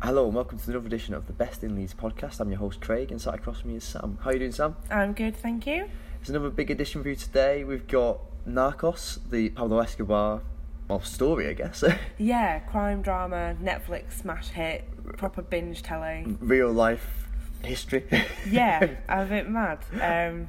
Hello 0.00 0.24
and 0.26 0.34
welcome 0.34 0.58
to 0.58 0.70
another 0.70 0.86
edition 0.86 1.14
of 1.14 1.28
the 1.28 1.32
Best 1.32 1.62
in 1.62 1.76
Leeds 1.76 1.94
podcast. 1.94 2.40
I'm 2.40 2.50
your 2.50 2.58
host 2.58 2.80
Craig 2.80 3.12
and 3.12 3.20
sat 3.20 3.34
across 3.34 3.60
from 3.60 3.70
me 3.70 3.76
is 3.76 3.84
Sam. 3.84 4.18
How 4.22 4.30
are 4.30 4.32
you 4.32 4.40
doing, 4.40 4.50
Sam? 4.50 4.74
I'm 4.90 5.12
good, 5.12 5.36
thank 5.36 5.64
you. 5.64 5.88
It's 6.20 6.28
another 6.28 6.50
big 6.50 6.72
edition 6.72 7.04
for 7.04 7.08
you 7.08 7.14
today. 7.14 7.62
We've 7.62 7.86
got 7.86 8.18
Narcos, 8.44 9.20
the 9.30 9.50
Pablo 9.50 9.78
Escobar 9.78 10.42
well, 10.88 11.00
story, 11.02 11.48
I 11.48 11.52
guess. 11.52 11.84
Yeah, 12.18 12.58
crime 12.58 13.00
drama, 13.02 13.56
Netflix 13.62 14.14
smash 14.14 14.48
hit, 14.48 14.84
proper 15.18 15.40
binge 15.42 15.82
telling. 15.82 16.36
Real 16.40 16.72
life 16.72 17.28
history. 17.62 18.04
Yeah, 18.50 18.96
I'm 19.08 19.20
a 19.20 19.26
bit 19.26 19.48
mad. 19.48 19.78
Um, 20.00 20.48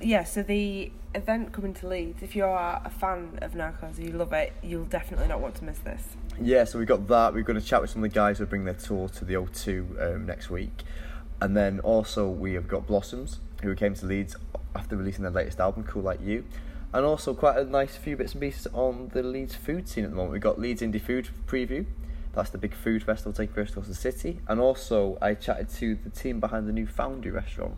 yeah, 0.00 0.24
so 0.24 0.42
the 0.42 0.90
event 1.18 1.52
coming 1.52 1.74
to 1.74 1.88
Leeds, 1.88 2.22
if 2.22 2.34
you 2.34 2.44
are 2.44 2.80
a 2.84 2.90
fan 2.90 3.38
of 3.42 3.52
Narcos, 3.52 3.98
you 3.98 4.12
love 4.12 4.32
it, 4.32 4.54
you'll 4.62 4.84
definitely 4.84 5.26
not 5.28 5.40
want 5.40 5.56
to 5.56 5.64
miss 5.64 5.78
this. 5.80 6.02
yeah, 6.40 6.64
so 6.64 6.78
we've 6.78 6.88
got 6.88 7.06
that. 7.08 7.34
We're 7.34 7.42
going 7.42 7.60
to 7.60 7.66
chat 7.66 7.82
with 7.82 7.90
some 7.90 8.02
of 8.02 8.10
the 8.10 8.14
guys 8.14 8.38
who 8.38 8.46
bring 8.46 8.64
their 8.64 8.74
tour 8.74 9.08
to 9.10 9.24
the 9.24 9.34
O2 9.34 10.14
um, 10.14 10.26
next 10.26 10.48
week. 10.48 10.84
And 11.42 11.56
then 11.56 11.80
also 11.80 12.28
we 12.28 12.54
have 12.54 12.66
got 12.66 12.86
Blossoms, 12.86 13.40
who 13.62 13.74
came 13.74 13.94
to 13.94 14.06
Leeds 14.06 14.36
after 14.74 14.96
releasing 14.96 15.22
their 15.22 15.32
latest 15.32 15.60
album, 15.60 15.84
Cool 15.84 16.02
Like 16.02 16.20
You. 16.22 16.44
And 16.92 17.04
also 17.04 17.34
quite 17.34 17.58
a 17.58 17.64
nice 17.64 17.96
few 17.96 18.16
bits 18.16 18.32
and 18.32 18.40
pieces 18.40 18.66
on 18.72 19.10
the 19.12 19.22
Leeds 19.22 19.54
food 19.54 19.88
scene 19.88 20.04
at 20.04 20.10
the 20.10 20.16
moment. 20.16 20.32
We've 20.32 20.40
got 20.40 20.58
Leeds 20.58 20.80
Indie 20.80 21.00
Food 21.00 21.28
Preview. 21.46 21.84
That's 22.34 22.50
the 22.50 22.58
big 22.58 22.74
food 22.74 23.02
festival 23.02 23.32
taking 23.32 23.54
place 23.54 23.70
across 23.70 23.88
the 23.88 23.94
city. 23.94 24.40
And 24.48 24.60
also 24.60 25.18
I 25.20 25.34
chatted 25.34 25.68
to 25.70 25.96
the 25.96 26.10
team 26.10 26.40
behind 26.40 26.66
the 26.66 26.72
new 26.72 26.86
Foundry 26.86 27.30
restaurant. 27.30 27.74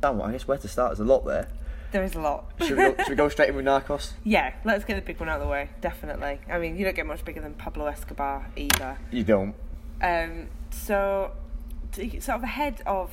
Damn, 0.00 0.20
I 0.20 0.32
guess 0.32 0.48
where 0.48 0.58
to 0.58 0.68
start? 0.68 0.90
There's 0.90 1.00
a 1.00 1.10
lot 1.10 1.24
there. 1.24 1.48
There 1.92 2.02
is 2.02 2.14
a 2.14 2.20
lot. 2.20 2.50
Should 2.58 2.70
we 2.70 2.76
go, 2.76 2.96
should 2.96 3.10
we 3.10 3.14
go 3.16 3.28
straight 3.28 3.50
in 3.50 3.56
with 3.56 3.66
Narcos? 3.66 4.12
yeah, 4.24 4.54
let's 4.64 4.84
get 4.84 4.94
the 4.94 5.02
big 5.02 5.20
one 5.20 5.28
out 5.28 5.40
of 5.40 5.46
the 5.46 5.52
way, 5.52 5.68
definitely. 5.82 6.40
I 6.50 6.58
mean, 6.58 6.76
you 6.76 6.84
don't 6.84 6.96
get 6.96 7.06
much 7.06 7.22
bigger 7.22 7.42
than 7.42 7.52
Pablo 7.52 7.86
Escobar 7.86 8.48
either. 8.56 8.98
You 9.10 9.24
don't. 9.24 9.54
Um, 10.00 10.48
so, 10.70 11.32
sort 11.92 12.28
of 12.28 12.42
ahead 12.42 12.82
of 12.86 13.10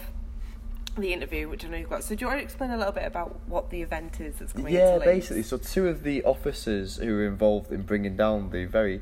the 0.97 1.11
interview, 1.11 1.49
which 1.49 1.65
I 1.65 1.67
know 1.67 1.77
you've 1.77 1.89
got, 1.89 2.05
so 2.05 2.15
do 2.15 2.21
you 2.21 2.27
want 2.27 2.39
to 2.39 2.43
explain 2.43 2.71
a 2.71 2.77
little 2.77 2.93
bit 2.93 3.05
about 3.05 3.37
what 3.47 3.69
the 3.69 3.81
event 3.81 4.21
is 4.21 4.35
that's 4.35 4.53
coming 4.53 4.73
Yeah, 4.73 4.97
basically. 4.97 5.43
So 5.43 5.57
two 5.57 5.87
of 5.87 6.03
the 6.03 6.23
officers 6.23 6.97
who 6.97 7.13
were 7.13 7.27
involved 7.27 7.71
in 7.71 7.81
bringing 7.81 8.15
down 8.15 8.51
the 8.51 8.63
very 8.65 9.01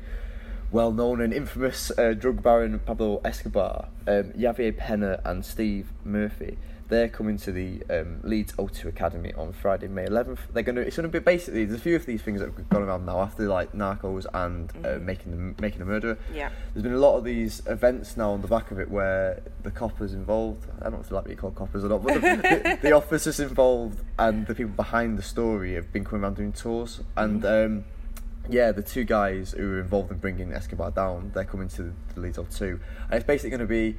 well-known 0.72 1.20
and 1.20 1.32
infamous 1.32 1.90
uh, 1.96 2.14
drug 2.14 2.42
baron 2.42 2.78
Pablo 2.80 3.20
Escobar, 3.24 3.88
um, 4.06 4.32
Javier 4.32 4.76
Pena 4.76 5.20
and 5.24 5.44
Steve 5.44 5.92
Murphy, 6.04 6.58
they're 6.88 7.08
coming 7.08 7.36
to 7.38 7.52
the 7.52 7.82
um, 7.90 8.20
Leeds 8.22 8.52
O2 8.54 8.86
Academy 8.86 9.32
on 9.34 9.52
Friday, 9.52 9.88
May 9.88 10.06
11th. 10.06 10.38
They're 10.52 10.62
going 10.62 10.76
to. 10.76 10.82
It's 10.82 10.96
to 10.96 11.06
be 11.08 11.18
basically. 11.18 11.64
There's 11.64 11.78
a 11.78 11.82
few 11.82 11.96
of 11.96 12.06
these 12.06 12.22
things 12.22 12.40
that 12.40 12.46
have 12.46 12.68
gone 12.68 12.82
around 12.82 13.04
now 13.04 13.20
after 13.20 13.46
like 13.46 13.72
Narcos 13.72 14.26
and 14.32 14.72
uh, 14.84 14.98
making 14.98 15.32
the 15.32 15.62
making 15.62 15.82
a 15.82 15.84
murderer. 15.84 16.18
Yeah. 16.32 16.50
There's 16.72 16.82
been 16.82 16.94
a 16.94 16.98
lot 16.98 17.16
of 17.16 17.24
these 17.24 17.62
events 17.66 18.16
now 18.16 18.32
on 18.32 18.40
the 18.40 18.48
back 18.48 18.70
of 18.70 18.80
it 18.80 18.90
where 18.90 19.42
the 19.62 19.70
coppers 19.70 20.14
involved. 20.14 20.66
I 20.80 20.84
don't 20.84 20.94
know 20.94 21.00
if 21.00 21.08
they 21.08 21.14
like 21.14 21.24
being 21.26 21.36
called 21.36 21.54
coppers 21.54 21.84
or 21.84 21.88
not, 21.88 22.02
but 22.02 22.14
the, 22.14 22.20
the, 22.80 22.88
the 22.88 22.92
officers 22.92 23.38
involved 23.38 24.02
and 24.18 24.46
the 24.46 24.54
people 24.54 24.72
behind 24.72 25.18
the 25.18 25.22
story 25.22 25.74
have 25.74 25.92
been 25.92 26.04
coming 26.04 26.22
around 26.22 26.36
doing 26.36 26.52
tours. 26.52 27.00
And 27.16 27.44
um, 27.44 27.84
yeah, 28.48 28.72
the 28.72 28.82
two 28.82 29.04
guys 29.04 29.52
who 29.52 29.68
were 29.68 29.80
involved 29.80 30.10
in 30.10 30.18
bringing 30.18 30.52
Escobar 30.52 30.90
down, 30.90 31.32
they're 31.34 31.44
coming 31.44 31.68
to 31.68 31.92
the 32.14 32.20
Leeds 32.20 32.38
O2, 32.38 32.62
and 32.62 32.80
it's 33.12 33.26
basically 33.26 33.50
going 33.50 33.60
to 33.60 33.66
be 33.66 33.98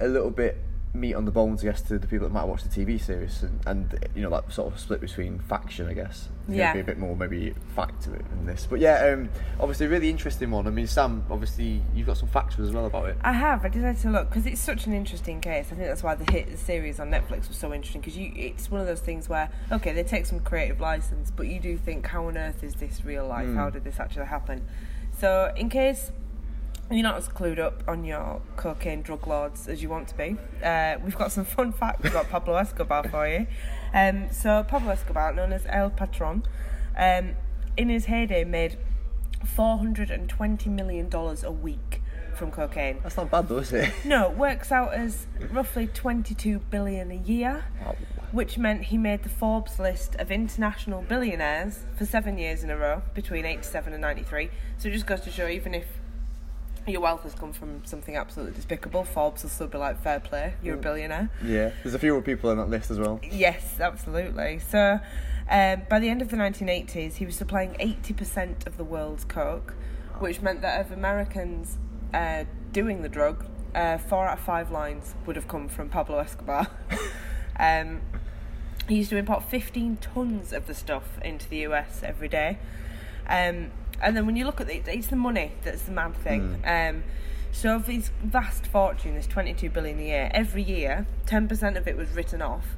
a 0.00 0.08
little 0.08 0.30
bit 0.30 0.58
meat 0.96 1.14
on 1.14 1.24
the 1.24 1.30
bones, 1.30 1.62
I 1.62 1.66
guess, 1.66 1.82
to 1.82 1.98
the 1.98 2.06
people 2.06 2.26
that 2.26 2.32
might 2.34 2.44
watch 2.44 2.62
the 2.62 2.68
TV 2.68 3.00
series, 3.00 3.42
and, 3.42 3.60
and 3.66 4.08
you 4.14 4.22
know, 4.22 4.28
like 4.28 4.50
sort 4.50 4.72
of 4.72 4.78
split 4.80 5.00
between 5.00 5.38
faction, 5.38 5.88
I 5.88 5.92
guess. 5.94 6.28
There's 6.46 6.58
Yeah. 6.58 6.72
be 6.74 6.80
a 6.80 6.84
bit 6.84 6.98
more 6.98 7.16
maybe 7.16 7.54
fact 7.74 8.02
to 8.04 8.12
it 8.14 8.28
than 8.30 8.46
this, 8.46 8.66
but 8.68 8.78
yeah, 8.80 9.12
um, 9.12 9.28
obviously, 9.58 9.86
a 9.86 9.88
really 9.88 10.08
interesting 10.10 10.50
one. 10.50 10.66
I 10.66 10.70
mean, 10.70 10.86
Sam, 10.86 11.24
obviously, 11.30 11.82
you've 11.94 12.06
got 12.06 12.16
some 12.16 12.28
facts 12.28 12.58
as 12.58 12.70
well 12.72 12.86
about 12.86 13.08
it. 13.08 13.16
I 13.22 13.32
have. 13.32 13.64
I 13.64 13.68
decided 13.68 14.00
to 14.02 14.10
look 14.10 14.28
because 14.30 14.46
it's 14.46 14.60
such 14.60 14.86
an 14.86 14.92
interesting 14.92 15.40
case. 15.40 15.66
I 15.72 15.74
think 15.76 15.88
that's 15.88 16.02
why 16.02 16.14
the 16.14 16.30
hit 16.30 16.50
the 16.50 16.56
series 16.56 17.00
on 17.00 17.10
Netflix 17.10 17.48
was 17.48 17.56
so 17.56 17.72
interesting 17.74 18.00
because 18.00 18.16
you 18.16 18.32
it's 18.36 18.70
one 18.70 18.80
of 18.80 18.86
those 18.86 19.00
things 19.00 19.28
where 19.28 19.48
okay 19.72 19.92
they 19.92 20.04
take 20.04 20.26
some 20.26 20.40
creative 20.40 20.80
license, 20.80 21.30
but 21.30 21.46
you 21.48 21.60
do 21.60 21.76
think 21.76 22.06
how 22.06 22.26
on 22.26 22.36
earth 22.38 22.62
is 22.62 22.74
this 22.74 23.04
real 23.04 23.26
life? 23.26 23.52
How 23.54 23.70
did 23.70 23.84
this 23.84 23.98
actually 23.98 24.26
happen? 24.26 24.66
So 25.18 25.52
in 25.56 25.68
case 25.70 26.12
you're 26.90 27.02
not 27.02 27.16
as 27.16 27.28
clued 27.28 27.58
up 27.58 27.82
on 27.88 28.04
your 28.04 28.40
cocaine 28.56 29.02
drug 29.02 29.26
lords 29.26 29.66
as 29.68 29.82
you 29.82 29.88
want 29.88 30.08
to 30.08 30.16
be, 30.16 30.36
uh, 30.62 30.96
we've 31.02 31.16
got 31.16 31.32
some 31.32 31.44
fun 31.56 31.72
facts 31.72 32.08
about 32.08 32.30
Pablo 32.30 32.56
Escobar 32.56 33.08
for 33.08 33.26
you. 33.28 33.46
Um, 33.92 34.30
so 34.30 34.64
Pablo 34.66 34.92
Escobar, 34.92 35.32
known 35.32 35.52
as 35.52 35.66
El 35.66 35.90
Patron, 35.90 36.44
um, 36.96 37.34
in 37.76 37.88
his 37.88 38.06
heyday 38.06 38.44
made 38.44 38.78
four 39.44 39.78
hundred 39.78 40.10
and 40.10 40.28
twenty 40.28 40.70
million 40.70 41.08
dollars 41.08 41.44
a 41.44 41.52
week 41.52 42.02
from 42.36 42.50
cocaine. 42.50 42.98
That's 43.02 43.16
not 43.16 43.30
bad 43.30 43.48
though, 43.48 43.58
is 43.58 43.72
it? 43.72 43.92
No, 44.04 44.30
it 44.30 44.36
works 44.36 44.70
out 44.70 44.92
as 44.94 45.26
roughly 45.50 45.86
22 45.86 46.58
billion 46.70 47.10
a 47.10 47.16
year, 47.16 47.64
which 48.30 48.58
meant 48.58 48.84
he 48.84 48.98
made 48.98 49.22
the 49.22 49.28
Forbes 49.28 49.78
list 49.78 50.14
of 50.16 50.30
international 50.30 51.02
billionaires 51.02 51.84
for 51.96 52.04
seven 52.04 52.36
years 52.38 52.62
in 52.62 52.70
a 52.70 52.76
row, 52.76 53.02
between 53.14 53.44
87 53.46 53.92
and 53.92 54.02
93. 54.02 54.50
So 54.76 54.88
it 54.88 54.92
just 54.92 55.06
goes 55.06 55.22
to 55.22 55.30
show, 55.30 55.48
even 55.48 55.74
if 55.74 55.86
your 56.86 57.00
wealth 57.00 57.22
has 57.22 57.34
come 57.34 57.52
from 57.52 57.84
something 57.84 58.16
absolutely 58.16 58.54
despicable, 58.54 59.04
Forbes 59.04 59.42
will 59.42 59.50
still 59.50 59.66
be 59.66 59.78
like, 59.78 60.00
fair 60.02 60.20
play, 60.20 60.54
you're 60.62 60.76
a 60.76 60.78
billionaire. 60.78 61.30
yeah, 61.44 61.70
there's 61.82 61.94
a 61.94 61.98
few 61.98 62.12
more 62.12 62.22
people 62.22 62.50
on 62.50 62.56
that 62.58 62.68
list 62.68 62.90
as 62.90 62.98
well. 62.98 63.20
Yes, 63.30 63.80
absolutely. 63.80 64.60
So, 64.60 65.00
um, 65.50 65.82
by 65.88 65.98
the 65.98 66.08
end 66.08 66.22
of 66.22 66.30
the 66.30 66.36
1980s, 66.36 67.14
he 67.14 67.26
was 67.26 67.36
supplying 67.36 67.74
80% 67.74 68.66
of 68.66 68.76
the 68.76 68.84
world's 68.84 69.24
coke, 69.24 69.74
which 70.18 70.40
meant 70.40 70.62
that 70.62 70.80
of 70.80 70.92
Americans 70.92 71.78
uh, 72.14 72.44
doing 72.72 73.02
the 73.02 73.08
drug, 73.08 73.44
uh, 73.74 73.98
four 73.98 74.26
out 74.26 74.38
of 74.38 74.44
five 74.44 74.70
lines 74.70 75.14
would 75.26 75.36
have 75.36 75.48
come 75.48 75.68
from 75.68 75.88
Pablo 75.88 76.18
Escobar. 76.18 76.68
um, 77.58 78.00
he 78.88 78.96
used 78.96 79.10
to 79.10 79.16
import 79.16 79.44
15 79.44 79.96
tons 79.96 80.52
of 80.52 80.66
the 80.66 80.74
stuff 80.74 81.18
into 81.22 81.48
the 81.48 81.58
US 81.58 82.02
every 82.02 82.28
day. 82.28 82.58
Um, 83.28 83.70
and 84.00 84.16
then 84.16 84.26
when 84.26 84.36
you 84.36 84.44
look 84.44 84.60
at 84.60 84.70
it, 84.70 84.86
it's 84.88 85.08
the 85.08 85.16
money 85.16 85.52
that's 85.62 85.82
the 85.82 85.92
mad 85.92 86.14
thing. 86.16 86.62
Um, 86.64 87.04
so 87.52 87.76
of 87.76 87.86
his 87.86 88.10
vast 88.22 88.66
fortune, 88.66 89.14
this 89.14 89.26
22 89.26 89.70
billion 89.70 89.98
a 89.98 90.02
year, 90.02 90.30
every 90.34 90.62
year, 90.62 91.06
10% 91.26 91.76
of 91.76 91.88
it 91.88 91.96
was 91.96 92.10
written 92.10 92.42
off 92.42 92.76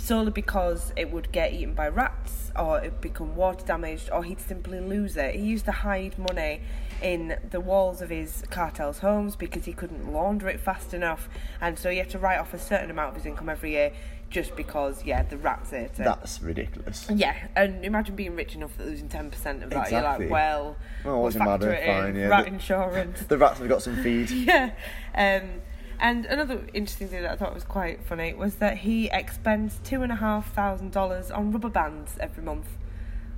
solely 0.00 0.30
because 0.30 0.92
it 0.96 1.10
would 1.12 1.30
get 1.30 1.52
eaten 1.52 1.74
by 1.74 1.88
rats 1.88 2.50
or 2.58 2.78
it'd 2.78 3.00
become 3.00 3.36
water 3.36 3.64
damaged 3.66 4.08
or 4.10 4.24
he'd 4.24 4.40
simply 4.40 4.80
lose 4.80 5.16
it. 5.16 5.34
He 5.34 5.42
used 5.42 5.66
to 5.66 5.72
hide 5.72 6.18
money 6.18 6.62
in 7.02 7.38
the 7.50 7.60
walls 7.60 8.00
of 8.02 8.10
his 8.10 8.42
cartel's 8.50 8.98
homes 8.98 9.36
because 9.36 9.64
he 9.64 9.72
couldn't 9.72 10.12
launder 10.12 10.48
it 10.48 10.60
fast 10.60 10.94
enough 10.94 11.28
and 11.60 11.78
so 11.78 11.90
he 11.90 11.98
had 11.98 12.10
to 12.10 12.18
write 12.18 12.38
off 12.38 12.52
a 12.54 12.58
certain 12.58 12.90
amount 12.90 13.10
of 13.10 13.16
his 13.16 13.26
income 13.26 13.48
every 13.48 13.72
year 13.72 13.92
just 14.30 14.54
because, 14.56 15.04
yeah, 15.04 15.22
the 15.24 15.36
rats 15.36 15.72
ate 15.72 15.86
it. 15.86 15.96
That's 15.98 16.40
ridiculous. 16.40 17.06
Yeah, 17.12 17.34
and 17.56 17.84
imagine 17.84 18.14
being 18.16 18.36
rich 18.36 18.54
enough 18.54 18.76
that 18.78 18.86
losing 18.86 19.08
ten 19.08 19.30
percent 19.30 19.62
of 19.62 19.70
that. 19.70 19.90
You're 19.90 20.02
like, 20.02 20.30
well, 20.30 20.76
Oh, 21.04 21.20
we'll 21.20 21.32
matter, 21.32 21.44
factor 21.44 21.72
it 21.72 21.82
in. 21.88 22.02
fine, 22.04 22.16
yeah. 22.16 22.26
Rat 22.28 22.44
The- 22.46 22.52
insurance. 22.52 23.20
The 23.28 23.38
rats 23.38 23.58
have 23.58 23.68
got 23.68 23.82
some 23.82 24.02
feed. 24.02 24.30
yeah. 24.30 24.70
Um, 25.14 25.60
and 25.98 26.24
another 26.26 26.66
interesting 26.72 27.08
thing 27.08 27.22
that 27.22 27.32
I 27.32 27.36
thought 27.36 27.52
was 27.52 27.64
quite 27.64 28.02
funny 28.04 28.32
was 28.32 28.54
that 28.56 28.78
he 28.78 29.10
expends 29.10 29.80
two 29.84 30.02
and 30.02 30.10
a 30.10 30.16
half 30.16 30.54
thousand 30.54 30.92
dollars 30.92 31.30
on 31.30 31.52
rubber 31.52 31.68
bands 31.68 32.16
every 32.20 32.42
month. 32.42 32.66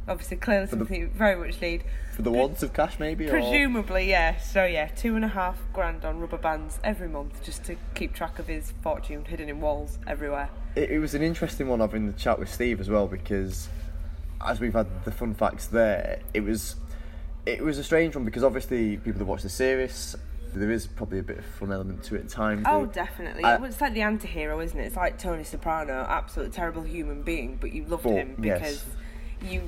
Obviously, 0.08 0.36
clearly 0.38 0.66
the- 0.66 0.76
something 0.76 1.00
you 1.00 1.08
very 1.08 1.36
much 1.36 1.60
need. 1.60 1.84
For 2.16 2.22
the 2.22 2.30
wants 2.30 2.62
of 2.62 2.72
cash, 2.74 2.98
maybe? 2.98 3.26
Or... 3.26 3.30
Presumably, 3.30 4.08
yeah. 4.10 4.38
So 4.38 4.64
yeah, 4.64 4.88
two 4.88 5.16
and 5.16 5.24
a 5.24 5.28
half 5.28 5.58
grand 5.72 6.04
on 6.04 6.18
rubber 6.20 6.36
bands 6.36 6.78
every 6.84 7.08
month 7.08 7.42
just 7.44 7.64
to 7.64 7.76
keep 7.94 8.12
track 8.14 8.38
of 8.38 8.46
his 8.48 8.72
fortune 8.82 9.24
hidden 9.24 9.48
in 9.48 9.60
walls 9.60 9.98
everywhere. 10.06 10.50
it, 10.76 10.90
it 10.90 10.98
was 10.98 11.14
an 11.14 11.22
interesting 11.22 11.68
one 11.68 11.80
having 11.80 12.06
the 12.06 12.12
chat 12.12 12.38
with 12.38 12.52
Steve 12.52 12.80
as 12.80 12.90
well 12.90 13.06
because 13.06 13.68
as 14.46 14.60
we've 14.60 14.74
had 14.74 15.04
the 15.04 15.12
fun 15.12 15.32
facts 15.34 15.66
there, 15.68 16.20
it 16.34 16.40
was 16.40 16.76
it 17.46 17.62
was 17.62 17.78
a 17.78 17.84
strange 17.84 18.14
one 18.14 18.24
because 18.24 18.44
obviously 18.44 18.96
people 18.98 19.18
that 19.18 19.24
watch 19.24 19.42
the 19.42 19.48
series, 19.48 20.14
there 20.54 20.70
is 20.70 20.86
probably 20.86 21.18
a 21.18 21.22
bit 21.22 21.38
of 21.38 21.44
fun 21.46 21.72
element 21.72 22.02
to 22.04 22.16
it 22.16 22.24
at 22.24 22.28
times. 22.28 22.66
Oh, 22.68 22.84
definitely. 22.86 23.42
I- 23.44 23.54
it's 23.64 23.80
uh, 23.80 23.86
like 23.86 23.94
the 23.94 24.02
anti-hero, 24.02 24.60
isn't 24.60 24.78
it? 24.78 24.84
It's 24.84 24.96
like 24.96 25.18
Tony 25.18 25.44
Soprano, 25.44 26.04
absolute 26.08 26.52
terrible 26.52 26.82
human 26.82 27.22
being, 27.22 27.56
but 27.60 27.72
you 27.72 27.84
loved 27.86 28.02
But, 28.04 28.12
him 28.12 28.36
yes. 28.42 28.58
because 28.58 28.84
you 29.50 29.62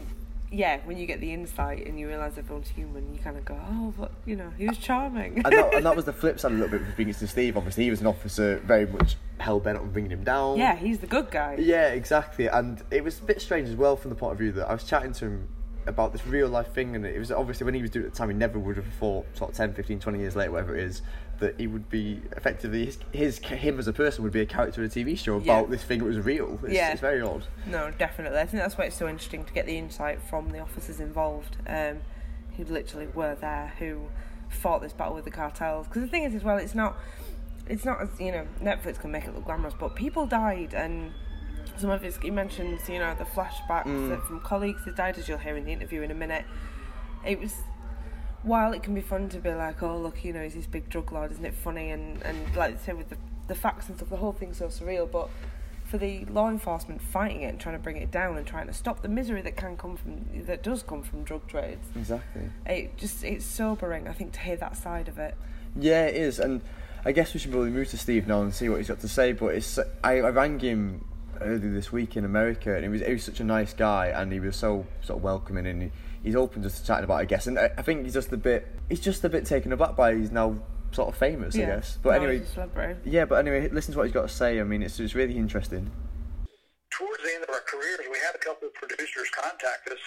yeah, 0.51 0.81
when 0.85 0.97
you 0.97 1.07
get 1.07 1.21
the 1.21 1.33
insight 1.33 1.87
and 1.87 1.99
you 1.99 2.07
realise 2.07 2.39
everyone's 2.39 2.69
human, 2.69 3.13
you 3.13 3.21
kind 3.21 3.37
of 3.37 3.45
go, 3.45 3.59
oh, 3.71 3.93
but 3.99 4.13
you 4.25 4.37
know, 4.37 4.53
he 4.57 4.69
was 4.69 4.79
uh, 4.79 4.81
charming. 4.81 5.43
and, 5.45 5.53
that, 5.53 5.75
and 5.75 5.87
that 5.87 5.97
was 5.97 6.05
the 6.07 6.13
flip 6.13 6.39
side 6.39 6.53
a 6.53 6.55
little 6.55 6.79
bit 6.79 6.83
with 6.97 7.19
to 7.19 7.27
Steve. 7.27 7.57
Obviously, 7.57 7.85
he 7.85 7.91
was 7.91 8.01
an 8.01 8.07
officer 8.07 8.59
very 8.65 8.87
much 8.87 9.17
hell 9.39 9.61
bent 9.61 9.79
on 9.79 9.91
bringing 9.91 10.11
him 10.11 10.25
down. 10.25 10.57
yeah, 10.57 10.77
he's 10.77 10.99
the 10.99 11.07
good 11.07 11.31
guy. 11.31 11.57
Yeah, 11.59 11.89
exactly. 11.89 12.47
And 12.47 12.83
it 12.91 13.03
was 13.03 13.19
a 13.21 13.25
bit 13.25 13.43
strange 13.43 13.69
as 13.69 13.77
well 13.77 13.97
from 13.97 14.11
the 14.11 14.17
point 14.17 14.33
of 14.33 14.39
view 14.39 14.53
that 14.53 14.69
I 14.69 14.73
was 14.73 14.85
chatting 14.85 15.13
to 15.15 15.27
him 15.27 15.49
about 15.87 16.13
this 16.13 16.27
real 16.27 16.49
life 16.49 16.73
thing, 16.73 16.97
and 16.97 17.05
it 17.05 17.19
was 17.19 17.31
obviously 17.31 17.65
when 17.65 17.75
he 17.75 17.83
was 17.83 17.91
doing 17.91 18.05
it 18.05 18.09
at 18.09 18.13
the 18.15 18.19
time, 18.19 18.31
he 18.31 18.37
never 18.37 18.59
would 18.59 18.77
have 18.77 18.87
thought, 18.87 19.27
sort 19.37 19.51
of 19.51 19.57
10, 19.57 19.75
15, 19.75 20.01
20 20.01 20.19
years 20.19 20.37
later, 20.37 20.51
whatever 20.51 20.77
it 20.77 20.85
is, 20.85 21.03
that 21.41 21.59
he 21.59 21.67
would 21.67 21.89
be 21.91 22.21
effectively, 22.37 22.85
his, 22.87 22.99
his 23.13 23.39
him 23.39 23.79
as 23.79 23.87
a 23.89 23.93
person 23.93 24.23
would 24.25 24.33
be 24.33 24.41
a 24.41 24.47
character 24.47 24.83
in 24.83 24.87
a 24.87 24.91
TV 24.91 25.17
show 25.19 25.39
Yeah. 25.39 25.59
about 25.59 25.71
this 25.71 25.83
thing 25.83 25.99
that 26.01 26.05
was 26.05 26.19
real. 26.19 26.59
It's, 26.63 26.73
Yeah. 26.73 26.93
it's 26.93 27.01
very 27.01 27.21
odd. 27.21 27.47
No, 27.67 27.91
definitely. 27.91 28.39
I 28.39 28.47
think 28.47 28.63
that's 28.63 28.79
why 28.79 28.85
it's 28.85 28.97
so 28.97 29.09
interesting 29.09 29.45
to 29.45 29.53
get 29.53 29.67
the 29.67 29.77
insight 29.79 30.21
from 30.23 30.51
the 30.51 30.59
officers 30.61 31.01
involved, 31.01 31.57
um, 31.67 31.99
who 32.57 32.65
literally 32.65 33.09
were 33.09 33.35
there, 33.35 33.73
who 33.79 34.07
fought 34.49 34.83
this 34.83 34.93
battle 34.93 35.15
with 35.15 35.25
the 35.25 35.31
cartels. 35.31 35.87
Because 35.89 36.03
the 36.03 36.09
thing 36.09 36.23
is, 36.25 36.35
as 36.35 36.45
well, 36.45 36.57
it's 36.59 36.75
not, 36.75 36.97
it's 37.69 37.85
not 37.85 38.01
as 38.01 38.09
you 38.21 38.31
know, 38.31 38.47
Netflix 38.63 39.01
can 39.01 39.11
make 39.11 39.25
it 39.25 39.35
look 39.35 39.45
glamorous, 39.45 39.75
but 39.79 39.95
people 39.97 40.27
died, 40.27 40.75
and 40.75 41.13
some 41.77 41.91
of 41.91 42.03
his 42.03 42.17
he 42.19 42.31
mentions, 42.31 42.89
you 42.89 42.99
know, 43.01 43.15
the 43.19 43.25
flashbacks 43.25 44.09
that 44.11 44.23
from 44.27 44.39
colleagues 44.41 44.85
that 44.85 44.95
died, 44.97 45.19
as 45.19 45.29
you'll 45.29 45.39
hear 45.39 45.57
in 45.57 45.65
the 45.65 45.73
interview 45.73 46.03
in 46.03 46.11
a 46.11 46.15
minute. 46.15 46.45
It 47.27 47.41
was. 47.41 47.55
While 48.45 48.73
it 48.73 48.83
can 48.83 48.95
be 48.95 49.01
fun 49.01 49.29
to 49.31 49.39
be 49.39 49.53
like, 49.53 49.83
oh 49.83 49.99
look, 49.99 50.25
you 50.25 50.33
know, 50.33 50.43
he's 50.43 50.55
this 50.55 50.67
big 50.67 50.89
drug 50.89 51.13
lord, 51.13 51.33
isn't 51.33 51.45
it 51.45 51.55
funny? 51.55 51.91
And 51.91 52.23
and 52.23 52.55
like 52.55 52.75
I 52.75 52.79
say 52.79 52.93
with 52.93 53.09
the 53.09 53.17
the 53.49 53.55
facts 53.55 53.89
and 53.89 53.97
stuff, 53.97 54.11
the 54.11 54.17
whole 54.17 54.33
thing's 54.33 54.59
so 54.59 54.69
surreal. 54.69 55.11
But 55.11 55.29
for 55.85 55.99
the 55.99 56.25
law 56.27 56.49
enforcement 56.49 57.01
fighting 57.01 57.43
it 57.43 57.49
and 57.49 57.61
trying 57.61 57.77
to 57.77 57.83
bring 57.83 57.97
it 57.97 58.11
down 58.11 58.37
and 58.37 58.47
trying 58.47 58.67
to 58.67 58.73
stop 58.73 59.03
the 59.03 59.09
misery 59.09 59.43
that 59.43 59.57
can 59.57 59.77
come 59.77 59.97
from 59.97 60.25
that 60.47 60.63
does 60.63 60.83
come 60.83 61.03
from 61.03 61.23
drug 61.25 61.47
trades. 61.47 61.87
Exactly. 61.95 62.51
It 62.67 62.97
just 62.97 63.25
it's 63.25 63.45
sobering, 63.45 64.09
I 64.09 64.13
think, 64.13 64.33
to 64.33 64.41
hear 64.41 64.57
that 64.57 64.77
side 64.77 65.09
of 65.09 65.19
it. 65.19 65.35
Yeah, 65.77 66.07
it 66.07 66.17
is, 66.17 66.39
and 66.39 66.63
I 67.05 67.13
guess 67.13 67.35
we 67.35 67.41
should 67.41 67.51
probably 67.51 67.71
move 67.71 67.89
to 67.91 67.99
Steve 67.99 68.27
now 68.27 68.43
and 68.43 68.55
see 68.55 68.69
what 68.69 68.79
he's 68.79 68.89
got 68.89 69.01
to 69.01 69.09
say. 69.09 69.33
But 69.33 69.55
it's 69.55 69.79
I, 70.03 70.21
I 70.21 70.31
rang 70.31 70.59
him 70.59 71.05
earlier 71.41 71.73
this 71.73 71.93
week 71.93 72.17
in 72.17 72.25
America, 72.25 72.75
and 72.75 72.83
he 72.85 72.89
was 72.89 73.01
he 73.03 73.13
was 73.13 73.25
such 73.25 73.41
a 73.41 73.45
nice 73.45 73.73
guy, 73.73 74.07
and 74.09 74.33
he 74.33 74.41
was 74.41 74.57
so 74.57 74.87
sort 75.03 75.19
of 75.19 75.23
welcoming, 75.25 75.67
and 75.67 75.83
he, 75.83 75.91
he's 76.23 76.37
open 76.37 76.63
just 76.63 76.79
to 76.79 76.87
chatting 76.87 77.05
about, 77.05 77.17
it, 77.17 77.23
I 77.23 77.25
guess. 77.27 77.47
And 77.47 77.59
I, 77.59 77.71
I 77.79 77.83
think 77.83 78.05
he's 78.05 78.15
just 78.15 78.33
a 78.33 78.37
bit 78.37 78.67
he's 78.89 79.01
just 79.01 79.25
a 79.25 79.29
bit 79.29 79.47
taken 79.47 79.73
aback 79.73 79.97
by 79.97 80.15
he's 80.15 80.31
now 80.31 80.57
sort 80.93 81.09
of 81.09 81.17
famous, 81.17 81.55
I 81.57 81.59
guess. 81.67 81.99
But 82.03 82.11
Now 82.11 82.17
anyway, 82.17 82.39
he's 82.41 82.57
a 82.57 82.97
yeah. 83.05 83.25
But 83.25 83.37
anyway, 83.37 83.69
listen 83.71 83.93
to 83.93 83.99
what 83.99 84.05
he's 84.05 84.15
got 84.15 84.29
to 84.29 84.35
say. 84.35 84.61
I 84.61 84.65
mean, 84.65 84.83
it's 84.83 84.99
it's 85.01 85.15
really 85.15 85.37
interesting. 85.37 85.91
towards 86.91 87.23
the 87.25 87.35
end 87.35 87.43
of 87.43 87.51
our 87.51 87.61
careers, 87.67 87.99
we 88.11 88.19
had 88.19 88.35
a 88.35 88.39
couple 88.39 88.69
of 88.69 88.75
producers 88.75 89.29
contact 89.35 89.89
us, 89.89 89.99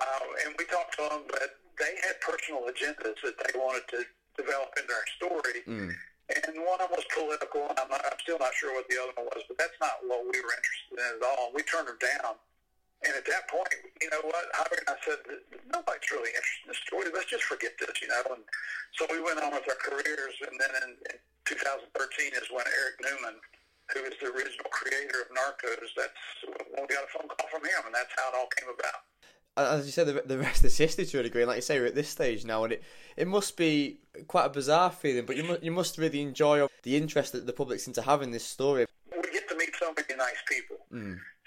uh, 0.00 0.46
and 0.46 0.54
we 0.58 0.64
talked 0.64 0.96
to 0.96 1.02
them, 1.10 1.22
but 1.28 1.60
they 1.78 1.92
had 2.06 2.16
personal 2.20 2.62
agendas 2.62 3.20
that 3.22 3.36
they 3.44 3.58
wanted 3.58 3.86
to 3.88 4.04
develop 4.36 4.72
in 4.80 4.84
their 4.88 5.04
story. 5.16 5.92
And 6.26 6.58
one 6.58 6.82
of 6.82 6.90
them 6.90 6.98
was 6.98 7.06
political, 7.14 7.70
and 7.70 7.78
I'm, 7.78 7.86
not, 7.86 8.02
I'm 8.02 8.18
still 8.18 8.38
not 8.42 8.50
sure 8.58 8.74
what 8.74 8.90
the 8.90 8.98
other 8.98 9.14
one 9.14 9.30
was, 9.30 9.46
but 9.46 9.62
that's 9.62 9.78
not 9.78 10.02
what 10.02 10.26
we 10.26 10.34
were 10.42 10.54
interested 10.58 10.98
in 10.98 11.10
at 11.18 11.22
all. 11.22 11.54
We 11.54 11.62
turned 11.62 11.86
them 11.86 12.00
down. 12.02 12.34
And 13.06 13.14
at 13.14 13.22
that 13.30 13.46
point, 13.46 13.70
you 14.02 14.10
know 14.10 14.24
what, 14.26 14.50
Javier 14.56 14.82
and 14.82 14.90
I 14.90 14.98
said, 15.06 15.20
nobody's 15.70 16.10
really 16.10 16.34
interested 16.34 16.66
in 16.66 16.68
this 16.74 16.82
story. 16.82 17.06
Let's 17.14 17.30
just 17.30 17.46
forget 17.46 17.78
this, 17.78 17.94
you 18.02 18.10
know. 18.10 18.24
And 18.34 18.42
so 18.98 19.06
we 19.06 19.22
went 19.22 19.38
on 19.38 19.54
with 19.54 19.68
our 19.70 19.78
careers, 19.78 20.34
and 20.42 20.58
then 20.58 20.72
in, 20.82 20.90
in 21.14 21.16
2013 21.46 21.94
is 22.34 22.50
when 22.50 22.66
Eric 22.66 22.96
Newman, 23.06 23.36
who 23.94 24.02
is 24.10 24.18
the 24.18 24.34
original 24.34 24.66
creator 24.74 25.22
of 25.22 25.30
Narcos, 25.30 25.94
that's 25.94 26.24
when 26.74 26.82
we 26.82 26.90
got 26.90 27.06
a 27.06 27.10
phone 27.14 27.30
call 27.30 27.46
from 27.52 27.62
him, 27.62 27.86
and 27.86 27.94
that's 27.94 28.10
how 28.18 28.32
it 28.32 28.34
all 28.34 28.50
came 28.58 28.72
about. 28.72 29.06
As 29.56 29.86
you 29.86 29.92
said, 29.92 30.06
the, 30.06 30.22
the 30.26 30.38
rest 30.38 30.64
is 30.64 30.76
history 30.76 31.06
to 31.06 31.20
a 31.20 31.22
degree. 31.22 31.42
And 31.42 31.48
like 31.48 31.56
you 31.56 31.62
say, 31.62 31.78
we're 31.78 31.86
at 31.86 31.94
this 31.94 32.08
stage 32.08 32.44
now, 32.44 32.64
and 32.64 32.72
it, 32.74 32.82
it 33.16 33.26
must 33.26 33.56
be 33.56 33.98
quite 34.28 34.44
a 34.46 34.50
bizarre 34.50 34.90
feeling. 34.90 35.24
But 35.26 35.36
you 35.36 35.44
must, 35.44 35.62
you 35.62 35.70
must 35.70 35.98
really 35.98 36.20
enjoy 36.22 36.66
the 36.82 36.96
interest 36.96 37.32
that 37.32 37.46
the 37.46 37.52
public 37.52 37.80
seem 37.80 37.94
to 37.94 38.02
have 38.02 38.22
in 38.22 38.30
this 38.30 38.44
story. 38.44 38.86
we 39.10 39.30
get 39.32 39.48
to 39.48 39.56
meet 39.56 39.70
so 39.78 39.92
many 39.96 40.16
nice 40.16 40.42
people. 40.48 40.76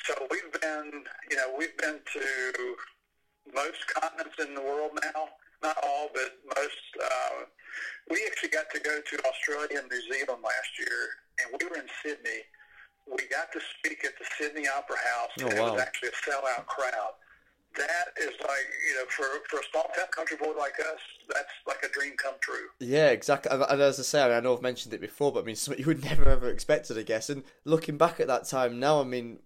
So 0.06 0.14
we've 0.32 0.62
been, 0.62 1.04
you 1.30 1.38
know, 1.38 1.54
we've 1.58 1.76
been 1.78 2.00
to 2.14 2.76
most 3.54 3.82
continents 3.94 4.36
in 4.40 4.54
the 4.56 4.62
world 4.62 4.92
now. 5.04 5.30
Not 5.62 5.78
all, 5.84 6.10
but 6.14 6.32
most. 6.56 6.88
Uh, 7.04 7.44
we 8.10 8.24
actually 8.28 8.50
got 8.50 8.70
to 8.74 8.80
go 8.80 9.02
to 9.02 9.16
Australia 9.28 9.80
and 9.84 9.90
New 9.92 10.02
Zealand 10.02 10.42
last 10.42 10.72
year, 10.80 11.00
and 11.44 11.60
we 11.60 11.68
were 11.68 11.76
in 11.76 11.90
Sydney. 12.02 12.42
We 13.12 13.28
got 13.28 13.52
to 13.52 13.60
speak 13.78 14.06
at 14.06 14.14
the 14.18 14.26
Sydney 14.38 14.68
Opera 14.70 14.96
House, 14.98 15.32
and 15.40 15.54
Oh, 15.54 15.68
it 15.68 15.72
was 15.74 15.82
actually 15.82 16.10
a 16.10 16.18
sellout 16.24 16.66
crowd. 16.68 17.19
That 17.80 18.12
is 18.22 18.36
like, 18.42 18.68
you 18.88 18.96
know, 18.96 19.06
for 19.08 19.24
for 19.48 19.62
a 19.62 19.64
small 19.72 19.90
town 19.96 20.08
country 20.12 20.36
boy 20.36 20.52
like 20.58 20.78
us, 20.80 21.00
that's 21.30 21.48
like 21.66 21.82
a 21.84 21.88
dream 21.88 22.14
come 22.18 22.36
true. 22.42 22.68
Yeah, 22.80 23.10
exactly. 23.10 23.50
And, 23.52 23.64
as 23.82 24.00
I 24.00 24.04
say, 24.04 24.22
I, 24.22 24.28
mean, 24.28 24.38
I 24.38 24.40
know 24.42 24.54
I've 24.54 24.62
mentioned 24.62 24.94
it 24.94 25.00
before, 25.00 25.32
but 25.32 25.42
I 25.42 25.44
mean, 25.44 25.56
something 25.56 25.80
you 25.82 25.88
would 25.88 26.04
never 26.04 26.28
ever 26.28 26.50
expected, 26.50 26.98
I 26.98 27.04
guess. 27.04 27.30
And 27.30 27.44
looking 27.64 27.98
back 27.98 28.20
at 28.20 28.28
that 28.28 28.46
time 28.46 28.82
now, 28.82 29.00
I 29.00 29.06
mean, 29.06 29.40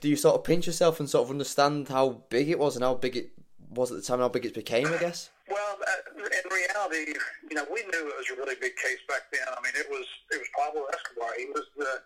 do 0.00 0.08
you 0.08 0.16
sort 0.16 0.34
of 0.34 0.44
pinch 0.44 0.66
yourself 0.66 1.00
and 1.00 1.08
sort 1.08 1.24
of 1.24 1.30
understand 1.30 1.88
how 1.88 2.22
big 2.28 2.50
it 2.50 2.58
was 2.58 2.76
and 2.76 2.84
how 2.84 2.94
big 2.94 3.16
it 3.16 3.32
was 3.70 3.90
at 3.90 3.96
the 3.96 4.02
time, 4.02 4.14
and 4.14 4.24
how 4.24 4.28
big 4.28 4.44
it 4.44 4.54
became? 4.54 4.86
I 4.86 4.98
guess. 4.98 5.30
Well, 5.48 5.78
uh, 5.80 6.22
in 6.22 6.50
reality, 6.52 7.14
you 7.48 7.56
know, 7.56 7.64
we 7.72 7.80
knew 7.82 8.06
it 8.06 8.16
was 8.18 8.30
a 8.30 8.36
really 8.36 8.56
big 8.60 8.76
case 8.76 9.00
back 9.08 9.22
then. 9.32 9.48
I 9.48 9.60
mean, 9.62 9.72
it 9.76 9.88
was 9.90 10.04
it 10.30 10.38
was 10.38 10.48
Pablo 10.54 10.84
Escobar. 10.92 11.30
He 11.38 11.46
was 11.46 11.64
the 11.76 12.02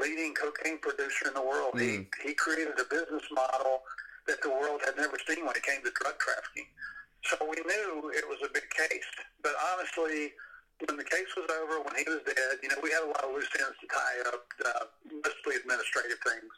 leading 0.00 0.34
cocaine 0.34 0.78
producer 0.78 1.28
in 1.28 1.34
the 1.34 1.42
world. 1.42 1.78
He 1.78 2.06
he 2.24 2.32
created 2.34 2.78
a 2.80 2.84
business 2.84 3.24
model 3.30 3.82
that 4.28 4.40
the 4.44 4.52
world 4.52 4.80
had 4.84 4.96
never 4.96 5.16
seen 5.26 5.44
when 5.44 5.56
it 5.56 5.64
came 5.64 5.82
to 5.82 5.90
drug 5.96 6.16
trafficking. 6.20 6.68
So 7.24 7.36
we 7.42 7.58
knew 7.64 8.12
it 8.14 8.28
was 8.28 8.38
a 8.44 8.52
big 8.52 8.68
case. 8.70 9.10
But 9.42 9.56
honestly, 9.74 10.32
when 10.86 10.96
the 10.96 11.08
case 11.08 11.28
was 11.34 11.50
over, 11.50 11.82
when 11.82 11.96
he 11.98 12.06
was 12.06 12.22
dead, 12.22 12.62
you 12.62 12.68
know, 12.68 12.78
we 12.82 12.92
had 12.94 13.02
a 13.02 13.10
lot 13.10 13.24
of 13.24 13.34
loose 13.34 13.50
ends 13.58 13.74
to 13.82 13.86
tie 13.90 14.18
up, 14.30 14.44
uh, 14.62 14.84
mostly 15.10 15.58
administrative 15.58 16.22
things. 16.22 16.52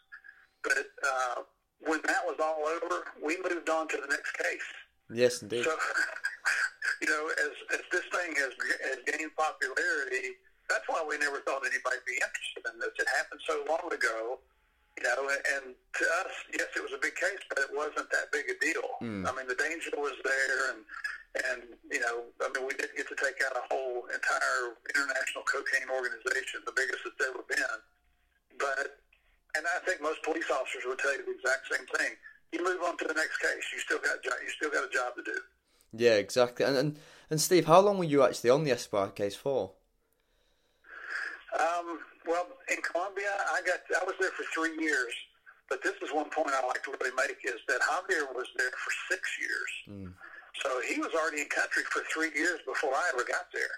But 0.60 0.86
uh, 1.00 1.36
when 1.80 2.04
that 2.04 2.22
was 2.28 2.36
all 2.36 2.60
over, 2.68 3.08
we 3.22 3.40
moved 3.40 3.70
on 3.70 3.88
to 3.88 3.96
the 3.96 4.10
next 4.10 4.36
case. 4.36 4.68
Yes, 5.08 5.40
indeed. 5.40 5.64
So, 5.64 5.72
you 7.02 7.08
know, 7.08 7.32
as, 7.40 7.80
as 7.80 7.84
this 7.90 8.04
thing 8.12 8.36
has, 8.36 8.52
has 8.92 9.00
gained 9.08 9.32
popularity, 9.34 10.36
that's 10.68 10.84
why 10.86 11.02
we 11.02 11.16
never 11.18 11.40
thought 11.42 11.64
anybody'd 11.64 12.04
be 12.06 12.20
interested 12.20 12.62
in 12.68 12.78
this. 12.78 12.94
It 13.00 13.08
happened 13.16 13.40
so 13.48 13.64
long 13.66 13.88
ago, 13.90 14.38
you 15.00 15.08
know, 15.08 15.28
and, 15.56 15.74
to 15.74 16.04
us, 16.22 16.32
yes, 16.52 16.68
it 16.76 16.82
was 16.84 16.92
a 16.92 17.00
big 17.00 17.16
case, 17.16 17.40
but 17.48 17.58
it 17.58 17.72
wasn't 17.72 18.08
that 18.12 18.30
big 18.30 18.46
a 18.46 18.56
deal. 18.60 18.84
I 19.26 19.32
mean, 19.34 19.48
the 19.48 19.58
danger 19.58 19.90
was 19.96 20.14
there, 20.22 20.70
and 20.70 20.80
and 21.50 21.60
you 21.90 22.00
know, 22.00 22.30
I 22.42 22.48
mean, 22.54 22.66
we 22.66 22.74
did 22.74 22.90
get 22.96 23.08
to 23.08 23.16
take 23.16 23.42
out 23.42 23.56
a 23.56 23.64
whole 23.70 24.06
entire 24.06 24.78
international 24.86 25.44
cocaine 25.46 25.90
organization, 25.90 26.62
the 26.66 26.74
biggest 26.76 27.02
it's 27.06 27.20
ever 27.26 27.42
been. 27.48 27.78
But 28.58 29.00
and 29.56 29.66
I 29.66 29.82
think 29.86 30.00
most 30.00 30.22
police 30.22 30.46
officers 30.50 30.84
would 30.86 30.98
tell 30.98 31.12
you 31.16 31.24
the 31.24 31.34
exact 31.34 31.66
same 31.70 31.86
thing. 31.98 32.14
You 32.52 32.62
move 32.64 32.82
on 32.82 32.96
to 32.98 33.06
the 33.06 33.14
next 33.14 33.38
case. 33.38 33.64
You 33.72 33.78
still 33.80 33.98
got 33.98 34.22
you 34.22 34.50
still 34.54 34.70
got 34.70 34.84
a 34.84 34.92
job 34.92 35.16
to 35.16 35.22
do. 35.22 35.38
Yeah, 35.92 36.16
exactly. 36.16 36.64
And, 36.64 36.76
and 36.76 36.96
and 37.30 37.40
Steve, 37.40 37.66
how 37.66 37.80
long 37.80 37.98
were 37.98 38.04
you 38.04 38.22
actually 38.22 38.50
on 38.50 38.64
the 38.64 38.70
Escobar 38.70 39.10
case 39.10 39.36
for? 39.36 39.72
Um, 41.58 41.98
well, 42.30 42.46
in 42.70 42.78
Colombia, 42.80 43.34
I 43.50 43.60
got 43.66 43.82
I 43.90 44.04
was 44.06 44.14
there 44.22 44.30
for 44.30 44.46
three 44.54 44.78
years. 44.78 45.12
But 45.70 45.82
this 45.86 45.94
is 46.02 46.10
one 46.10 46.26
point 46.34 46.50
I 46.50 46.66
like 46.66 46.82
to 46.82 46.90
really 46.98 47.14
make 47.14 47.38
is 47.46 47.62
that 47.70 47.78
Javier 47.78 48.26
was 48.34 48.50
there 48.58 48.74
for 48.74 48.90
six 49.06 49.22
years. 49.38 49.70
Hmm. 49.86 50.10
So 50.66 50.68
he 50.82 50.98
was 50.98 51.14
already 51.14 51.46
in 51.46 51.48
country 51.48 51.86
for 51.94 52.02
three 52.10 52.34
years 52.34 52.58
before 52.66 52.90
I 52.90 53.06
ever 53.14 53.22
got 53.22 53.46
there. 53.54 53.70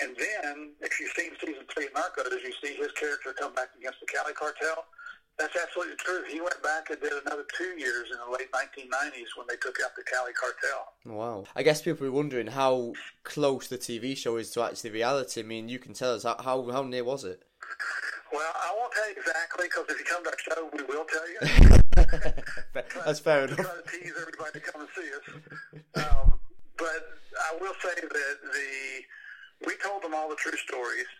And 0.00 0.16
then, 0.16 0.72
if 0.80 0.98
you've 0.98 1.12
seen 1.12 1.36
season 1.36 1.68
three 1.68 1.86
of 1.86 1.92
Narcos, 1.92 2.32
you 2.40 2.54
see 2.64 2.74
his 2.80 2.92
character 2.92 3.34
come 3.36 3.52
back 3.52 3.68
against 3.76 4.00
the 4.00 4.06
Cali 4.06 4.32
cartel. 4.32 4.88
That's 5.38 5.54
absolutely 5.56 5.94
true. 5.96 6.24
He 6.28 6.40
went 6.40 6.60
back 6.62 6.90
and 6.90 7.00
did 7.00 7.12
another 7.12 7.44
two 7.56 7.78
years 7.78 8.08
in 8.10 8.18
the 8.18 8.36
late 8.36 8.50
1990s 8.50 9.36
when 9.36 9.46
they 9.48 9.54
took 9.56 9.76
out 9.84 9.94
the 9.96 10.02
Cali 10.02 10.32
cartel. 10.32 10.92
Wow. 11.06 11.44
I 11.54 11.62
guess 11.62 11.80
people 11.80 12.06
are 12.08 12.12
wondering 12.12 12.48
how 12.48 12.94
close 13.22 13.68
the 13.68 13.78
TV 13.78 14.16
show 14.16 14.36
is 14.36 14.50
to 14.52 14.62
actually 14.62 14.90
reality. 14.90 15.40
I 15.40 15.44
mean, 15.44 15.68
you 15.68 15.78
can 15.78 15.92
tell 15.94 16.14
us 16.14 16.24
how 16.24 16.36
how, 16.42 16.68
how 16.70 16.82
near 16.82 17.04
was 17.04 17.24
it? 17.24 17.44
Well, 18.32 18.52
I 18.54 18.74
won't 18.76 18.92
tell 18.92 19.08
you 19.08 19.16
exactly 19.16 19.66
because 19.66 19.84
if 19.88 19.98
you 19.98 20.04
come 20.04 20.24
to 20.24 20.30
our 20.30 20.38
show, 20.38 20.70
we 20.76 20.82
will 20.84 21.04
tell 21.04 21.30
you. 21.30 22.32
That's 23.04 23.20
fair 23.20 23.44
enough. 23.44 23.56
try 23.56 23.64
to 23.64 23.82
tease 23.90 24.12
everybody 24.20 24.52
to 24.52 24.60
come 24.60 24.80
and 24.80 24.90
see 24.96 25.08
us. 25.14 25.40
Um, 26.18 26.38
but 26.76 27.02
I 27.40 27.58
will 27.60 27.74
say 27.82 27.94
that 28.00 28.36
the 28.52 29.02
we 29.66 29.74
told 29.82 30.02
them 30.02 30.14
all 30.14 30.28
the 30.30 30.38
true 30.38 30.56
stories. 30.58 31.10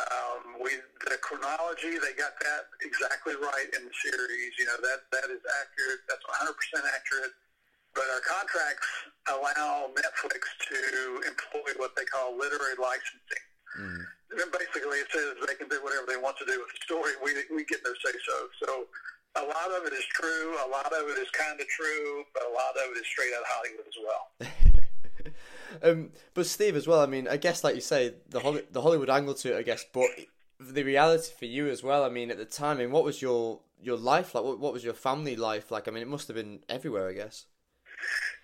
Um, 0.00 0.60
we 0.60 0.76
the 1.04 1.16
chronology 1.20 1.96
they 2.00 2.12
got 2.16 2.36
that 2.40 2.68
exactly 2.84 3.36
right 3.36 3.68
in 3.76 3.84
the 3.84 3.94
series. 4.00 4.52
You 4.58 4.66
know 4.66 4.80
that 4.80 5.08
that 5.12 5.28
is 5.28 5.40
accurate. 5.40 6.00
That's 6.08 6.24
100 6.24 6.56
percent 6.56 6.84
accurate. 6.88 7.32
But 7.96 8.04
our 8.12 8.20
contracts 8.20 8.88
allow 9.32 9.88
Netflix 9.96 10.44
to 10.68 10.78
employ 11.24 11.72
what 11.80 11.96
they 11.96 12.04
call 12.04 12.36
literary 12.36 12.76
licensing. 12.76 13.44
And 14.36 14.52
basically, 14.52 15.00
it 15.00 15.08
says 15.08 15.40
they 15.48 15.56
can 15.56 15.68
do 15.68 15.80
whatever 15.80 16.04
they 16.04 16.20
want 16.20 16.36
to 16.40 16.46
do 16.48 16.60
with 16.60 16.68
the 16.72 16.80
story. 16.84 17.12
We 17.24 17.32
we 17.52 17.64
get 17.64 17.80
no 17.84 17.92
say 18.04 18.16
so. 18.24 18.36
So 18.64 18.70
a 19.40 19.44
lot 19.44 19.68
of 19.72 19.84
it 19.88 19.92
is 19.92 20.04
true. 20.12 20.56
A 20.64 20.68
lot 20.68 20.92
of 20.92 21.08
it 21.08 21.16
is 21.20 21.28
kind 21.32 21.60
of 21.60 21.68
true. 21.68 22.24
But 22.32 22.44
a 22.48 22.52
lot 22.52 22.76
of 22.76 22.92
it 22.92 23.00
is 23.00 23.06
straight 23.08 23.32
out 23.36 23.44
of 23.44 23.48
Hollywood 23.48 23.88
as 23.88 23.98
well. 24.00 24.24
um, 25.82 26.10
but 26.34 26.46
Steve, 26.46 26.76
as 26.76 26.86
well. 26.86 27.00
I 27.00 27.06
mean, 27.06 27.28
I 27.28 27.36
guess 27.36 27.64
like 27.64 27.74
you 27.74 27.80
say, 27.80 28.14
the 28.28 28.64
the 28.70 28.82
Hollywood 28.82 29.10
angle 29.10 29.34
to 29.34 29.54
it, 29.54 29.58
I 29.58 29.62
guess, 29.62 29.84
but 29.92 30.08
the 30.58 30.82
reality 30.82 31.32
for 31.38 31.44
you 31.44 31.68
as 31.68 31.82
well. 31.82 32.04
I 32.04 32.08
mean, 32.08 32.30
at 32.30 32.38
the 32.38 32.44
time, 32.44 32.78
I 32.78 32.80
mean, 32.80 32.92
what 32.92 33.04
was 33.04 33.20
your 33.20 33.60
your 33.80 33.96
life 33.96 34.34
like? 34.34 34.44
What, 34.44 34.58
what 34.58 34.72
was 34.72 34.84
your 34.84 34.94
family 34.94 35.36
life 35.36 35.70
like? 35.70 35.88
I 35.88 35.90
mean, 35.90 36.02
it 36.02 36.08
must 36.08 36.28
have 36.28 36.36
been 36.36 36.60
everywhere, 36.68 37.08
I 37.08 37.12
guess. 37.12 37.46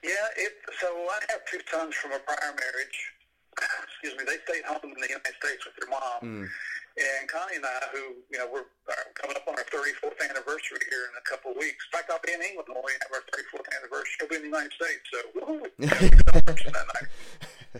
Yeah, 0.02 0.10
it, 0.36 0.52
so 0.80 0.86
I 0.86 1.20
have 1.30 1.44
two 1.50 1.60
sons 1.70 1.94
from 1.94 2.12
a 2.12 2.18
prior 2.18 2.38
marriage. 2.40 3.12
Excuse 4.02 4.18
me, 4.18 4.24
they 4.26 4.52
stayed 4.52 4.64
home 4.64 4.80
in 4.82 5.00
the 5.00 5.08
United 5.08 5.34
States 5.40 5.64
with 5.64 5.76
their 5.78 5.90
mom. 5.90 6.20
Mm. 6.22 6.48
And 6.92 7.24
Connie 7.24 7.56
and 7.56 7.64
I, 7.64 7.88
who, 7.96 8.20
you 8.28 8.36
know, 8.36 8.48
we're 8.52 8.68
uh, 8.84 9.06
coming 9.16 9.36
up 9.36 9.48
on 9.48 9.56
our 9.56 9.64
34th 9.72 10.20
anniversary 10.28 10.84
here 10.92 11.08
in 11.08 11.16
a 11.16 11.24
couple 11.24 11.52
of 11.52 11.56
weeks. 11.56 11.80
In 11.88 11.90
fact, 11.96 12.12
I'll 12.12 12.20
be 12.20 12.36
in 12.36 12.44
England 12.44 12.68
when 12.68 12.84
we 12.84 12.92
have 13.00 13.12
our 13.16 13.24
34th 13.32 13.64
anniversary. 13.80 14.12
She'll 14.20 14.28
be 14.28 14.36
in 14.36 14.44
the 14.44 14.52
United 14.52 14.76
States, 14.76 15.04
so 15.08 15.18
woohoo! 15.32 15.64
that 15.88 16.86
night. 16.92 17.08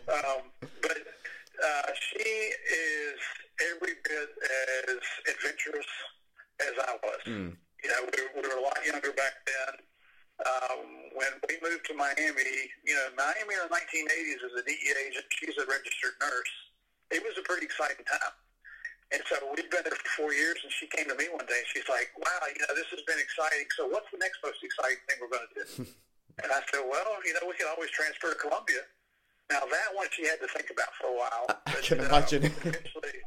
Um, 0.09 0.49
but 0.81 0.97
uh, 1.61 1.91
she 1.93 2.25
is 2.25 3.21
every 3.77 4.01
bit 4.01 4.29
as 4.89 5.05
adventurous 5.29 5.91
as 6.65 6.75
I 6.81 6.97
was. 7.05 7.21
Mm. 7.29 7.53
You 7.85 7.89
know, 7.93 8.01
we, 8.09 8.41
we 8.41 8.49
were 8.49 8.57
a 8.57 8.65
lot 8.65 8.81
younger 8.87 9.13
back 9.13 9.45
then. 9.45 9.73
Um, 10.43 11.13
when 11.13 11.33
we 11.47 11.61
moved 11.61 11.85
to 11.93 11.95
Miami, 11.95 12.73
you 12.83 12.97
know, 12.97 13.13
Miami 13.15 13.55
in 13.55 13.63
the 13.69 13.73
1980s 13.77 14.41
as 14.41 14.53
a 14.57 14.65
DEA 14.65 15.13
agent, 15.13 15.29
she's 15.37 15.55
a 15.61 15.67
registered 15.69 16.17
nurse. 16.19 16.55
It 17.13 17.23
was 17.23 17.37
a 17.37 17.45
pretty 17.45 17.69
exciting 17.69 18.05
time. 18.09 18.33
And 19.13 19.21
so 19.29 19.37
we've 19.53 19.69
been 19.69 19.85
there 19.85 19.93
for 19.93 20.25
four 20.25 20.33
years, 20.33 20.57
and 20.65 20.73
she 20.73 20.89
came 20.89 21.05
to 21.05 21.17
me 21.21 21.29
one 21.29 21.45
day, 21.45 21.61
and 21.61 21.69
she's 21.69 21.85
like, 21.85 22.09
wow, 22.17 22.41
you 22.49 22.61
know, 22.65 22.73
this 22.73 22.89
has 22.97 23.05
been 23.05 23.21
exciting. 23.21 23.69
So 23.77 23.85
what's 23.85 24.09
the 24.09 24.17
next 24.17 24.41
most 24.41 24.65
exciting 24.65 25.05
thing 25.05 25.21
we're 25.21 25.29
going 25.29 25.45
to 25.45 25.53
do? 25.53 25.65
and 26.41 26.49
I 26.49 26.65
said, 26.73 26.81
well, 26.89 27.21
you 27.21 27.37
know, 27.37 27.45
we 27.45 27.53
can 27.61 27.69
always 27.69 27.93
transfer 27.93 28.33
to 28.33 28.39
Colombia. 28.41 28.89
Now, 29.53 29.69
that 29.69 29.89
one 29.93 30.09
she 30.17 30.25
had 30.25 30.41
to 30.41 30.49
think 30.49 30.73
about 30.73 30.97
for 30.97 31.13
a 31.13 31.17
while. 31.17 31.45
I 31.69 31.77
but, 31.77 31.85
can 31.85 32.01
uh, 32.01 32.09
imagine. 32.09 32.41
eventually, 32.65 33.21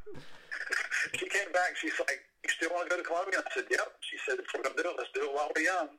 she 1.22 1.30
came 1.30 1.54
back, 1.54 1.78
she's 1.78 1.94
like, 2.02 2.26
you 2.42 2.50
still 2.50 2.74
want 2.74 2.90
to 2.90 2.92
go 2.92 2.98
to 2.98 3.06
Colombia? 3.06 3.46
I 3.46 3.50
said, 3.54 3.70
yep. 3.70 3.94
She 4.02 4.18
said, 4.26 4.42
if 4.42 4.50
we're 4.50 4.66
going 4.66 4.74
to 4.74 4.82
do 4.82 4.90
it, 4.90 4.98
let's 4.98 5.14
do 5.14 5.22
it 5.22 5.34
while 5.38 5.54
we're 5.54 5.70
young. 5.70 5.94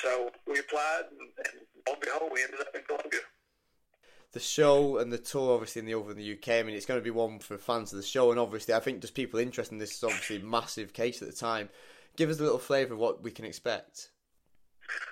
So 0.00 0.32
we 0.48 0.56
applied, 0.56 1.12
and, 1.12 1.28
and 1.52 1.54
lo 1.84 1.92
and 1.92 2.00
behold, 2.00 2.32
we 2.32 2.40
ended 2.40 2.64
up 2.64 2.72
in 2.72 2.80
Colombia. 2.88 3.28
The 4.32 4.40
show 4.40 4.96
and 4.96 5.12
the 5.12 5.18
tour, 5.18 5.54
obviously, 5.54 5.80
in 5.80 5.86
the 5.86 5.94
over 5.94 6.10
in 6.10 6.16
the 6.16 6.32
UK. 6.32 6.48
I 6.48 6.62
mean, 6.62 6.74
it's 6.74 6.86
going 6.86 6.98
to 7.00 7.04
be 7.04 7.10
one 7.10 7.38
for 7.38 7.58
fans 7.58 7.92
of 7.92 7.98
the 7.98 8.02
show, 8.02 8.30
and 8.30 8.40
obviously, 8.40 8.74
I 8.74 8.80
think 8.80 9.00
just 9.00 9.14
people 9.14 9.38
interested 9.38 9.74
in 9.74 9.78
this 9.78 9.94
is 9.94 10.04
obviously 10.04 10.36
a 10.36 10.40
massive 10.40 10.92
case 10.92 11.20
at 11.20 11.28
the 11.28 11.36
time. 11.36 11.68
Give 12.16 12.30
us 12.30 12.40
a 12.40 12.42
little 12.42 12.58
flavour 12.58 12.94
of 12.94 13.00
what 13.00 13.22
we 13.22 13.30
can 13.30 13.44
expect. 13.44 14.10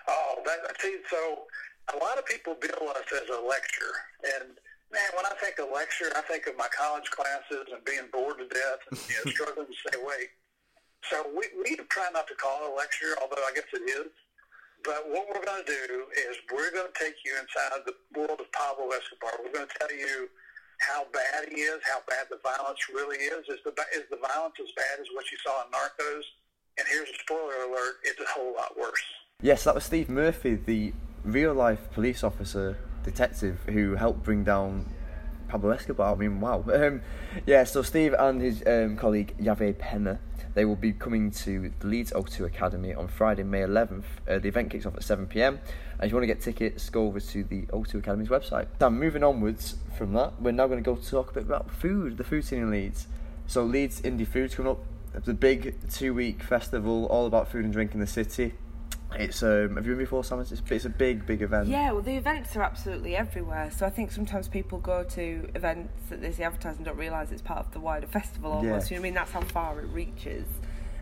Oh, 0.09 0.39
that, 0.45 0.59
see, 0.81 0.97
so 1.11 1.43
a 1.95 1.97
lot 1.99 2.19
of 2.19 2.27
people 2.27 2.57
bill 2.61 2.89
us 2.89 3.05
as 3.13 3.29
a 3.29 3.47
lecture, 3.47 3.93
and 4.37 4.57
man, 4.93 5.11
when 5.15 5.27
I 5.27 5.35
think 5.41 5.59
of 5.59 5.69
lecture, 5.73 6.11
I 6.17 6.23
think 6.23 6.47
of 6.47 6.57
my 6.57 6.69
college 6.77 7.11
classes 7.11 7.69
and 7.73 7.85
being 7.85 8.09
bored 8.13 8.39
to 8.39 8.49
death 8.49 8.81
and 8.91 9.01
you 9.09 9.17
know, 9.25 9.31
struggling 9.33 9.67
to 9.67 9.73
stay 9.89 10.01
awake. 10.01 10.31
So 11.09 11.27
we 11.35 11.49
we 11.57 11.77
try 11.89 12.09
not 12.13 12.29
to 12.29 12.35
call 12.35 12.65
it 12.65 12.73
a 12.73 12.75
lecture, 12.75 13.17
although 13.21 13.43
I 13.43 13.53
guess 13.55 13.65
it 13.73 13.89
is. 13.89 14.13
But 14.85 15.09
what 15.09 15.29
we're 15.29 15.45
going 15.45 15.65
to 15.65 15.71
do 15.71 16.05
is 16.29 16.37
we're 16.53 16.73
going 16.73 16.89
to 16.93 16.99
take 16.99 17.15
you 17.25 17.33
inside 17.37 17.85
the 17.85 17.95
world 18.17 18.41
of 18.41 18.51
Pablo 18.53 18.89
Escobar. 18.91 19.37
We're 19.45 19.53
going 19.53 19.69
to 19.69 19.79
tell 19.79 19.93
you 19.93 20.29
how 20.81 21.05
bad 21.13 21.49
he 21.53 21.61
is, 21.61 21.81
how 21.85 22.01
bad 22.09 22.27
the 22.31 22.39
violence 22.43 22.81
really 22.93 23.19
is. 23.19 23.45
Is 23.49 23.61
the 23.65 23.73
is 23.93 24.09
the 24.11 24.17
violence 24.17 24.55
as 24.61 24.73
bad 24.77 25.01
as 25.01 25.07
what 25.13 25.31
you 25.31 25.39
saw 25.45 25.65
in 25.65 25.71
Narcos? 25.71 26.25
And 26.79 26.87
here's 26.89 27.09
a 27.09 27.19
spoiler 27.21 27.69
alert: 27.69 28.01
it's 28.05 28.21
a 28.21 28.29
whole 28.29 28.55
lot 28.55 28.79
worse. 28.79 29.03
Yes, 29.43 29.65
that 29.65 29.75
was 29.75 29.85
Steve 29.85 30.09
Murphy, 30.09 30.55
the 30.55 30.93
real 31.25 31.55
life 31.55 31.91
police 31.93 32.25
officer 32.25 32.79
detective 33.05 33.59
who 33.69 33.97
helped 33.97 34.23
bring 34.23 34.45
down 34.45 34.87
Pablo 35.51 35.71
Escobar. 35.71 36.13
I 36.13 36.17
mean, 36.17 36.41
wow. 36.41 36.65
Um, 36.73 37.03
yeah, 37.45 37.65
so 37.65 37.83
Steve 37.83 38.15
and 38.17 38.41
his 38.41 38.63
um, 38.67 38.97
colleague 38.97 39.35
Javier 39.39 39.77
Pena, 39.77 40.21
they 40.55 40.65
will 40.65 40.77
be 40.77 40.93
coming 40.93 41.33
to 41.33 41.73
the 41.81 41.87
Leeds 41.87 42.13
O2 42.13 42.47
Academy 42.47 42.95
on 42.95 43.09
Friday, 43.09 43.43
May 43.43 43.63
11th. 43.63 44.05
Uh, 44.29 44.39
the 44.39 44.49
event 44.49 44.71
kicks 44.71 44.87
off 44.87 44.95
at 44.95 45.03
7 45.03 45.27
pm. 45.27 45.59
And 45.99 46.05
if 46.05 46.11
you 46.11 46.17
want 46.17 46.23
to 46.23 46.29
get 46.29 46.41
tickets, 46.41 46.89
go 46.89 47.07
over 47.07 47.19
to 47.19 47.45
the 47.45 47.63
O2 47.63 47.97
Academy's 47.97 48.29
website. 48.29 48.67
Now, 48.81 48.91
moving 48.91 49.25
onwards 49.25 49.75
from 49.99 50.13
that, 50.13 50.41
we're 50.41 50.53
now 50.53 50.69
going 50.69 50.83
to 50.83 50.89
go 50.89 50.97
talk 50.97 51.33
a 51.33 51.35
bit 51.35 51.43
about 51.43 51.71
food, 51.71 52.17
the 52.17 52.25
food 52.25 52.45
scene 52.45 52.61
in 52.61 52.71
Leeds. 52.71 53.09
So, 53.49 53.65
Leeds 53.65 54.01
Indie 54.03 54.27
Food's 54.27 54.55
coming 54.55 54.71
up. 54.71 54.85
A 55.27 55.33
big 55.33 55.75
two 55.91 56.15
week 56.15 56.41
festival 56.41 57.07
all 57.07 57.27
about 57.27 57.51
food 57.51 57.65
and 57.65 57.73
drink 57.73 57.95
in 57.95 58.01
the 58.01 58.07
city. 58.07 58.55
It's 59.19 59.43
um, 59.43 59.77
have 59.77 59.87
you 59.87 59.93
been 59.93 59.99
before, 59.99 60.23
Sam? 60.25 60.41
It's, 60.41 60.53
it's 60.53 60.85
a 60.85 60.89
big, 60.89 61.27
big 61.27 61.43
event. 61.43 61.69
Yeah, 61.69 61.93
well, 61.93 62.03
the 62.03 62.17
events 62.17 62.57
are 62.57 62.63
absolutely 62.63 63.17
everywhere. 63.17 63.71
So 63.71 63.85
I 63.87 63.91
think 63.91 64.13
sometimes 64.13 64.49
people 64.49 64.79
go 64.79 65.03
to 65.03 65.49
events 65.55 65.93
that 66.11 66.21
they 66.21 66.33
see 66.33 66.43
advertised 66.43 66.79
and 66.79 66.87
don't 66.87 66.97
realise 66.97 67.33
it's 67.33 67.43
part 67.43 67.59
of 67.59 67.73
the 67.73 67.81
wider 67.81 68.07
festival 68.07 68.53
almost. 68.53 68.91
Yeah. 68.91 68.97
You 68.97 69.01
know 69.01 69.01
what 69.01 69.07
I 69.07 69.09
mean? 69.09 69.15
That's 69.15 69.31
how 69.33 69.41
far 69.41 69.81
it 69.81 69.87
reaches. 69.89 70.47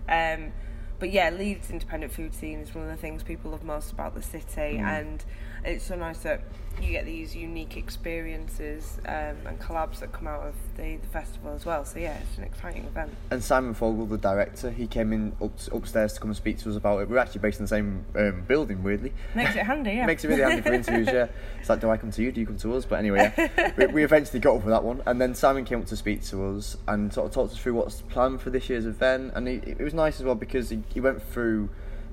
Um, 0.09 0.53
but 0.99 1.12
yeah, 1.12 1.31
Leeds 1.31 1.71
independent 1.71 2.12
food 2.12 2.35
scene 2.35 2.59
is 2.61 2.75
one 2.75 2.85
of 2.85 2.91
the 2.91 2.97
things 2.97 3.23
people 3.23 3.53
love 3.53 3.62
most 3.62 3.93
about 3.93 4.15
the 4.15 4.23
city, 4.23 4.79
and 4.79 5.25
it's 5.65 5.85
so 5.85 5.95
nice 5.95 6.19
that 6.21 6.43
you 6.82 6.90
get 6.90 7.04
these 7.04 7.35
unique 7.35 7.76
experiences 7.76 8.99
um, 9.06 9.37
and 9.47 9.58
collabs 9.61 10.00
that 10.00 10.12
come 10.12 10.26
out 10.26 10.42
of 10.42 10.54
the, 10.76 10.97
the 10.97 11.06
festival 11.08 11.52
as 11.54 11.66
well. 11.66 11.85
So 11.85 11.99
yeah, 11.99 12.18
it's 12.18 12.38
an 12.38 12.44
exciting 12.44 12.85
event. 12.85 13.12
And 13.30 13.42
Simon 13.42 13.75
Fogel, 13.75 14.06
the 14.06 14.18
director, 14.18 14.70
he 14.70 14.87
came 14.87 15.12
in 15.12 15.32
up, 15.42 15.52
upstairs 15.73 16.14
to 16.14 16.20
come 16.20 16.30
and 16.30 16.37
speak 16.37 16.58
to 16.58 16.70
us 16.70 16.76
about 16.76 17.00
it. 17.00 17.08
We're 17.08 17.18
actually 17.18 17.40
based 17.40 17.58
in 17.58 17.64
the 17.64 17.68
same 17.68 18.04
um, 18.16 18.44
building, 18.47 18.82
weirdly. 18.82 19.12
Makes 19.35 19.56
it 19.56 19.64
handy, 19.64 19.92
yeah. 19.92 20.06
Makes 20.06 20.25
it 20.25 20.28
really 20.28 20.42
handy 20.42 20.62
for 20.62 20.73
interviews, 20.73 21.08
yeah. 21.08 21.28
It's 21.61 21.68
like, 21.68 21.80
do 21.80 21.90
I 21.90 21.97
come 21.97 22.11
to 22.12 22.23
you? 22.23 22.32
Do 22.32 22.40
you 22.40 22.47
come 22.47 22.58
to 22.58 22.75
us? 22.75 22.85
But 22.85 23.00
anyway, 23.00 23.32
yeah. 23.37 23.73
we, 23.76 23.87
we 23.87 24.04
eventually 24.04 24.40
got 24.40 24.52
over 24.52 24.70
that 24.70 24.85
one. 24.85 25.02
And 25.06 25.20
then 25.20 25.35
Simon 25.35 25.64
came 25.64 25.80
up 25.80 25.87
to 25.87 25.97
speak 25.97 26.23
to 26.26 26.44
us 26.47 26.76
and 26.87 27.12
sort 27.12 27.26
of 27.26 27.32
talked 27.32 27.52
us 27.52 27.58
through 27.58 27.75
what's 27.75 28.02
planned 28.02 28.40
for 28.40 28.50
this 28.50 28.68
year's 28.68 28.87
event. 28.87 29.32
And 29.35 29.49
he, 29.49 29.54
it 29.54 29.80
was 29.80 29.94
nice 29.94 30.20
as 30.20 30.25
well 30.25 30.35
because 30.35 30.70
he, 30.70 30.82
he 30.92 31.00
went 31.00 31.23
through 31.23 31.68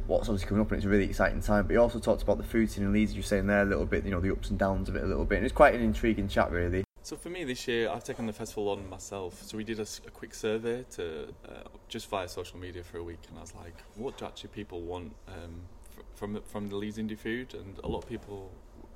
what's 0.07 0.29
obviously 0.29 0.47
coming 0.47 0.62
up 0.62 0.71
and 0.71 0.77
it's 0.77 0.85
a 0.85 0.89
really 0.89 1.05
exciting 1.05 1.41
time. 1.41 1.65
But 1.65 1.71
he 1.74 1.77
also 1.77 2.00
talked 2.00 2.21
about 2.24 2.38
the 2.38 2.43
food 2.43 2.69
scene 2.69 2.83
in 2.83 2.93
Leeds, 2.93 3.13
you 3.13 3.19
were 3.19 3.25
saying 3.25 3.47
there 3.47 3.62
a 3.62 3.65
little 3.65 3.85
bit, 3.85 4.05
you 4.05 4.12
know, 4.12 4.19
the 4.19 4.31
ups 4.31 4.50
and 4.50 4.59
downs 4.59 4.89
of 4.89 4.95
it 4.95 5.03
a 5.03 5.07
little 5.07 5.25
bit. 5.25 5.38
And 5.38 5.45
it's 5.45 5.53
quite 5.55 5.74
an 5.74 5.81
intriguing 5.81 6.27
chat, 6.27 6.51
really. 6.51 6.83
So 7.01 7.15
for 7.15 7.29
me 7.29 7.43
this 7.43 7.67
year, 7.67 7.89
I've 7.89 8.03
taken 8.03 8.25
the 8.25 8.33
festival 8.33 8.69
on 8.69 8.89
myself. 8.89 9.43
So 9.43 9.57
we 9.57 9.63
did 9.63 9.79
a 9.79 9.85
quick 10.13 10.33
survey 10.33 10.85
to 10.91 11.27
uh, 11.47 11.51
just 11.88 12.09
via 12.09 12.27
social 12.27 12.57
media 12.57 12.83
for 12.83 12.97
a 12.97 13.03
week, 13.03 13.19
and 13.29 13.38
I 13.38 13.41
was 13.41 13.53
like, 13.55 13.75
what 13.95 14.17
do 14.17 14.25
actually 14.25 14.50
people 14.50 14.81
want 14.81 15.13
um, 15.27 15.62
fr- 15.93 16.01
from 16.15 16.41
from 16.41 16.67
the 16.69 16.75
Leeds 16.75 16.97
Indie 16.97 17.17
Food? 17.17 17.53
And 17.53 17.77
a 17.83 17.88
lot 17.88 18.00
of 18.00 18.09
people 18.09 18.51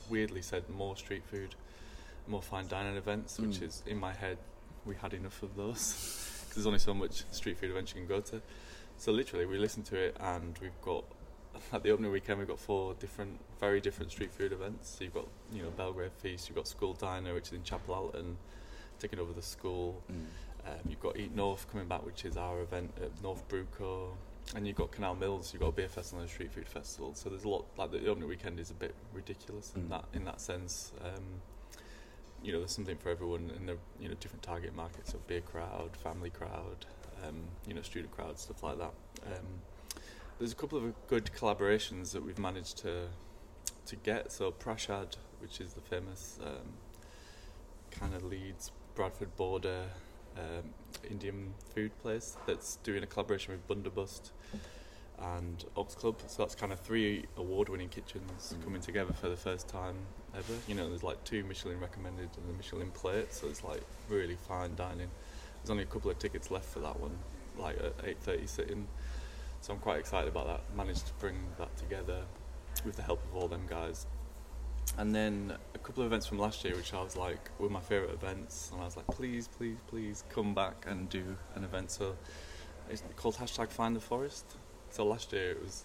weirdly 0.10 0.42
said 0.42 0.68
more 0.70 0.96
street 0.98 1.24
food, 1.24 1.54
more 2.28 2.42
fine 2.42 2.68
dining 2.68 2.96
events, 2.98 3.38
which 3.40 3.60
Mm. 3.60 3.68
is 3.68 3.84
in 3.86 3.98
my 4.00 4.14
head 4.14 4.40
we 4.86 4.96
had 4.96 5.14
enough 5.14 5.44
of 5.44 5.56
those 5.56 6.42
because 6.42 6.56
there's 6.56 6.66
only 6.66 6.80
so 6.80 6.96
much 6.96 7.26
street 7.32 7.60
food 7.60 7.70
events 7.70 7.94
you 7.94 8.00
can 8.02 8.08
go 8.08 8.22
to. 8.22 8.42
So 9.00 9.12
literally, 9.14 9.46
we 9.46 9.58
listened 9.58 9.86
to 9.88 9.96
it, 9.98 10.18
and 10.20 10.58
we've 10.62 10.80
got 10.82 11.06
at 11.74 11.84
the 11.84 11.90
opening 11.92 12.12
weekend 12.12 12.38
we've 12.40 12.48
got 12.48 12.60
four 12.60 12.94
different, 12.96 13.40
very 13.60 13.80
different 13.82 14.12
street 14.12 14.32
food 14.32 14.52
events. 14.52 14.90
So 14.98 15.04
you've 15.06 15.14
got 15.14 15.28
you 15.54 15.64
know 15.64 15.70
Belgrave 15.72 16.12
Feast, 16.22 16.50
you've 16.50 16.56
got 16.58 16.68
School 16.68 16.94
Diner, 16.94 17.34
which 17.34 17.48
is 17.48 17.54
in 17.54 17.64
Chapel 17.64 17.96
Allerton, 17.96 18.38
taking 19.00 19.20
over 19.20 19.32
the 19.34 19.42
school. 19.42 20.02
Um, 20.10 20.74
you've 20.88 21.00
got 21.00 21.18
Eat 21.18 21.34
North 21.34 21.66
coming 21.72 21.88
back, 21.88 22.06
which 22.06 22.26
is 22.26 22.36
our 22.36 22.60
event 22.60 22.92
at 23.02 23.10
North 23.24 23.48
Brewing 23.48 23.68
Co, 23.78 24.10
and 24.54 24.68
you've 24.68 24.76
got 24.76 24.92
Canal 24.92 25.16
Mills. 25.16 25.54
You've 25.54 25.62
got 25.62 25.70
a 25.70 25.72
beer 25.72 25.88
festival 25.88 26.20
and 26.20 26.30
a 26.30 26.32
street 26.32 26.52
food 26.52 26.68
festival. 26.68 27.14
So 27.16 27.30
there's 27.30 27.46
a 27.46 27.50
lot. 27.50 27.66
Like 27.78 27.92
the 27.92 28.06
opening 28.08 28.28
weekend 28.28 28.60
is 28.60 28.70
a 28.70 28.74
bit 28.76 28.94
ridiculous 29.14 29.72
in 29.76 29.84
Mm. 29.84 29.90
that 29.92 30.06
in 30.14 30.26
that 30.26 30.42
sense. 30.42 30.92
Um, 31.04 31.42
you 32.44 32.52
know, 32.52 32.60
there's 32.60 32.72
something 32.72 32.98
for 32.98 33.10
everyone 33.10 33.52
in 33.56 33.66
the 33.66 33.78
you 34.00 34.10
know 34.10 34.16
different 34.20 34.44
target 34.44 34.76
markets. 34.76 35.14
So 35.14 35.20
beer 35.28 35.42
crowd, 35.42 35.92
family 35.96 36.30
crowd, 36.30 36.86
um, 37.28 37.36
you 37.68 37.74
know, 37.74 37.82
student 37.82 38.12
crowds, 38.12 38.42
stuff 38.44 38.64
like 38.64 38.78
that. 38.78 38.94
Um, 39.26 39.46
there's 40.38 40.52
a 40.52 40.56
couple 40.56 40.78
of 40.78 40.94
good 41.08 41.30
collaborations 41.38 42.12
that 42.14 42.24
we've 42.26 42.40
managed 42.40 42.78
to 42.80 43.08
to 43.88 43.96
get. 43.98 44.32
So 44.32 44.52
Prashad, 44.52 45.16
which 45.42 45.60
is 45.60 45.74
the 45.74 45.82
famous 45.82 46.40
um, 46.46 46.74
kind 47.92 48.14
of 48.14 48.24
Leeds 48.24 48.72
Bradford 48.96 49.36
border 49.36 49.84
um, 50.38 50.70
Indian 51.10 51.54
food 51.74 51.92
place 52.02 52.38
that's 52.46 52.78
doing 52.78 53.04
a 53.04 53.08
collaboration 53.08 53.54
with 53.54 53.68
Bundabust 53.68 54.32
and 55.22 55.66
Ox 55.76 55.96
Club. 55.96 56.22
So 56.28 56.44
that's 56.44 56.56
kind 56.56 56.72
of 56.72 56.80
three 56.80 57.26
award-winning 57.38 57.90
kitchens 57.90 58.54
Mm. 58.58 58.64
coming 58.64 58.82
together 58.82 59.12
for 59.14 59.28
the 59.28 59.36
first 59.36 59.68
time 59.68 59.96
ever. 60.34 60.54
You 60.68 60.76
know, 60.76 60.88
there's 60.88 61.04
like 61.04 61.22
two 61.26 61.44
Michelin 61.44 61.80
recommended 61.80 62.30
and 62.38 62.48
the 62.48 62.54
Michelin 62.54 62.92
plate, 62.92 63.34
so 63.34 63.48
it's 63.48 63.64
like 63.64 63.82
really 64.08 64.36
fine 64.48 64.76
dining. 64.76 65.10
There's 65.62 65.70
only 65.70 65.84
a 65.84 65.88
couple 65.88 66.10
of 66.12 66.20
tickets 66.20 66.52
left 66.52 66.66
for 66.66 66.80
that 66.80 67.00
one, 67.00 67.18
like 67.58 67.78
at 67.78 67.98
8:30 68.04 68.48
sitting. 68.48 68.88
So 69.62 69.74
I'm 69.74 69.80
quite 69.80 70.00
excited 70.00 70.30
about 70.30 70.48
that. 70.48 70.62
Managed 70.76 71.08
to 71.08 71.14
bring 71.14 71.36
that 71.58 71.76
together 71.78 72.24
with 72.86 72.96
the 72.96 73.02
help 73.04 73.22
of 73.26 73.36
all 73.36 73.48
them 73.48 73.66
guys. 73.68 74.08
And 74.98 75.14
then 75.14 75.56
a 75.76 75.78
couple 75.78 76.02
of 76.02 76.08
events 76.08 76.26
from 76.26 76.40
last 76.40 76.64
year, 76.64 76.76
which 76.76 76.94
I 76.94 77.02
was 77.02 77.16
like 77.16 77.50
were 77.60 77.70
my 77.70 77.82
favourite 77.82 78.14
events, 78.14 78.70
and 78.72 78.82
I 78.82 78.86
was 78.86 78.96
like, 78.98 79.08
please, 79.08 79.48
please, 79.48 79.78
please 79.88 80.24
come 80.30 80.54
back 80.56 80.86
and 80.88 81.10
do 81.10 81.36
an 81.56 81.64
event. 81.64 81.92
So 81.92 82.16
it's 82.90 83.04
called 83.16 83.36
hashtag 83.36 83.70
Find 83.70 83.96
the 83.96 84.00
Forest. 84.00 84.46
So 84.90 85.06
last 85.06 85.32
year 85.34 85.52
it 85.52 85.62
was 85.62 85.84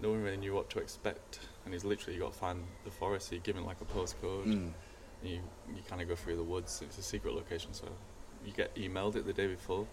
no 0.00 0.10
one 0.10 0.22
really 0.22 0.36
knew 0.38 0.54
what 0.54 0.70
to 0.70 0.78
expect, 0.78 1.40
and 1.64 1.74
it's 1.74 1.84
literally 1.84 2.14
you 2.14 2.22
got 2.22 2.32
to 2.32 2.38
find 2.38 2.64
the 2.84 2.90
forest. 2.90 3.28
So 3.28 3.34
you're 3.34 3.42
given 3.42 3.64
like 3.64 3.80
a 3.80 3.84
postcode, 3.84 4.44
Mm. 4.46 4.52
and 4.52 4.74
you 5.22 5.40
you 5.74 5.82
kind 5.88 6.00
of 6.00 6.08
go 6.08 6.14
through 6.16 6.36
the 6.36 6.44
woods. 6.44 6.80
It's 6.82 6.96
a 6.98 7.02
secret 7.02 7.34
location, 7.34 7.74
so 7.74 7.88
you 8.46 8.52
get 8.52 8.74
emailed 8.76 9.16
it 9.16 9.26
the 9.26 9.32
day 9.32 9.46
before, 9.46 9.86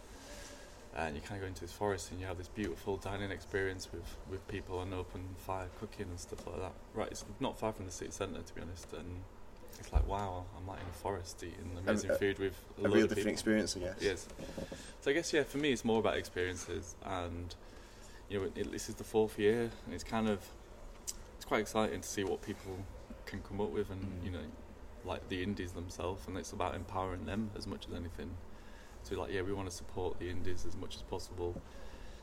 and 0.96 1.16
you 1.16 1.22
kind 1.22 1.36
of 1.36 1.42
go 1.42 1.48
into 1.48 1.62
this 1.62 1.72
forest, 1.74 2.12
and 2.12 2.20
you 2.20 2.26
have 2.28 2.38
this 2.38 2.48
beautiful 2.48 2.98
dining 2.98 3.32
experience 3.32 3.90
with 3.92 4.16
with 4.30 4.48
people 4.48 4.82
and 4.82 4.94
open 4.94 5.22
fire 5.38 5.68
cooking 5.80 6.08
and 6.10 6.20
stuff 6.20 6.46
like 6.48 6.60
that. 6.60 6.74
Right, 6.94 7.10
it's 7.12 7.26
not 7.40 7.58
far 7.60 7.74
from 7.74 7.86
the 7.86 7.92
city 7.92 8.12
centre 8.12 8.42
to 8.42 8.54
be 8.56 8.62
honest, 8.62 8.92
and 8.94 9.22
it's 9.80 9.92
like 9.92 10.08
wow, 10.08 10.46
I'm 10.58 10.66
like 10.68 10.80
in 10.80 10.88
a 10.88 10.94
forest 10.94 11.44
eating 11.44 11.78
amazing 11.78 12.12
a- 12.12 12.16
food 12.16 12.40
with 12.40 12.56
a, 12.82 12.86
A 12.86 12.90
real 12.90 13.02
different 13.08 13.16
people. 13.18 13.32
experience, 13.32 13.76
I 13.76 13.80
guess. 13.82 13.96
Yes. 14.02 14.28
So 15.02 15.12
I 15.12 15.14
guess 15.14 15.32
yeah, 15.34 15.44
for 15.44 15.58
me 15.58 15.72
it's 15.72 15.84
more 15.86 16.00
about 16.00 16.16
experiences, 16.18 16.96
and 17.04 17.54
you 18.30 18.40
know 18.40 18.46
it, 18.56 18.72
this 18.72 18.88
is 18.90 18.96
the 18.96 19.04
fourth 19.04 19.38
year, 19.38 19.70
and 19.86 19.94
it's 19.94 20.04
kind 20.04 20.28
of 20.30 20.40
it's 21.36 21.46
quite 21.46 21.60
exciting 21.62 22.02
to 22.02 22.08
see 22.08 22.24
what 22.24 22.42
people 22.42 22.78
can 23.26 23.42
come 23.42 23.60
up 23.60 23.70
with, 23.70 23.90
and 23.92 24.02
Mm. 24.02 24.26
you 24.26 24.32
know, 24.32 24.40
like 25.06 25.28
the 25.30 25.44
indies 25.44 25.72
themselves, 25.72 26.28
and 26.28 26.38
it's 26.38 26.52
about 26.52 26.76
empowering 26.76 27.26
them 27.26 27.52
as 27.58 27.68
much 27.68 27.88
as 27.88 27.94
anything. 27.94 28.32
So 29.04 29.20
like 29.20 29.32
yeah, 29.32 29.42
we 29.42 29.54
want 29.54 29.70
to 29.70 29.76
support 29.76 30.20
the 30.20 30.30
indies 30.30 30.66
as 30.68 30.76
much 30.76 30.96
as 30.96 31.02
possible. 31.04 31.62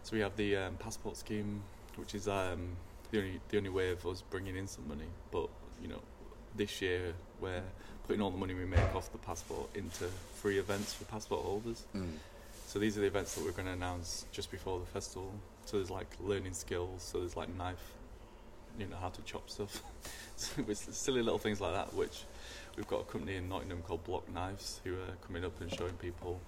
So 0.02 0.14
we 0.16 0.20
have 0.20 0.36
the 0.36 0.56
um, 0.56 0.76
passport 0.76 1.16
scheme, 1.16 1.62
which 1.96 2.14
is 2.14 2.28
um, 2.28 2.76
the 3.10 3.18
only 3.18 3.40
the 3.48 3.56
only 3.58 3.70
way 3.70 3.90
of 3.90 4.04
us 4.06 4.22
bringing 4.30 4.56
in 4.56 4.66
some 4.66 4.86
money, 4.88 5.08
but 5.30 5.48
you 5.80 5.88
know. 5.88 6.00
This 6.54 6.82
year, 6.82 7.14
we're 7.40 7.62
putting 8.06 8.20
all 8.20 8.30
the 8.30 8.36
money 8.36 8.52
we 8.52 8.66
make 8.66 8.94
off 8.94 9.10
the 9.10 9.16
passport 9.16 9.74
into 9.74 10.04
free 10.34 10.58
events 10.58 10.92
for 10.92 11.04
passport 11.04 11.42
holders. 11.42 11.86
Mm. 11.96 12.18
So 12.66 12.78
these 12.78 12.96
are 12.96 13.00
the 13.00 13.06
events 13.06 13.34
that 13.34 13.44
we're 13.44 13.52
going 13.52 13.66
to 13.66 13.72
announce 13.72 14.24
just 14.32 14.50
before 14.50 14.80
the 14.80 14.86
festival. 14.86 15.32
So 15.66 15.76
there's 15.76 15.90
like 15.90 16.08
learning 16.20 16.54
skills. 16.54 17.02
So 17.02 17.20
there's 17.20 17.36
like 17.36 17.54
knife, 17.56 17.92
you 18.78 18.86
know 18.86 18.96
how 18.96 19.10
to 19.10 19.22
chop 19.22 19.50
stuff. 19.50 19.82
so 20.36 20.62
it's 20.68 20.96
silly 20.96 21.22
little 21.22 21.38
things 21.38 21.60
like 21.60 21.74
that. 21.74 21.94
Which 21.94 22.24
we've 22.76 22.88
got 22.88 23.00
a 23.00 23.04
company 23.04 23.36
in 23.36 23.48
Nottingham 23.48 23.82
called 23.82 24.04
Block 24.04 24.32
Knives 24.32 24.80
who 24.84 24.94
are 24.94 25.16
coming 25.26 25.44
up 25.44 25.60
and 25.60 25.72
showing 25.72 25.94
people 25.94 26.40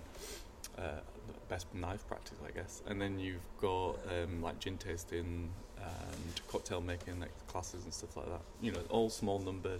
uh, 0.78 1.00
best 1.48 1.72
knife 1.74 2.06
practice, 2.08 2.38
I 2.46 2.50
guess. 2.50 2.82
And 2.86 3.00
then 3.00 3.18
you've 3.18 3.46
got 3.60 3.98
um, 4.10 4.42
like 4.42 4.58
gin 4.60 4.78
tasting 4.78 5.50
and 5.76 6.40
cocktail 6.48 6.80
making 6.80 7.20
like, 7.20 7.32
classes 7.48 7.84
and 7.84 7.92
stuff 7.92 8.16
like 8.16 8.26
that. 8.26 8.40
You 8.60 8.72
know, 8.72 8.80
all 8.88 9.10
small 9.10 9.38
number 9.38 9.78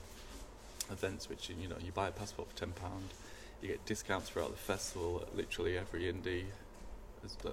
events. 0.90 1.28
Which 1.28 1.48
you 1.48 1.68
know 1.68 1.76
you 1.84 1.92
buy 1.92 2.08
a 2.08 2.12
passport 2.12 2.50
for 2.50 2.56
ten 2.56 2.72
pound 2.72 3.10
you 3.64 3.68
get 3.68 3.84
discounts 3.86 4.28
throughout 4.28 4.50
the 4.50 4.56
festival 4.56 5.26
literally 5.34 5.78
every 5.78 6.02
indie 6.02 6.44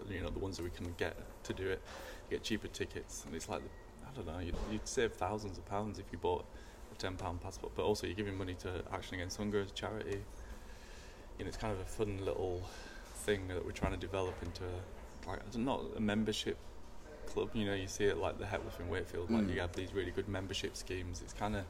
you 0.10 0.22
know 0.22 0.30
the 0.30 0.40
ones 0.40 0.58
that 0.58 0.64
we 0.64 0.70
can 0.70 0.94
get 0.98 1.16
to 1.44 1.54
do 1.54 1.66
it 1.68 1.82
you 2.30 2.38
get 2.38 2.44
cheaper 2.44 2.68
tickets 2.68 3.24
and 3.26 3.34
it's 3.34 3.48
like 3.48 3.62
I 4.06 4.14
don't 4.16 4.28
know 4.28 4.40
you'd, 4.40 4.56
you'd 4.70 4.88
save 4.88 5.14
thousands 5.14 5.58
of 5.58 5.66
pounds 5.66 6.00
if 6.00 6.06
you 6.12 6.18
bought 6.18 6.46
ten 7.02 7.16
pound 7.16 7.42
passport 7.42 7.72
but 7.76 7.84
also 7.84 8.06
you're 8.08 8.16
giving 8.16 8.38
money 8.38 8.54
to 8.56 8.70
Action 8.94 9.16
Against 9.16 9.38
Hunger 9.38 9.60
as 9.62 9.70
a 9.72 9.74
charity 9.74 10.20
you 11.38 11.44
know 11.46 11.48
it's 11.48 11.58
kind 11.58 11.74
of 11.74 11.80
a 11.80 11.86
fun 11.86 12.20
little 12.24 12.62
thing 13.26 13.48
that 13.48 13.66
we're 13.66 13.72
trying 13.72 13.92
to 13.94 13.98
develop 13.98 14.36
into 14.44 14.64
like 15.28 15.40
not 15.58 15.82
a 15.98 16.00
membership 16.00 16.58
club 17.28 17.50
you 17.54 17.66
know 17.66 17.74
you 17.74 17.88
see 17.88 18.06
it 18.06 18.18
like 18.18 18.38
the 18.40 18.46
Hepworth 18.46 18.80
in 18.80 18.90
Wakefield 18.90 19.30
like 19.32 19.44
Mm. 19.48 19.54
you 19.54 19.60
have 19.62 19.74
these 19.74 19.94
really 19.94 20.12
good 20.12 20.28
membership 20.28 20.76
schemes 20.76 21.22
it's 21.24 21.34
kind 21.34 21.56
of 21.56 21.64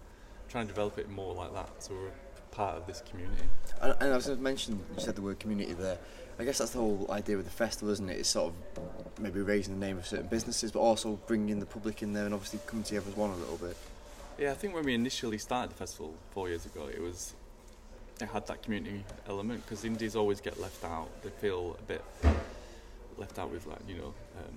trying 0.49 0.65
to 0.67 0.73
develop 0.73 0.97
it 0.97 1.09
more 1.09 1.33
like 1.33 1.53
that 1.53 1.69
so 1.83 1.93
we're 1.93 2.11
part 2.51 2.75
of 2.77 2.85
this 2.87 3.01
community 3.09 3.43
And, 3.81 3.95
and 4.01 4.11
I 4.11 4.15
was 4.17 4.25
going 4.25 4.37
to 4.37 4.43
mention, 4.43 4.79
you 4.95 5.01
said 5.01 5.15
the 5.15 5.21
word 5.21 5.39
community 5.39 5.71
there. 5.73 5.97
I 6.37 6.43
guess 6.43 6.57
that's 6.57 6.71
the 6.71 6.79
whole 6.79 7.07
idea 7.09 7.37
with 7.37 7.45
the 7.45 7.51
festival, 7.51 7.89
isn't 7.93 8.09
it? 8.09 8.17
It's 8.19 8.27
sort 8.29 8.51
of 8.75 9.19
maybe 9.19 9.39
raising 9.41 9.79
the 9.79 9.85
name 9.85 9.97
of 9.97 10.05
certain 10.05 10.27
businesses, 10.27 10.69
but 10.71 10.79
also 10.79 11.17
bringing 11.27 11.59
the 11.59 11.65
public 11.65 12.01
in 12.03 12.11
there 12.11 12.25
and 12.25 12.33
obviously 12.33 12.59
coming 12.67 12.83
together 12.83 13.05
as 13.09 13.15
one 13.15 13.29
a 13.29 13.35
little 13.37 13.55
bit. 13.57 13.77
Yeah, 14.37 14.51
I 14.51 14.55
think 14.55 14.73
when 14.73 14.83
we 14.85 14.93
initially 14.95 15.37
started 15.37 15.71
the 15.71 15.75
festival 15.75 16.13
four 16.31 16.49
years 16.49 16.65
ago, 16.65 16.87
it 16.87 17.01
was 17.01 17.33
it 18.19 18.27
had 18.27 18.45
that 18.47 18.61
community 18.63 19.03
element 19.27 19.63
because 19.65 19.83
indies 19.83 20.15
always 20.15 20.41
get 20.41 20.59
left 20.59 20.83
out. 20.83 21.09
They 21.23 21.29
feel 21.29 21.75
a 21.79 21.83
bit 21.83 22.03
left 23.17 23.37
out 23.39 23.51
with 23.51 23.65
like 23.67 23.79
you 23.87 23.95
know 23.97 24.13
um, 24.37 24.55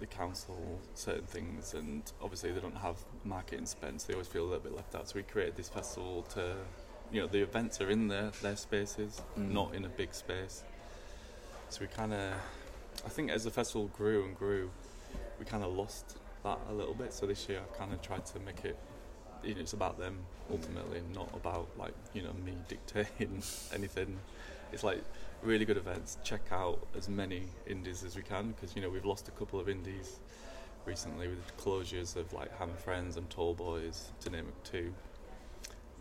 the 0.00 0.06
council 0.06 0.56
certain 0.94 1.24
things, 1.26 1.74
and 1.74 2.02
obviously 2.22 2.52
they 2.52 2.60
don't 2.60 2.76
have 2.76 2.96
marketing 3.24 3.66
spend, 3.66 4.00
so 4.00 4.08
they 4.08 4.14
always 4.14 4.28
feel 4.28 4.44
a 4.44 4.48
little 4.48 4.60
bit 4.60 4.74
left 4.74 4.94
out. 4.94 5.08
So 5.08 5.16
we 5.16 5.22
created 5.22 5.56
this 5.56 5.68
festival 5.68 6.22
to 6.34 6.54
you 7.12 7.20
know 7.20 7.26
the 7.26 7.42
events 7.42 7.80
are 7.80 7.90
in 7.90 8.08
their 8.08 8.30
their 8.42 8.56
spaces, 8.56 9.20
Mm. 9.38 9.50
not 9.52 9.74
in 9.74 9.84
a 9.84 9.88
big 9.90 10.14
space. 10.14 10.62
So 11.70 11.80
we 11.80 11.88
kind 11.88 12.12
of, 12.14 12.34
I 13.04 13.08
think 13.08 13.30
as 13.30 13.42
the 13.44 13.50
festival 13.50 13.88
grew 13.88 14.24
and 14.24 14.36
grew, 14.36 14.70
we 15.40 15.44
kind 15.44 15.64
of 15.64 15.72
lost 15.72 16.18
that 16.44 16.58
a 16.70 16.72
little 16.72 16.94
bit. 16.94 17.12
So 17.12 17.26
this 17.26 17.48
year 17.48 17.60
I've 17.60 17.76
kind 17.76 17.92
of 17.92 18.00
tried 18.00 18.24
to 18.26 18.38
make 18.38 18.64
it, 18.64 18.78
you 19.46 19.54
know, 19.54 19.60
it's 19.60 19.72
about 19.72 19.98
them 19.98 20.18
ultimately, 20.50 21.02
not 21.14 21.28
about 21.34 21.68
like 21.78 21.94
you 22.12 22.22
know 22.22 22.32
me 22.44 22.52
dictating 22.68 23.42
anything. 23.72 24.18
It's 24.72 24.82
like 24.82 25.02
really 25.42 25.64
good 25.64 25.76
events. 25.76 26.18
Check 26.24 26.42
out 26.50 26.86
as 26.96 27.08
many 27.08 27.44
indies 27.66 28.02
as 28.04 28.16
we 28.16 28.22
can 28.22 28.52
because 28.52 28.74
you 28.74 28.82
know 28.82 28.90
we've 28.90 29.04
lost 29.04 29.28
a 29.28 29.32
couple 29.32 29.60
of 29.60 29.68
indies 29.68 30.18
recently 30.86 31.28
with 31.28 31.56
closures 31.56 32.16
of 32.16 32.32
like 32.32 32.56
Ham 32.58 32.70
Friends 32.76 33.16
and 33.16 33.28
Tall 33.30 33.54
Boys 33.54 34.10
to 34.20 34.30
name 34.30 34.46
two. 34.64 34.92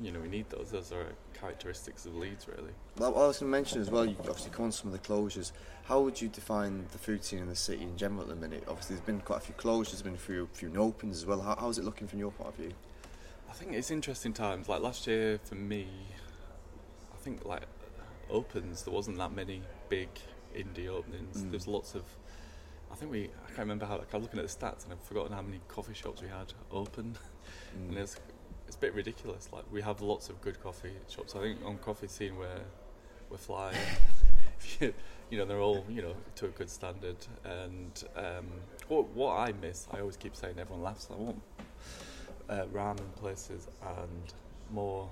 You 0.01 0.11
know 0.11 0.19
we 0.19 0.27
need 0.27 0.49
those. 0.49 0.71
Those 0.71 0.91
are 0.91 1.05
characteristics 1.33 2.05
of 2.05 2.15
Leeds 2.15 2.47
really. 2.47 2.71
Well, 2.97 3.15
I 3.15 3.27
was 3.27 3.39
going 3.39 3.51
to 3.51 3.57
mention 3.57 3.81
as 3.81 3.91
well, 3.91 4.05
you 4.05 4.15
obviously 4.19 4.51
come 4.51 4.65
on 4.65 4.71
some 4.71 4.91
of 4.91 4.93
the 4.93 5.07
closures. 5.07 5.51
How 5.83 5.99
would 5.99 6.21
you 6.21 6.29
define 6.29 6.85
the 6.91 6.97
food 6.97 7.23
scene 7.23 7.39
in 7.39 7.49
the 7.49 7.55
city 7.55 7.83
in 7.83 7.97
general 7.97 8.21
at 8.21 8.29
the 8.29 8.35
minute? 8.35 8.63
Obviously, 8.67 8.95
there's 8.95 9.05
been 9.05 9.19
quite 9.19 9.37
a 9.37 9.41
few 9.41 9.55
closures, 9.55 9.91
there's 9.91 10.01
been 10.01 10.15
a 10.15 10.17
few, 10.17 10.47
few 10.53 10.73
opens 10.77 11.17
as 11.17 11.25
well. 11.25 11.41
How, 11.41 11.57
how's 11.59 11.77
it 11.77 11.83
looking 11.83 12.07
from 12.07 12.19
your 12.19 12.31
point 12.31 12.49
of 12.49 12.55
view? 12.55 12.71
I 13.53 13.55
think 13.55 13.73
it's 13.73 13.91
interesting 13.91 14.33
times. 14.33 14.67
Like 14.67 14.81
last 14.81 15.05
year 15.05 15.39
for 15.43 15.53
me, 15.53 15.85
I 17.13 17.17
think 17.17 17.45
like 17.45 17.61
opens 18.27 18.81
there 18.81 18.91
wasn't 18.91 19.19
that 19.19 19.31
many 19.31 19.61
big 19.89 20.09
indie 20.55 20.87
openings. 20.87 21.43
Mm. 21.43 21.51
There's 21.51 21.67
lots 21.67 21.93
of. 21.93 22.01
I 22.91 22.95
think 22.95 23.11
we. 23.11 23.25
I 23.25 23.47
can't 23.49 23.59
remember 23.59 23.85
how. 23.85 23.99
Like, 23.99 24.11
I 24.11 24.17
was 24.17 24.23
looking 24.23 24.39
at 24.39 24.47
the 24.47 24.51
stats 24.51 24.85
and 24.85 24.93
I've 24.93 25.03
forgotten 25.03 25.33
how 25.33 25.43
many 25.43 25.61
coffee 25.67 25.93
shops 25.93 26.19
we 26.19 26.29
had 26.29 26.51
open, 26.71 27.15
and 27.75 27.95
it's 27.95 28.19
it's 28.65 28.75
a 28.75 28.79
bit 28.79 28.95
ridiculous. 28.95 29.49
Like 29.53 29.65
we 29.71 29.83
have 29.83 30.01
lots 30.01 30.29
of 30.29 30.41
good 30.41 30.59
coffee 30.59 30.93
shops. 31.07 31.35
I 31.35 31.41
think 31.41 31.59
on 31.63 31.77
coffee 31.77 32.07
scene 32.07 32.35
we're 32.35 32.65
we're 33.29 33.37
flying. 33.37 33.77
you 34.79 35.37
know 35.37 35.45
they're 35.45 35.59
all 35.59 35.85
you 35.89 36.01
know 36.01 36.15
to 36.37 36.45
a 36.45 36.49
good 36.49 36.71
standard. 36.71 37.17
And 37.43 38.03
um, 38.15 38.47
what 38.87 39.09
what 39.09 39.37
I 39.37 39.53
miss, 39.61 39.87
I 39.91 39.99
always 39.99 40.17
keep 40.17 40.35
saying. 40.35 40.55
Everyone 40.57 40.83
laughs. 40.83 41.07
I 41.11 41.15
want 41.15 41.39
uh, 42.49 42.65
ramen 42.73 43.13
places 43.15 43.67
and 43.97 44.33
more 44.71 45.09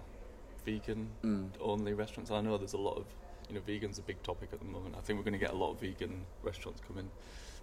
vegan 0.65 1.09
Mm. 1.23 1.49
only 1.59 1.93
restaurants. 1.93 2.31
I 2.31 2.41
know 2.41 2.57
there's 2.57 2.73
a 2.73 2.77
lot 2.77 2.97
of, 2.97 3.05
you 3.49 3.55
know, 3.55 3.61
vegan's 3.61 3.99
a 3.99 4.01
big 4.03 4.21
topic 4.23 4.49
at 4.53 4.59
the 4.59 4.65
moment. 4.65 4.95
I 4.97 5.01
think 5.01 5.17
we're 5.17 5.23
going 5.23 5.39
to 5.39 5.39
get 5.39 5.51
a 5.51 5.57
lot 5.57 5.71
of 5.71 5.79
vegan 5.79 6.25
restaurants 6.43 6.81
coming. 6.87 7.09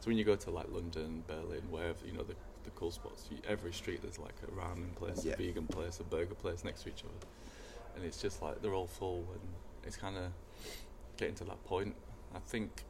So 0.01 0.09
when 0.09 0.17
you 0.19 0.25
go 0.25 0.37
to 0.37 0.51
like 0.51 0.67
London, 0.71 1.23
Berlin, 1.27 1.63
wherever, 1.71 2.05
you 2.07 2.13
know, 2.13 2.23
the, 2.23 2.35
the 2.65 2.71
cool 2.71 2.91
spots, 2.91 3.27
you, 3.31 3.39
every 3.49 3.73
street 3.73 4.03
there's 4.03 4.19
like 4.19 4.35
a 4.43 4.51
ramen 4.53 4.95
place, 4.97 5.25
Yeah. 5.25 5.35
a 5.35 5.37
vegan 5.37 5.67
place, 5.67 6.01
a 6.01 6.05
burger 6.05 6.35
place 6.35 6.65
next 6.65 6.83
to 6.83 6.89
each 6.89 7.05
other. 7.05 7.27
And 7.97 8.05
it's 8.05 8.21
just 8.21 8.43
like 8.43 8.63
they're 8.63 8.75
all 8.75 8.87
full 8.87 9.25
and 9.33 9.41
it's 9.85 9.97
kind 9.97 10.17
of 10.17 10.31
getting 11.17 11.35
to 11.37 11.45
that 11.45 11.63
point. 11.65 11.95
I 12.35 12.39
think 12.39 12.85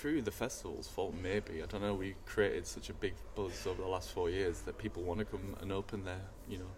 through 0.00 0.22
the 0.22 0.30
festival's 0.30 0.88
fault, 0.88 1.14
maybe, 1.22 1.62
I 1.62 1.66
don't 1.66 1.82
know, 1.82 1.92
we 1.92 2.14
created 2.24 2.66
such 2.66 2.88
a 2.88 2.94
big 2.94 3.12
buzz 3.34 3.66
over 3.66 3.82
the 3.82 3.88
last 3.88 4.10
four 4.12 4.30
years 4.30 4.60
that 4.62 4.78
people 4.78 5.02
want 5.02 5.18
to 5.18 5.26
come 5.26 5.54
and 5.60 5.70
open 5.70 6.04
their, 6.04 6.22
you 6.48 6.56
know, 6.56 6.70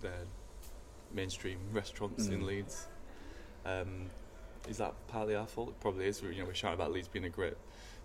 their 0.00 0.24
mainstream 1.12 1.58
restaurants 1.72 2.28
in 2.28 2.40
Mm. 2.40 2.46
Leeds. 2.46 2.86
Um, 3.66 4.06
is 4.66 4.78
that 4.78 4.94
partly 5.08 5.34
our 5.34 5.46
fault? 5.46 5.68
It 5.70 5.80
probably 5.80 6.06
is. 6.06 6.22
We, 6.22 6.30
you 6.30 6.40
know, 6.40 6.46
we're 6.46 6.54
shouting 6.54 6.80
about 6.80 6.90
Leeds 6.90 7.08
being 7.08 7.26
a 7.26 7.28
great 7.28 7.56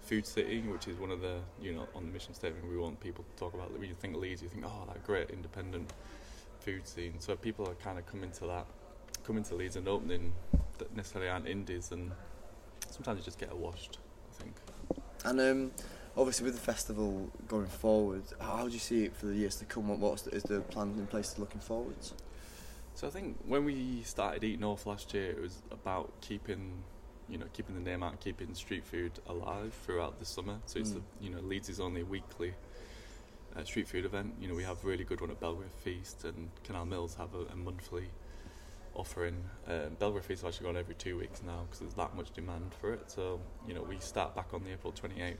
food 0.01 0.25
city, 0.25 0.59
which 0.61 0.89
is 0.89 0.97
one 0.99 1.11
of 1.11 1.21
the, 1.21 1.39
you 1.61 1.73
know, 1.73 1.87
on 1.95 2.05
the 2.05 2.11
mission 2.11 2.33
statement, 2.33 2.67
we 2.67 2.77
want 2.77 2.99
people 2.99 3.23
to 3.23 3.39
talk 3.39 3.53
about. 3.53 3.71
When 3.71 3.87
you 3.87 3.95
think 3.95 4.17
Leeds, 4.17 4.41
you 4.41 4.49
think, 4.49 4.65
oh, 4.65 4.83
that 4.87 5.05
great 5.05 5.29
independent 5.29 5.93
food 6.59 6.85
scene. 6.85 7.13
So 7.19 7.37
people 7.37 7.65
are 7.65 7.75
kind 7.75 7.97
of 7.97 8.05
coming 8.05 8.31
to 8.31 8.47
that, 8.47 8.65
coming 9.23 9.43
to 9.45 9.55
Leeds 9.55 9.77
and 9.77 9.87
opening 9.87 10.33
that 10.79 10.93
necessarily 10.93 11.29
aren't 11.29 11.47
indies, 11.47 11.93
and 11.93 12.11
sometimes 12.89 13.19
you 13.19 13.23
just 13.23 13.39
get 13.39 13.55
washed. 13.55 13.99
Think. 14.39 14.55
And 15.25 15.39
um, 15.41 15.71
obviously, 16.15 16.45
with 16.45 16.55
the 16.55 16.61
festival 16.61 17.29
going 17.47 17.67
forward, 17.67 18.23
how, 18.39 18.67
do 18.67 18.73
you 18.73 18.79
see 18.79 19.05
it 19.05 19.15
for 19.15 19.25
the 19.27 19.35
years 19.35 19.55
to 19.57 19.65
come? 19.65 19.87
What 19.87 19.99
what's 19.99 20.21
the, 20.23 20.31
is 20.31 20.43
the 20.43 20.61
plan 20.61 20.95
in 20.97 21.07
place 21.07 21.37
looking 21.37 21.61
forwards? 21.61 22.13
So 22.95 23.07
I 23.07 23.11
think 23.11 23.37
when 23.45 23.63
we 23.65 24.01
started 24.03 24.43
Eat 24.43 24.59
North 24.59 24.85
last 24.85 25.13
year, 25.13 25.29
it 25.31 25.41
was 25.41 25.61
about 25.71 26.11
keeping, 26.21 26.83
you 27.29 27.37
know, 27.37 27.45
keeping 27.53 27.75
the 27.75 27.81
name 27.81 28.01
out, 28.01 28.19
keeping 28.19 28.53
street 28.55 28.83
food 28.83 29.11
alive 29.27 29.73
throughout 29.85 30.17
the 30.19 30.25
summer. 30.25 30.57
So 30.65 30.79
it's 30.79 30.91
Mm. 30.91 30.95
the, 30.95 31.01
you 31.25 31.29
know, 31.29 31.39
Leeds 31.41 31.69
is 31.69 31.79
only 31.79 32.01
a 32.01 32.05
weekly 32.05 32.53
uh, 33.55 33.63
street 33.63 33.87
food 33.87 34.05
event. 34.05 34.33
You 34.41 34.47
know, 34.47 34.55
we 34.55 34.63
have 34.63 34.83
really 34.83 35.03
good 35.03 35.21
one 35.21 35.29
at 35.29 35.39
Belgrave 35.39 35.69
Feast, 35.83 36.23
and 36.25 36.49
Canal 36.63 36.85
Mills 36.85 37.15
have 37.15 37.33
a, 37.35 37.45
a 37.53 37.55
monthly 37.55 38.09
offering. 38.97 39.35
Belgrave 39.99 40.25
Feast 40.25 40.41
is 40.41 40.47
actually 40.47 40.65
going 40.65 40.77
every 40.77 40.95
two 40.95 41.17
weeks 41.17 41.41
now 41.43 41.61
because 41.65 41.79
there's 41.79 41.93
that 41.93 42.15
much 42.15 42.31
demand 42.33 42.73
for 42.81 42.93
it. 42.93 43.09
So 43.11 43.39
you 43.67 43.73
know, 43.73 43.83
we 43.83 43.99
start 43.99 44.35
back 44.35 44.53
on 44.53 44.63
the 44.63 44.71
April 44.71 44.91
28th 44.93 45.35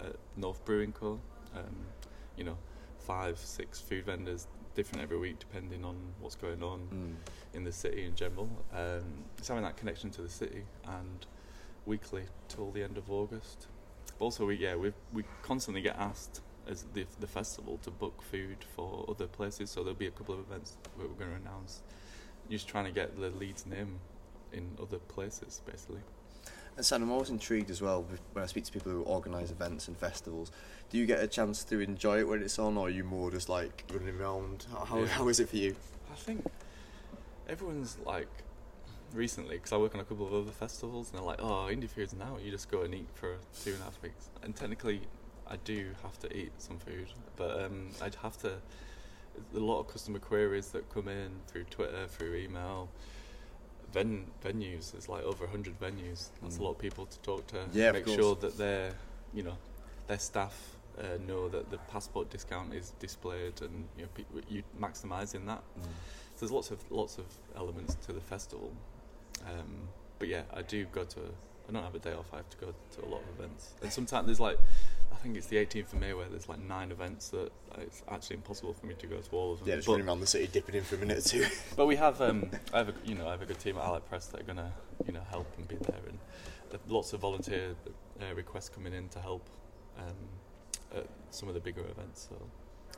at 0.00 0.16
North 0.36 0.64
Brewing 0.64 0.92
Co. 0.92 1.18
Um, 1.56 1.76
you 2.36 2.44
know 2.44 2.56
five, 3.00 3.38
six 3.38 3.80
food 3.80 4.04
vendors, 4.04 4.46
different 4.74 5.02
every 5.02 5.18
week 5.18 5.38
depending 5.38 5.82
on 5.84 5.96
what's 6.20 6.34
going 6.36 6.62
on 6.62 6.80
Mm. 6.92 7.56
in 7.56 7.64
the 7.64 7.72
city 7.72 8.04
in 8.04 8.14
general. 8.14 8.48
Um, 8.72 9.24
it's 9.38 9.48
having 9.48 9.64
that 9.64 9.76
connection 9.78 10.10
to 10.10 10.22
the 10.22 10.28
city 10.28 10.64
and 10.86 11.24
weekly 11.86 12.24
till 12.48 12.70
the 12.70 12.82
end 12.82 12.98
of 12.98 13.10
August. 13.10 13.66
Also, 14.20 14.46
we 14.46 14.56
yeah 14.56 14.74
we 14.76 14.92
we 15.12 15.24
constantly 15.42 15.80
get 15.80 15.96
asked 15.96 16.42
as 16.68 16.84
the 16.92 17.06
the 17.18 17.26
festival 17.26 17.78
to 17.82 17.90
book 17.90 18.20
food 18.22 18.58
for 18.76 19.06
other 19.08 19.26
places. 19.26 19.70
So 19.70 19.80
there'll 19.82 19.94
be 19.98 20.06
a 20.06 20.10
couple 20.10 20.34
of 20.34 20.40
events 20.40 20.76
we're 20.98 21.06
going 21.06 21.30
to 21.30 21.36
announce. 21.36 21.82
Just 22.50 22.66
trying 22.68 22.86
to 22.86 22.90
get 22.90 23.18
the 23.20 23.30
Leeds 23.30 23.66
name 23.66 23.98
in 24.52 24.70
other 24.80 24.98
places, 24.98 25.60
basically. 25.66 26.00
And 26.76 26.86
Sam, 26.86 27.02
I'm 27.02 27.10
always 27.10 27.28
intrigued 27.30 27.70
as 27.70 27.82
well 27.82 28.06
when 28.32 28.42
I 28.42 28.46
speak 28.46 28.64
to 28.64 28.72
people 28.72 28.92
who 28.92 29.02
organise 29.02 29.50
events 29.50 29.88
and 29.88 29.96
festivals. 29.96 30.52
Do 30.90 30.96
you 30.98 31.06
get 31.06 31.20
a 31.20 31.26
chance 31.26 31.64
to 31.64 31.80
enjoy 31.80 32.20
it 32.20 32.28
when 32.28 32.40
it's 32.40 32.58
on, 32.58 32.76
or 32.76 32.86
are 32.86 32.90
you 32.90 33.04
more 33.04 33.30
just 33.30 33.48
like 33.48 33.84
running 33.92 34.18
around? 34.18 34.64
How, 34.70 34.84
how, 34.84 34.98
Yeah. 35.00 35.06
how 35.06 35.28
is 35.28 35.40
it 35.40 35.48
for 35.48 35.56
you? 35.56 35.74
I 36.10 36.14
think 36.14 36.46
everyone's 37.48 37.98
like 38.06 38.28
recently 39.12 39.56
because 39.56 39.72
I 39.72 39.76
work 39.76 39.94
on 39.94 40.00
a 40.00 40.04
couple 40.04 40.26
of 40.26 40.32
other 40.34 40.52
festivals 40.52 41.10
and 41.10 41.18
they're 41.18 41.26
like, 41.26 41.40
oh, 41.42 41.68
indie 41.70 41.88
foods 41.90 42.14
now. 42.14 42.38
You 42.42 42.50
just 42.50 42.70
go 42.70 42.82
and 42.82 42.94
eat 42.94 43.08
for 43.14 43.36
two 43.64 43.72
and 43.72 43.80
a 43.80 43.84
half 43.84 44.00
weeks. 44.02 44.30
And 44.42 44.54
technically, 44.54 45.00
I 45.48 45.56
do 45.56 45.88
have 46.02 46.18
to 46.20 46.36
eat 46.36 46.52
some 46.58 46.78
food, 46.78 47.08
but 47.36 47.60
um, 47.64 47.90
I'd 48.00 48.14
have 48.16 48.38
to. 48.42 48.52
A 49.54 49.58
lot 49.58 49.80
of 49.80 49.88
customer 49.88 50.18
queries 50.18 50.68
that 50.70 50.88
come 50.92 51.08
in 51.08 51.30
through 51.46 51.64
Twitter, 51.64 52.06
through 52.08 52.34
email. 52.36 52.88
Ven- 53.92 54.26
venues, 54.44 54.92
there's 54.92 55.08
like 55.08 55.24
over 55.24 55.44
100 55.46 55.80
venues. 55.80 56.28
That's 56.42 56.56
Mm. 56.56 56.60
a 56.60 56.62
lot 56.64 56.70
of 56.72 56.78
people 56.78 57.06
to 57.06 57.18
talk 57.20 57.46
to. 57.48 57.66
Yeah, 57.72 57.92
make 57.92 58.06
sure 58.06 58.34
that 58.36 58.58
their, 58.58 58.92
you 59.32 59.42
know, 59.42 59.56
their 60.06 60.18
staff 60.18 60.74
uh, 60.98 61.16
know 61.26 61.48
that 61.48 61.70
the 61.70 61.78
passport 61.90 62.28
discount 62.28 62.74
is 62.74 62.92
displayed, 62.98 63.62
and 63.62 63.88
you 63.96 64.02
know, 64.02 64.08
pe- 64.14 64.42
you 64.48 64.62
maximising 64.78 65.46
that. 65.46 65.62
So 66.34 66.40
there's 66.40 66.52
lots 66.52 66.70
of 66.70 66.78
lots 66.90 67.18
of 67.18 67.24
elements 67.56 67.96
to 68.06 68.12
the 68.12 68.20
festival. 68.20 68.72
Um, 69.46 69.88
but 70.18 70.28
yeah, 70.28 70.42
I 70.52 70.62
do 70.62 70.84
go 70.86 71.04
to. 71.04 71.20
I 71.68 71.72
don't 71.72 71.82
have 71.84 71.94
a 71.94 71.98
day 72.00 72.12
off. 72.14 72.26
I 72.32 72.38
have 72.38 72.50
to 72.50 72.56
go 72.58 72.74
to 72.96 73.04
a 73.04 73.08
lot 73.08 73.22
of 73.22 73.28
events, 73.38 73.74
and 73.82 73.92
sometimes 73.92 74.26
there's 74.26 74.40
like, 74.40 74.58
I 75.18 75.20
think 75.20 75.36
it's 75.36 75.48
the 75.48 75.56
18th 75.56 75.92
of 75.92 76.00
May 76.00 76.14
where 76.14 76.28
there's 76.28 76.48
like 76.48 76.60
nine 76.60 76.92
events 76.92 77.30
that 77.30 77.50
it's 77.78 78.04
actually 78.08 78.36
impossible 78.36 78.72
for 78.72 78.86
me 78.86 78.94
to 78.94 79.06
go 79.08 79.16
to 79.16 79.30
all 79.36 79.52
of 79.54 79.58
them. 79.58 79.68
Yeah, 79.68 79.74
just 79.76 79.86
but, 79.86 79.94
running 79.94 80.06
around 80.06 80.20
the 80.20 80.28
city, 80.28 80.46
dipping 80.46 80.76
in 80.76 80.84
for 80.84 80.94
a 80.94 80.98
minute 80.98 81.18
or 81.18 81.28
two. 81.28 81.46
but 81.76 81.86
we 81.86 81.96
have, 81.96 82.20
um, 82.20 82.48
I 82.72 82.78
have 82.78 82.90
a, 82.90 82.94
you 83.04 83.16
know, 83.16 83.26
I 83.26 83.32
have 83.32 83.42
a 83.42 83.46
good 83.46 83.58
team 83.58 83.76
at 83.78 83.84
Allied 83.84 84.08
Press 84.08 84.26
that 84.26 84.40
are 84.40 84.44
gonna, 84.44 84.72
you 85.06 85.12
know, 85.12 85.22
help 85.28 85.52
and 85.58 85.66
be 85.66 85.74
there, 85.74 86.00
and 86.06 86.18
there 86.70 86.78
lots 86.88 87.12
of 87.12 87.20
volunteer 87.20 87.74
uh, 88.20 88.32
requests 88.34 88.68
coming 88.68 88.94
in 88.94 89.08
to 89.08 89.20
help 89.20 89.48
um, 89.98 90.98
at 90.98 91.08
some 91.30 91.48
of 91.48 91.54
the 91.54 91.60
bigger 91.60 91.80
events. 91.80 92.28
So 92.30 92.36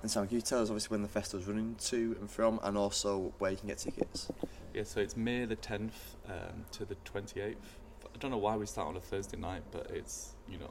and 0.03 0.11
Sam, 0.11 0.27
can 0.27 0.37
you 0.37 0.43
tell 0.43 0.63
us 0.63 0.69
obviously 0.69 0.95
when 0.95 1.03
the 1.03 1.09
festival's 1.09 1.47
running 1.47 1.77
to 1.87 2.17
and 2.21 2.31
from, 2.31 2.59
and 2.63 2.79
also 2.79 3.33
where 3.39 3.51
you 3.51 3.57
can 3.57 3.69
get 3.69 3.79
tickets? 3.79 4.31
Yeah, 4.73 4.85
so 4.85 5.01
it's 5.01 5.17
May 5.17 5.45
the 5.45 5.57
10th 5.57 5.91
um, 6.29 6.65
to 6.73 6.85
the 6.85 6.97
28th. 7.05 7.57
I 8.05 8.19
don't 8.19 8.31
know 8.31 8.39
why 8.39 8.57
we 8.57 8.67
start 8.67 8.89
on 8.89 8.97
a 8.97 9.01
Thursday 9.01 9.37
night, 9.37 9.63
but 9.71 9.91
it's, 9.91 10.37
you 10.49 10.59
know, 10.59 10.71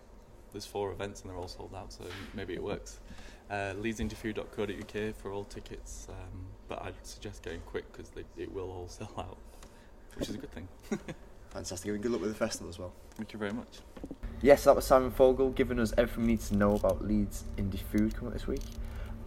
there's 0.52 0.66
four 0.66 0.92
events 0.92 1.22
and 1.22 1.30
they're 1.30 1.38
all 1.38 1.48
sold 1.48 1.74
out, 1.76 1.92
so 1.94 2.04
maybe 2.34 2.54
it 2.54 2.64
works. 2.64 3.00
Uh, 3.50 3.74
leedsindiefood.co.uk 3.82 5.16
for 5.16 5.32
all 5.32 5.44
tickets, 5.46 6.08
um, 6.10 6.46
but 6.68 6.82
I'd 6.84 6.94
suggest 7.04 7.44
getting 7.44 7.62
quick 7.62 7.92
because 7.92 8.12
it 8.38 8.54
will 8.54 8.70
all 8.72 8.88
sell 8.90 9.12
out, 9.18 9.38
which 10.16 10.30
is 10.30 10.36
a 10.36 10.38
good 10.38 10.52
thing. 10.52 10.68
Fantastic, 11.50 11.92
and 11.92 12.02
good 12.02 12.12
luck 12.12 12.22
with 12.22 12.30
the 12.30 12.38
festival 12.38 12.70
as 12.70 12.78
well. 12.78 12.94
Thank 13.16 13.34
you 13.34 13.40
very 13.40 13.54
much. 13.54 13.80
Yes, 14.42 14.64
that 14.66 14.76
was 14.76 14.86
Simon 14.86 15.12
Fogel 15.12 15.50
giving 15.50 15.80
us 15.80 15.94
everything 15.98 16.26
we 16.26 16.32
need 16.34 16.42
to 16.42 16.56
know 16.56 16.76
about 16.76 17.04
Leeds 17.04 17.44
indie 17.58 17.80
food 17.80 18.16
coming 18.16 18.28
up 18.28 18.34
this 18.34 18.48
week. 18.48 18.62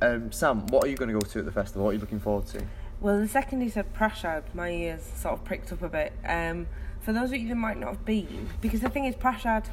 Um, 0.01 0.33
Sam, 0.33 0.67
what 0.69 0.85
are 0.85 0.89
you 0.89 0.97
going 0.97 1.13
to 1.13 1.19
go 1.19 1.21
to 1.21 1.39
at 1.41 1.45
the 1.45 1.53
festival? 1.53 1.85
What 1.85 1.91
are 1.91 1.95
you 1.95 1.99
looking 1.99 2.21
forward 2.21 2.47
to? 2.49 2.65
Well, 3.01 3.19
the 3.19 3.29
second 3.29 3.61
he 3.61 3.69
said 3.69 3.93
Prashad, 3.93 4.55
my 4.55 4.71
ears 4.71 5.03
sort 5.03 5.35
of 5.35 5.45
pricked 5.45 5.73
up 5.73 5.83
a 5.83 5.89
bit. 5.89 6.13
Um, 6.25 6.69
for 7.01 7.13
those 7.13 7.33
of 7.33 7.37
you 7.37 7.49
that 7.49 7.57
might 7.57 7.79
not 7.79 7.91
have 7.91 8.05
been, 8.05 8.49
because 8.61 8.81
the 8.81 8.89
thing 8.89 9.07
is, 9.07 9.17
Prashad, 9.17 9.65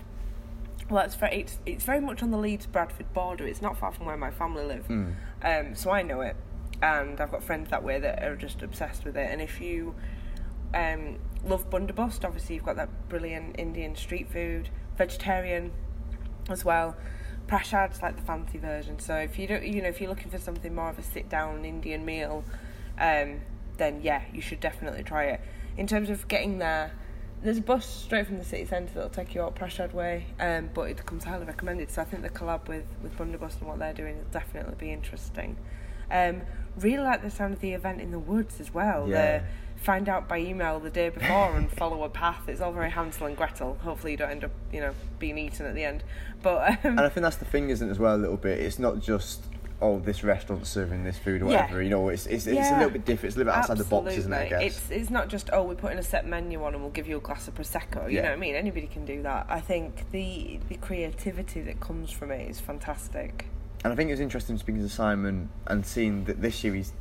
well, 0.89 1.05
it's 1.05 1.15
very, 1.15 1.41
it's, 1.41 1.59
it's 1.65 1.83
very 1.83 1.99
much 2.01 2.23
on 2.23 2.31
the 2.31 2.37
Leeds 2.37 2.65
Bradford 2.65 3.13
border. 3.13 3.45
It's 3.45 3.61
not 3.61 3.77
far 3.77 3.91
from 3.91 4.05
where 4.05 4.17
my 4.17 4.31
family 4.31 4.63
live, 4.65 4.85
Hmm. 4.87 5.11
um, 5.43 5.75
so 5.75 5.91
I 5.91 6.01
know 6.01 6.21
it, 6.21 6.35
and 6.81 7.19
I've 7.21 7.31
got 7.31 7.43
friends 7.43 7.69
that 7.69 7.83
way 7.83 7.99
that 7.99 8.23
are 8.23 8.35
just 8.35 8.61
obsessed 8.61 9.05
with 9.05 9.15
it. 9.17 9.29
And 9.31 9.41
if 9.41 9.61
you 9.61 9.95
um, 10.73 11.19
love 11.45 11.69
Bundabust, 11.69 12.23
obviously 12.25 12.55
you've 12.55 12.65
got 12.65 12.75
that 12.77 12.89
brilliant 13.09 13.59
Indian 13.59 13.95
street 13.95 14.29
food, 14.31 14.69
vegetarian 14.97 15.71
as 16.49 16.65
well. 16.65 16.95
Prashad's 17.47 18.01
like 18.01 18.15
the 18.15 18.21
fancy 18.21 18.57
version. 18.59 18.99
So 18.99 19.15
if 19.15 19.39
you 19.39 19.47
don't, 19.47 19.65
you 19.65 19.81
know, 19.81 19.89
if 19.89 19.99
you're 19.99 20.09
looking 20.09 20.29
for 20.29 20.37
something 20.37 20.73
more 20.73 20.89
of 20.89 20.99
a 20.99 21.03
sit-down 21.03 21.65
Indian 21.65 22.05
meal, 22.05 22.43
um, 22.99 23.41
then 23.77 24.01
yeah, 24.01 24.21
you 24.33 24.41
should 24.41 24.59
definitely 24.59 25.03
try 25.03 25.25
it. 25.25 25.41
In 25.77 25.87
terms 25.87 26.09
of 26.09 26.27
getting 26.27 26.59
there, 26.59 26.91
there's 27.41 27.57
a 27.57 27.61
bus 27.61 27.85
straight 27.85 28.27
from 28.27 28.37
the 28.37 28.43
city 28.43 28.65
centre 28.65 28.93
that'll 28.93 29.09
take 29.09 29.33
you 29.33 29.41
out 29.41 29.55
Prashad 29.55 29.93
Way, 29.93 30.25
um, 30.39 30.69
but 30.73 30.89
it 30.89 31.05
comes 31.05 31.23
highly 31.23 31.45
recommended. 31.45 31.89
So 31.89 32.01
I 32.01 32.05
think 32.05 32.23
the 32.23 32.29
collab 32.29 32.67
with 32.67 32.85
with 33.01 33.17
Bundabust 33.17 33.59
and 33.59 33.67
what 33.67 33.79
they're 33.79 33.93
doing 33.93 34.17
will 34.17 34.31
definitely 34.31 34.75
be 34.77 34.91
interesting. 34.91 35.57
Um, 36.11 36.41
really 36.77 37.03
like 37.03 37.21
the 37.21 37.29
sound 37.29 37.53
of 37.53 37.59
the 37.59 37.73
event 37.73 38.01
in 38.01 38.11
the 38.11 38.19
woods 38.19 38.59
as 38.59 38.73
well. 38.73 39.07
Yeah. 39.07 39.39
The 39.39 39.43
find 39.79 40.09
out 40.09 40.27
by 40.27 40.39
email 40.39 40.79
the 40.79 40.89
day 40.89 41.09
before 41.09 41.55
and 41.55 41.71
follow 41.71 42.03
a 42.03 42.09
path. 42.09 42.47
It's 42.47 42.61
all 42.61 42.73
very 42.73 42.91
Hansel 42.91 43.27
and 43.27 43.37
Gretel. 43.37 43.77
Hopefully 43.81 44.11
you 44.11 44.17
don't 44.17 44.31
end 44.31 44.43
up, 44.43 44.51
you 44.73 44.81
know, 44.81 44.93
being 45.19 45.37
eaten 45.37 45.65
at 45.65 45.75
the 45.75 45.83
end. 45.83 46.03
But 46.41 46.71
um, 46.85 46.97
And 46.97 46.99
I 47.01 47.09
think 47.09 47.23
that's 47.23 47.37
the 47.37 47.45
thing, 47.45 47.69
isn't 47.69 47.87
it, 47.87 47.91
as 47.91 47.99
well, 47.99 48.15
a 48.15 48.17
little 48.17 48.37
bit? 48.37 48.59
It's 48.59 48.79
not 48.79 48.99
just, 48.99 49.45
oh, 49.81 49.99
this 49.99 50.23
restaurant's 50.23 50.69
serving 50.69 51.03
this 51.03 51.17
food 51.17 51.41
or 51.41 51.49
Yeah. 51.51 51.61
whatever. 51.61 51.81
You 51.81 51.89
know, 51.89 52.09
it's, 52.09 52.25
it's, 52.25 52.47
it's 52.47 52.69
a 52.69 52.73
little 52.75 52.89
bit 52.89 53.05
different. 53.05 53.29
It's 53.29 53.35
a 53.35 53.39
little 53.39 53.53
bit 53.53 53.57
outside 53.59 53.77
the 53.77 53.85
box, 53.85 54.13
isn't 54.17 54.33
it, 54.33 54.37
I 54.37 54.49
guess? 54.49 54.61
It's 54.61 54.91
it's 54.91 55.09
not 55.09 55.29
just 55.29 55.49
oh 55.53 55.63
we're 55.63 55.75
putting 55.75 55.97
a 55.99 56.03
set 56.03 56.27
menu 56.27 56.63
on 56.63 56.73
and 56.73 56.83
we'll 56.83 56.91
give 56.91 57.07
you 57.07 57.17
a 57.17 57.21
glass 57.21 57.47
of 57.47 57.55
prosecco. 57.55 58.09
You 58.09 58.17
Yeah. 58.17 58.21
know 58.23 58.27
what 58.29 58.37
I 58.37 58.39
mean? 58.41 58.55
Anybody 58.55 58.87
can 58.87 59.05
do 59.05 59.21
that. 59.23 59.45
I 59.49 59.61
think 59.61 60.11
the 60.11 60.59
the 60.67 60.75
creativity 60.75 61.61
that 61.61 61.79
comes 61.79 62.11
from 62.11 62.31
it 62.31 62.49
is 62.49 62.59
fantastic. 62.59 63.45
And 63.83 63.93
I 63.93 63.95
think 63.95 64.09
it 64.09 64.13
was 64.13 64.19
interesting 64.19 64.57
speaking 64.57 64.81
to 64.81 64.89
Simon 64.89 65.49
and 65.67 65.85
seeing 65.85 66.25
that 66.25 66.41
this 66.41 66.61
year 66.63 66.73
he's 66.73 66.91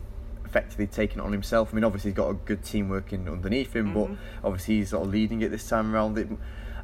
effectively 0.45 0.87
taken 0.87 1.21
it 1.21 1.25
on 1.25 1.33
himself. 1.33 1.71
I 1.73 1.75
mean, 1.75 1.85
obviously 1.85 2.11
he's 2.13 2.17
got 2.17 2.31
a 2.31 2.35
good 2.35 2.65
team 2.65 2.89
working 2.89 3.29
underneath 3.29 3.75
him, 3.75 3.93
but 3.93 4.05
mm-hmm. 4.07 4.47
obviously 4.47 4.77
he's 4.77 4.91
sort 4.91 5.05
of 5.05 5.13
leading 5.13 5.43
it 5.43 5.51
this 5.51 5.69
time 5.69 5.93
around. 5.95 6.17
It, 6.17 6.29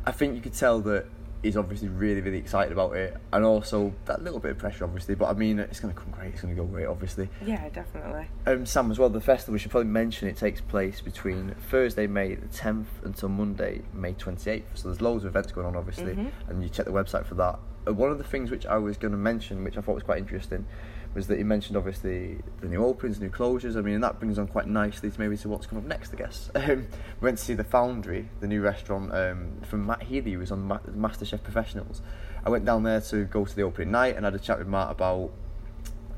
I 0.04 0.10
think 0.10 0.34
you 0.34 0.40
could 0.40 0.52
tell 0.54 0.80
that 0.80 1.06
he's 1.44 1.56
obviously 1.56 1.88
really, 1.88 2.20
really 2.20 2.38
excited 2.38 2.72
about 2.72 2.96
it, 2.96 3.16
and 3.32 3.44
also 3.44 3.92
that 4.06 4.22
little 4.22 4.40
bit 4.40 4.52
of 4.52 4.58
pressure, 4.58 4.84
obviously. 4.84 5.14
But 5.14 5.26
I 5.26 5.34
mean, 5.34 5.58
it's 5.58 5.78
going 5.78 5.94
to 5.94 6.00
come 6.00 6.10
great. 6.10 6.32
It's 6.32 6.42
going 6.42 6.56
to 6.56 6.60
go 6.60 6.66
great, 6.66 6.86
obviously. 6.86 7.28
Yeah, 7.44 7.68
definitely. 7.68 8.26
Um, 8.46 8.66
Sam, 8.66 8.90
as 8.90 8.98
well, 8.98 9.10
the 9.10 9.20
festival, 9.20 9.52
we 9.52 9.58
should 9.58 9.70
probably 9.70 9.90
mention 9.90 10.26
it 10.28 10.36
takes 10.36 10.60
place 10.60 11.00
between 11.00 11.54
Thursday, 11.68 12.06
May 12.06 12.34
the 12.34 12.46
10th 12.48 12.86
until 13.04 13.28
Monday, 13.28 13.82
May 13.92 14.14
28th. 14.14 14.62
So 14.74 14.88
there's 14.88 15.02
loads 15.02 15.24
of 15.24 15.28
events 15.28 15.52
going 15.52 15.66
on, 15.66 15.76
obviously, 15.76 16.14
and 16.48 16.62
you 16.62 16.68
check 16.68 16.86
the 16.86 16.92
website 16.92 17.26
for 17.26 17.34
that. 17.36 17.58
One 17.84 18.10
of 18.10 18.18
the 18.18 18.24
things 18.24 18.50
which 18.50 18.66
I 18.66 18.78
was 18.78 18.96
going 18.96 19.12
to 19.12 19.18
mention, 19.18 19.62
which 19.64 19.76
I 19.76 19.80
thought 19.80 19.94
was 19.94 20.02
quite 20.02 20.18
interesting, 20.18 20.66
was 21.14 21.28
that 21.28 21.38
you 21.38 21.44
mentioned 21.44 21.76
obviously 21.76 22.38
the 22.60 22.68
new 22.68 22.84
openings, 22.84 23.20
new 23.20 23.30
closures. 23.30 23.76
I 23.76 23.80
mean, 23.80 24.00
that 24.00 24.18
brings 24.18 24.38
on 24.38 24.48
quite 24.48 24.66
nicely 24.66 25.10
to 25.10 25.20
maybe 25.20 25.36
to 25.36 25.48
what's 25.48 25.66
coming 25.66 25.84
up 25.84 25.88
next, 25.88 26.12
I 26.12 26.16
guess. 26.16 26.50
Um, 26.64 26.86
we 27.20 27.26
went 27.26 27.38
to 27.38 27.44
see 27.44 27.52
the 27.54 27.64
Foundry, 27.64 28.30
the 28.40 28.46
new 28.46 28.62
restaurant 28.62 29.14
um, 29.14 29.60
from 29.62 29.86
Matt 29.86 30.04
Healy, 30.04 30.32
who 30.32 30.38
was 30.38 30.50
on 30.50 30.62
Ma- 30.62 30.78
MasterChef 30.78 31.42
Professionals. 31.42 32.00
I 32.44 32.48
went 32.48 32.64
down 32.64 32.84
there 32.84 33.00
to 33.02 33.24
go 33.24 33.44
to 33.44 33.54
the 33.54 33.62
opening 33.62 33.90
night 33.90 34.16
and 34.16 34.24
had 34.24 34.34
a 34.34 34.38
chat 34.38 34.58
with 34.58 34.66
Matt 34.66 34.90
about 34.90 35.30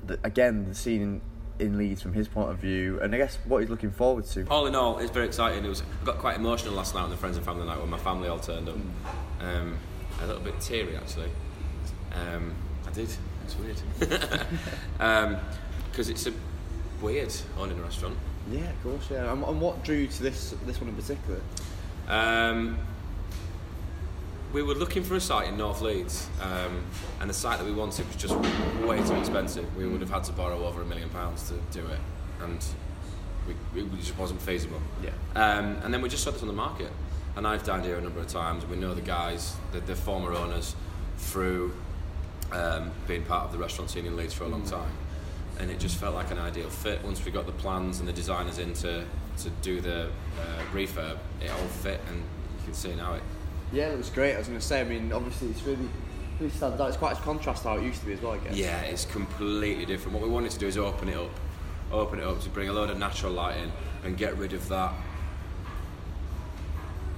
the, 0.06 0.20
again 0.22 0.66
the 0.66 0.74
scene 0.74 1.02
in, 1.02 1.20
in 1.66 1.78
Leeds 1.78 2.00
from 2.00 2.12
his 2.12 2.28
point 2.28 2.50
of 2.50 2.58
view, 2.58 3.00
and 3.00 3.12
I 3.12 3.18
guess 3.18 3.38
what 3.44 3.58
he's 3.60 3.70
looking 3.70 3.90
forward 3.90 4.24
to. 4.26 4.46
All 4.48 4.66
in 4.66 4.76
all, 4.76 4.98
it's 4.98 5.10
very 5.10 5.26
exciting. 5.26 5.64
It 5.64 5.68
was 5.68 5.82
I 6.02 6.04
got 6.04 6.18
quite 6.18 6.36
emotional 6.36 6.74
last 6.74 6.94
night 6.94 7.02
on 7.02 7.10
the 7.10 7.16
friends 7.16 7.36
and 7.36 7.44
family 7.44 7.66
night 7.66 7.80
when 7.80 7.90
my 7.90 7.98
family 7.98 8.28
all 8.28 8.38
turned 8.38 8.68
up. 8.68 8.76
Um, 9.40 9.78
a 10.22 10.26
little 10.26 10.42
bit 10.42 10.58
teary 10.60 10.96
actually. 10.96 11.30
Um, 12.14 12.54
I 12.86 12.90
did. 12.90 13.08
It's 13.44 13.56
weird. 13.58 13.80
Because 15.90 16.10
it's 16.10 16.26
a 16.26 16.32
weird 17.00 17.32
owning 17.58 17.78
a 17.78 17.82
restaurant. 17.82 18.18
Yeah, 18.50 18.68
of 18.68 18.82
course, 18.82 19.08
yeah. 19.10 19.32
And, 19.32 19.42
and 19.42 19.60
what 19.60 19.82
drew 19.82 19.96
you 19.96 20.06
to 20.06 20.22
this 20.22 20.54
this 20.66 20.78
one 20.78 20.90
in 20.90 20.94
particular? 20.94 21.40
Um, 22.06 22.78
we 24.52 24.62
were 24.62 24.74
looking 24.74 25.02
for 25.02 25.16
a 25.16 25.20
site 25.20 25.48
in 25.48 25.56
North 25.56 25.80
Leeds, 25.80 26.28
um, 26.40 26.84
and 27.20 27.28
the 27.28 27.34
site 27.34 27.58
that 27.58 27.64
we 27.64 27.72
wanted 27.72 28.06
was 28.06 28.16
just 28.16 28.34
way 28.86 29.02
too 29.02 29.14
expensive. 29.14 29.76
We 29.76 29.86
would 29.86 30.00
have 30.00 30.10
had 30.10 30.24
to 30.24 30.32
borrow 30.32 30.64
over 30.66 30.82
a 30.82 30.84
million 30.84 31.08
pounds 31.10 31.48
to 31.48 31.54
do 31.78 31.86
it, 31.86 31.98
and 32.40 32.64
we, 33.46 33.82
it 33.82 33.98
just 33.98 34.16
wasn't 34.18 34.40
feasible. 34.40 34.80
Yeah. 35.02 35.10
Um, 35.34 35.76
and 35.82 35.92
then 35.92 36.00
we 36.00 36.08
just 36.08 36.22
saw 36.22 36.30
this 36.30 36.42
on 36.42 36.48
the 36.48 36.54
market, 36.54 36.90
and 37.36 37.46
I've 37.46 37.64
dined 37.64 37.84
here 37.84 37.96
a 37.96 38.00
number 38.00 38.20
of 38.20 38.28
times. 38.28 38.64
We 38.66 38.76
know 38.76 38.94
the 38.94 39.00
guys, 39.00 39.56
the, 39.72 39.80
the 39.80 39.96
former 39.96 40.32
owners, 40.32 40.76
through 41.18 41.74
um, 42.52 42.90
being 43.06 43.24
part 43.24 43.44
of 43.44 43.52
the 43.52 43.58
restaurant 43.58 43.90
scene 43.90 44.06
in 44.06 44.16
Leeds 44.16 44.34
for 44.34 44.44
a 44.44 44.48
long 44.48 44.64
time, 44.64 44.90
and 45.58 45.70
it 45.70 45.78
just 45.78 45.96
felt 45.96 46.14
like 46.14 46.30
an 46.30 46.38
ideal 46.38 46.70
fit. 46.70 47.02
Once 47.02 47.24
we 47.24 47.30
got 47.30 47.46
the 47.46 47.52
plans 47.52 47.98
and 48.00 48.08
the 48.08 48.12
designers 48.12 48.58
in 48.58 48.72
to, 48.74 49.04
to 49.38 49.50
do 49.62 49.80
the 49.80 50.04
uh, 50.04 50.62
refurb, 50.72 51.18
it 51.40 51.50
all 51.50 51.68
fit, 51.68 52.00
and 52.08 52.18
you 52.18 52.64
can 52.64 52.74
see 52.74 52.94
now 52.94 53.14
it. 53.14 53.22
Yeah, 53.72 53.88
it 53.88 53.98
was 53.98 54.10
great. 54.10 54.34
I 54.34 54.38
was 54.38 54.46
going 54.48 54.60
to 54.60 54.64
say, 54.64 54.80
I 54.80 54.84
mean, 54.84 55.12
obviously 55.12 55.48
it's 55.48 55.62
really 55.62 55.88
It 56.40 56.52
stands 56.52 56.80
out. 56.80 56.88
It's 56.88 56.96
quite 56.96 57.18
a 57.18 57.20
contrast 57.22 57.62
to 57.62 57.70
how 57.70 57.76
it 57.78 57.82
used 57.82 58.00
to 58.00 58.06
be 58.06 58.12
as 58.12 58.20
well, 58.20 58.32
I 58.32 58.38
guess. 58.38 58.54
Yeah, 58.54 58.80
it's 58.82 59.06
completely 59.06 59.86
different. 59.86 60.14
What 60.14 60.22
we 60.22 60.28
wanted 60.28 60.50
to 60.52 60.58
do 60.58 60.66
is 60.66 60.76
open 60.76 61.08
it 61.08 61.16
up, 61.16 61.30
open 61.90 62.20
it 62.20 62.26
up 62.26 62.40
to 62.42 62.48
bring 62.50 62.68
a 62.68 62.72
load 62.72 62.90
of 62.90 62.98
natural 62.98 63.32
light 63.32 63.56
in 63.56 63.72
and 64.04 64.16
get 64.16 64.36
rid 64.36 64.52
of 64.52 64.68
that 64.68 64.92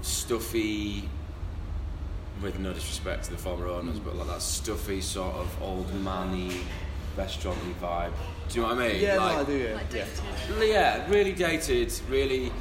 stuffy, 0.03 1.09
with 2.43 2.59
no 2.59 2.73
disrespect 2.73 3.25
to 3.25 3.31
the 3.33 3.39
former 3.39 3.67
owners, 3.67 3.99
but 3.99 4.17
like 4.17 4.29
that 4.29 4.43
stuffy 4.43 5.01
sort 5.01 5.35
of 5.35 5.63
old 5.63 5.93
manny 6.03 6.61
restaurant 7.17 7.59
vibe. 7.81 8.13
Do 8.49 8.61
you 8.61 8.67
know 8.67 8.75
what 8.75 8.85
I 8.85 8.89
mean? 8.89 9.03
Yeah, 9.03 9.17
like, 9.17 9.35
no, 9.35 9.41
I 9.41 9.45
do. 9.45 9.57
Yeah. 9.59 9.75
Like 9.75 9.93
yeah. 9.93 10.05
dated. 10.59 10.69
yeah, 10.69 11.11
really 11.11 11.33
dated, 11.33 11.93
really. 12.09 12.53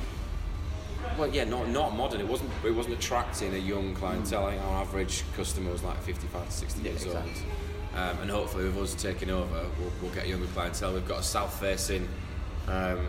Well, 1.18 1.30
yeah, 1.34 1.46
not 1.46 1.70
not 1.70 1.96
modern. 1.96 2.20
It 2.22 2.28
wasn't. 2.28 2.52
It 2.66 2.72
wasn't 2.72 2.96
attracting 2.96 3.54
a 3.54 3.58
young 3.58 3.96
clientele. 3.96 4.46
I 4.46 4.52
think 4.52 4.64
our 4.64 4.82
average 4.82 5.24
customer 5.36 5.72
was 5.72 5.84
like 5.84 6.02
fifty-five 6.04 6.46
to 6.46 6.52
sixty 6.52 6.82
Yeah, 6.82 6.92
years 6.92 7.06
exactly. 7.06 7.32
old. 7.32 7.52
Um, 7.96 8.20
and 8.22 8.30
hopefully, 8.30 8.66
with 8.66 8.78
us 8.78 8.94
taking 8.94 9.32
over, 9.32 9.66
we'll, 9.80 9.92
we'll 10.02 10.12
get 10.12 10.26
a 10.26 10.30
younger 10.30 10.46
clientele. 10.48 10.94
We've 10.94 11.08
got 11.08 11.22
a 11.22 11.24
south-facing, 11.24 12.08
um, 12.68 13.00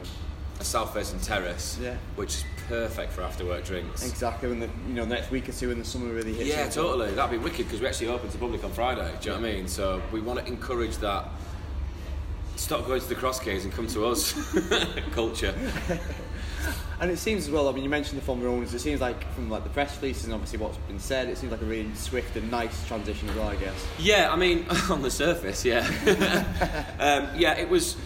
a 0.60 0.64
south-facing 0.64 1.20
terrace, 1.20 1.78
Yeah. 1.80 1.94
which 2.16 2.34
is 2.36 2.44
perfect 2.68 3.12
for 3.12 3.22
after-work 3.22 3.64
drinks. 3.64 4.04
Exactly. 4.06 4.48
When 4.48 4.60
the 4.60 4.68
you 4.88 4.94
know 4.94 5.04
next 5.04 5.30
week 5.30 5.48
or 5.48 5.52
two 5.52 5.68
when 5.68 5.78
the 5.78 5.84
summer 5.84 6.12
really 6.12 6.34
hits. 6.34 6.48
Yeah, 6.48 6.64
in. 6.66 6.70
totally. 6.70 7.12
That'd 7.12 7.30
be 7.30 7.38
wicked 7.44 7.66
because 7.66 7.80
we 7.80 7.86
actually 7.86 8.08
open 8.08 8.28
to 8.30 8.38
public 8.38 8.64
on 8.64 8.72
Friday. 8.72 9.10
Do 9.20 9.28
you 9.30 9.34
know 9.36 9.40
what 9.42 9.48
I 9.50 9.52
mean? 9.54 9.68
So 9.68 10.02
we 10.12 10.20
want 10.20 10.40
to 10.40 10.46
encourage 10.46 10.96
that. 10.98 11.28
Stop 12.56 12.86
going 12.86 13.00
to 13.00 13.08
the 13.08 13.14
cross 13.14 13.38
keys 13.38 13.64
and 13.64 13.72
come 13.72 13.86
to 13.88 14.06
us. 14.06 14.32
Culture. 15.12 15.54
And 17.00 17.12
it 17.12 17.18
seems 17.18 17.44
as 17.46 17.50
well. 17.52 17.68
I 17.68 17.72
mean, 17.72 17.84
you 17.84 17.88
mentioned 17.88 18.20
the 18.20 18.24
former 18.24 18.48
owners. 18.48 18.74
It 18.74 18.80
seems 18.80 19.00
like 19.00 19.22
from 19.32 19.48
like 19.48 19.62
the 19.62 19.70
press 19.70 19.96
releases 20.02 20.24
and 20.24 20.34
obviously 20.34 20.58
what's 20.58 20.76
been 20.78 20.98
said, 20.98 21.28
it 21.28 21.38
seems 21.38 21.52
like 21.52 21.62
a 21.62 21.64
really 21.64 21.88
swift 21.94 22.36
and 22.36 22.50
nice 22.50 22.84
transition 22.88 23.28
as 23.28 23.36
well. 23.36 23.46
I 23.46 23.54
guess. 23.54 23.86
Yeah, 24.00 24.32
I 24.32 24.34
mean, 24.34 24.66
on 24.90 25.02
the 25.02 25.10
surface, 25.10 25.64
yeah, 25.64 25.86
um, 26.98 27.28
yeah, 27.38 27.56
it 27.56 27.68
was, 27.70 27.96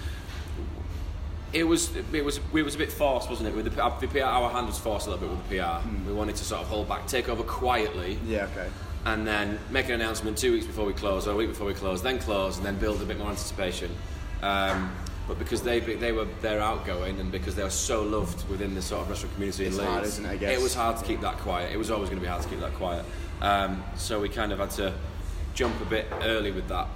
it 1.53 1.65
was, 1.65 1.95
it 2.13 2.25
was, 2.25 2.39
it 2.39 2.63
was 2.63 2.75
a 2.75 2.79
bit 2.79 2.91
forced, 2.93 3.29
wasn't 3.29 3.49
it? 3.49 3.55
With 3.55 3.65
the, 3.65 3.71
the 4.01 4.09
PR, 4.09 4.21
our 4.25 4.51
hand 4.51 4.67
was 4.67 4.79
forced 4.79 5.07
a 5.07 5.11
little 5.11 5.27
bit 5.29 5.37
with 5.37 5.49
the 5.49 5.59
PR. 5.59 6.09
We 6.09 6.15
wanted 6.15 6.37
to 6.37 6.45
sort 6.45 6.63
of 6.63 6.69
hold 6.69 6.89
back, 6.89 7.07
take 7.07 7.29
over 7.29 7.43
quietly, 7.43 8.19
Yeah. 8.27 8.45
Okay. 8.53 8.69
and 9.05 9.27
then 9.27 9.59
make 9.71 9.87
an 9.89 9.93
announcement 9.95 10.39
two 10.39 10.53
weeks 10.53 10.67
before 10.67 10.85
we 10.87 10.93
close, 10.95 11.27
or 11.29 11.33
a 11.33 11.37
week 11.37 11.49
before 11.49 11.67
we 11.67 11.75
close, 11.75 12.03
then 12.03 12.19
close, 12.19 12.57
and 12.57 12.65
then 12.67 12.79
build 12.79 13.03
a 13.03 13.05
bit 13.05 13.19
more 13.19 13.29
anticipation. 13.29 13.91
Um, 14.43 14.93
but 15.29 15.39
because 15.39 15.63
they 15.63 15.79
they 15.79 16.11
were 16.11 16.27
they're 16.41 16.61
outgoing 16.61 17.21
and 17.21 17.31
because 17.31 17.55
they 17.55 17.63
were 17.63 17.71
so 17.71 18.03
loved 18.03 18.49
within 18.49 18.75
the 18.75 18.83
sort 18.83 19.03
of 19.03 19.09
restaurant 19.11 19.35
community 19.35 19.67
It's 19.67 19.77
in 19.77 19.81
Leeds, 19.83 19.93
hard, 19.93 20.05
isn't 20.05 20.25
it, 20.27 20.31
I 20.31 20.37
guess? 20.37 20.61
was 20.63 20.75
hard 20.75 20.97
to 20.99 21.05
keep 21.05 21.21
that 21.21 21.37
quiet. 21.39 21.73
It 21.73 21.77
was 21.77 21.91
always 21.93 22.09
going 22.09 22.19
to 22.21 22.25
be 22.25 22.29
hard 22.29 22.43
to 22.43 22.49
keep 22.49 22.59
that 22.61 22.75
quiet. 22.75 23.05
Um, 23.41 23.85
so 23.97 24.21
we 24.21 24.29
kind 24.29 24.51
of 24.53 24.59
had 24.59 24.71
to 24.73 24.93
jump 25.55 25.81
a 25.81 25.85
bit 25.85 26.07
early 26.23 26.51
with 26.51 26.67
that. 26.69 26.89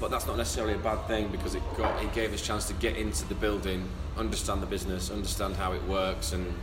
But 0.00 0.10
that's 0.10 0.26
not 0.26 0.38
necessarily 0.38 0.74
a 0.74 0.78
bad 0.78 1.06
thing 1.06 1.28
because 1.28 1.54
it 1.54 1.62
got 1.76 2.02
it 2.02 2.12
gave 2.14 2.32
us 2.32 2.40
a 2.40 2.44
chance 2.44 2.66
to 2.68 2.74
get 2.74 2.96
into 2.96 3.28
the 3.28 3.34
building, 3.34 3.86
understand 4.16 4.62
the 4.62 4.66
business, 4.66 5.10
understand 5.10 5.56
how 5.56 5.72
it 5.72 5.82
works, 5.84 6.32
and 6.32 6.54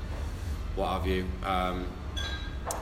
what 0.75 0.89
have 0.89 1.05
you. 1.05 1.25
Um, 1.43 1.85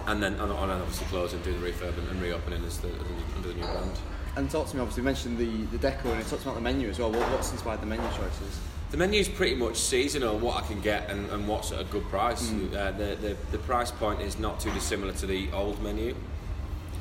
and 0.07 0.23
then 0.23 0.33
and, 0.33 0.51
and 0.51 0.71
obviously 0.71 1.07
close 1.07 1.33
and 1.33 1.43
do 1.43 1.51
the 1.51 1.71
refurb 1.71 1.97
and, 1.97 2.07
and 2.09 2.21
reopening 2.21 2.63
as 2.63 2.79
the, 2.79 2.89
under 3.35 3.49
the 3.49 3.53
new 3.53 3.65
brand. 3.65 3.99
And 4.37 4.49
talk 4.49 4.67
to 4.69 4.75
me. 4.75 4.81
Obviously, 4.81 5.01
you 5.01 5.05
mentioned 5.05 5.37
the 5.37 5.77
the 5.77 5.87
deco 5.87 6.05
and 6.11 6.21
it 6.21 6.27
talks 6.27 6.43
about 6.43 6.55
the 6.55 6.61
menu 6.61 6.89
as 6.89 6.99
well. 6.99 7.11
What, 7.11 7.29
what's 7.31 7.51
inspired 7.51 7.81
the 7.81 7.85
menu 7.85 8.07
choices? 8.15 8.59
The 8.91 8.97
menu 8.97 9.19
is 9.19 9.27
pretty 9.27 9.55
much 9.55 9.77
seasonal, 9.77 10.37
what 10.37 10.63
I 10.63 10.67
can 10.67 10.79
get 10.79 11.09
and, 11.09 11.29
and 11.31 11.47
what's 11.47 11.71
at 11.71 11.81
a 11.81 11.83
good 11.85 12.03
price. 12.03 12.49
Uh, 12.51 12.93
the, 12.97 13.17
the, 13.19 13.35
the 13.51 13.57
price 13.57 13.91
point 13.91 14.21
is 14.21 14.39
not 14.39 14.59
too 14.59 14.71
dissimilar 14.71 15.11
to 15.13 15.25
the 15.25 15.51
old 15.51 15.81
menu, 15.81 16.15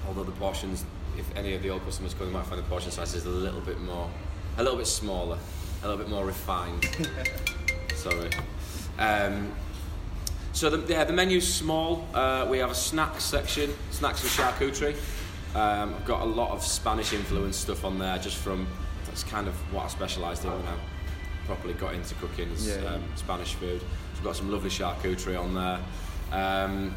although 0.09 0.25
the 0.25 0.33
portions, 0.33 0.85
if 1.18 1.37
any 1.37 1.55
of 1.55 1.62
the 1.62 1.70
old 1.70 1.85
customers 1.85 2.14
come, 2.14 2.27
they 2.29 2.33
might 2.33 2.46
find 2.46 2.59
the 2.59 2.66
portion 2.68 2.90
size 2.90 3.14
is 3.14 3.27
a 3.27 3.31
little 3.31 3.61
bit 3.61 3.81
more, 3.81 4.09
a 4.59 4.62
little 4.62 4.79
bit 4.79 4.87
smaller, 4.87 5.38
a 5.83 5.88
little 5.88 5.98
bit 6.03 6.09
more 6.11 6.24
refined. 6.27 6.88
Sorry. 7.94 8.31
Um, 8.98 9.53
so 10.53 10.70
the, 10.70 10.92
yeah, 10.92 11.05
the 11.05 11.12
menu's 11.12 11.53
small. 11.53 12.07
Uh, 12.14 12.46
we 12.48 12.59
have 12.59 12.70
a 12.70 12.74
snacks 12.74 13.24
section, 13.24 13.74
snacks 13.90 14.22
and 14.22 14.31
charcuterie. 14.31 14.96
Um, 15.57 15.94
I've 15.94 16.05
got 16.05 16.22
a 16.22 16.27
lot 16.27 16.50
of 16.50 16.62
Spanish 16.62 17.12
influence 17.12 17.57
stuff 17.57 17.85
on 17.85 17.98
there, 17.98 18.18
just 18.18 18.37
from 18.37 18.66
that's 19.07 19.22
kind 19.24 19.46
of 19.48 19.55
what 19.72 19.85
I 19.85 19.88
specialised 19.88 20.44
in 20.44 20.50
when 20.50 20.62
I 20.66 20.74
properly 21.46 21.74
got 21.74 21.94
into 21.94 22.14
cooking 22.16 22.48
is 22.50 22.66
Yeah, 22.68 22.83
yeah. 22.83 22.94
um, 22.94 23.03
Spanish 23.16 23.55
food. 23.55 23.81
So 23.81 23.87
we've 24.14 24.24
got 24.24 24.37
some 24.37 24.50
lovely 24.50 24.70
charcuterie 24.70 25.38
on 25.40 25.55
there. 25.55 25.79
Um, 26.33 26.94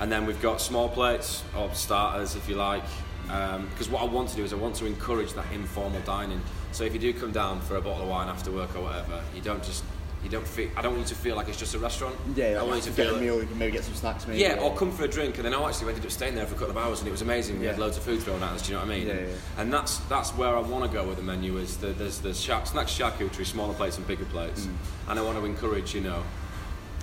and 0.00 0.12
then 0.12 0.26
we've 0.26 0.40
got 0.42 0.60
small 0.60 0.88
plates 0.88 1.42
or 1.56 1.72
starters, 1.74 2.34
if 2.36 2.48
you 2.48 2.56
like. 2.56 2.84
Because 3.26 3.88
what 3.88 4.02
I 4.02 4.06
want 4.06 4.28
to 4.30 4.36
do 4.36 4.44
is 4.44 4.52
I 4.52 4.56
want 4.56 4.74
to 4.76 4.86
encourage 4.86 5.32
that 5.34 5.46
informal 5.52 6.00
dining. 6.02 6.40
So 6.72 6.84
if 6.84 6.92
you 6.92 6.98
do 7.00 7.12
come 7.12 7.32
down 7.32 7.60
for 7.60 7.76
a 7.76 7.80
bottle 7.80 8.02
of 8.02 8.08
wine 8.08 8.28
after 8.28 8.50
work 8.50 8.74
or 8.76 8.82
whatever, 8.82 9.22
you 9.34 9.40
don't 9.42 9.62
just 9.62 9.82
you 10.24 10.30
don't 10.30 10.46
feel. 10.46 10.68
I 10.76 10.82
don't 10.82 10.94
want 10.96 11.08
you 11.08 11.14
to 11.14 11.20
feel 11.20 11.36
like 11.36 11.46
it's 11.48 11.58
just 11.58 11.74
a 11.74 11.78
restaurant. 11.78 12.16
Yeah, 12.34 12.58
I 12.58 12.62
want 12.62 12.76
you 12.84 12.90
to 12.90 12.96
get 12.96 12.96
feel 12.96 13.10
a 13.10 13.12
like- 13.12 13.20
meal. 13.22 13.40
You 13.40 13.46
can 13.46 13.58
maybe 13.58 13.72
get 13.72 13.84
some 13.84 13.94
snacks. 13.94 14.26
Maybe. 14.26 14.40
yeah, 14.40 14.54
or 14.60 14.74
come 14.74 14.90
for 14.90 15.04
a 15.04 15.08
drink, 15.08 15.36
and 15.36 15.44
then 15.44 15.54
I 15.54 15.68
actually 15.68 15.88
ended 15.90 16.04
up 16.04 16.10
staying 16.10 16.34
there 16.34 16.46
for 16.46 16.54
a 16.54 16.58
couple 16.58 16.70
of 16.76 16.78
hours, 16.78 16.98
and 17.00 17.06
it 17.06 17.12
was 17.12 17.22
amazing. 17.22 17.60
We 17.60 17.66
had 17.66 17.78
loads 17.78 17.96
of 17.96 18.02
food 18.02 18.22
thrown 18.22 18.42
at 18.42 18.50
us. 18.52 18.62
Do 18.62 18.72
you 18.72 18.78
know 18.78 18.84
what 18.84 18.92
I 18.92 18.98
mean? 18.98 19.06
Yeah, 19.06 19.14
yeah. 19.20 19.34
And 19.58 19.72
that's 19.72 19.98
that's 20.08 20.30
where 20.30 20.56
I 20.56 20.60
want 20.60 20.84
to 20.84 20.90
go 20.90 21.06
with 21.06 21.18
the 21.18 21.22
menu. 21.22 21.58
Is 21.58 21.76
the, 21.76 21.88
there's 21.88 22.18
the 22.18 22.34
shark, 22.34 22.66
snacks, 22.66 22.92
charcuterie, 22.98 23.46
smaller 23.46 23.74
plates 23.74 23.98
and 23.98 24.06
bigger 24.06 24.24
plates, 24.26 24.66
Mm. 24.66 25.10
and 25.10 25.18
I 25.18 25.22
want 25.22 25.38
to 25.38 25.44
encourage 25.44 25.94
you 25.94 26.00
know. 26.00 26.22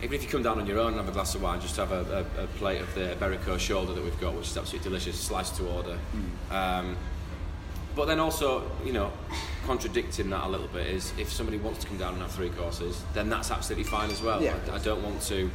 Even 0.04 0.16
if 0.16 0.24
you 0.24 0.30
come 0.30 0.44
down 0.44 0.60
on 0.60 0.68
your 0.68 0.80
own 0.80 0.88
and 0.90 0.98
have 0.98 1.08
a 1.08 1.14
glass 1.14 1.34
of 1.34 1.42
wine, 1.42 1.62
just 1.62 1.78
have 1.78 1.94
a, 1.94 2.28
a, 2.38 2.44
a 2.44 2.48
plate 2.58 2.82
of 2.82 2.94
the 2.94 3.16
Iberico 3.16 3.58
shoulder 3.58 3.94
that 3.94 4.04
we've 4.04 4.20
got, 4.20 4.36
which 4.36 4.48
is 4.48 4.58
absolutely 4.58 4.90
delicious, 4.90 5.18
sliced 5.18 5.56
to 5.56 5.68
order. 5.70 5.98
Mm. 6.52 6.54
Um, 6.54 6.98
but 7.96 8.08
then 8.08 8.20
also, 8.20 8.70
you 8.84 8.92
know, 8.92 9.14
contradicting 9.66 10.30
that 10.32 10.44
a 10.44 10.50
little 10.50 10.68
bit 10.68 10.88
is 10.88 11.14
if 11.18 11.32
somebody 11.32 11.58
wants 11.58 11.80
to 11.80 11.88
come 11.88 11.98
down 11.98 12.14
and 12.14 12.22
have 12.22 12.32
three 12.32 12.50
courses, 12.50 13.02
then 13.14 13.30
that's 13.30 13.50
absolutely 13.50 13.86
fine 13.86 14.10
as 14.12 14.22
well. 14.22 14.44
Yeah. 14.44 14.58
I, 14.70 14.76
I 14.76 14.80
don't 14.80 15.02
want 15.04 15.22
to, 15.24 15.50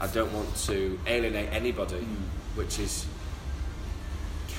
I 0.00 0.06
don't 0.06 0.32
want 0.32 0.56
to 0.66 0.98
alienate 1.06 1.52
anybody, 1.52 2.06
which 2.54 2.78
is 2.78 3.04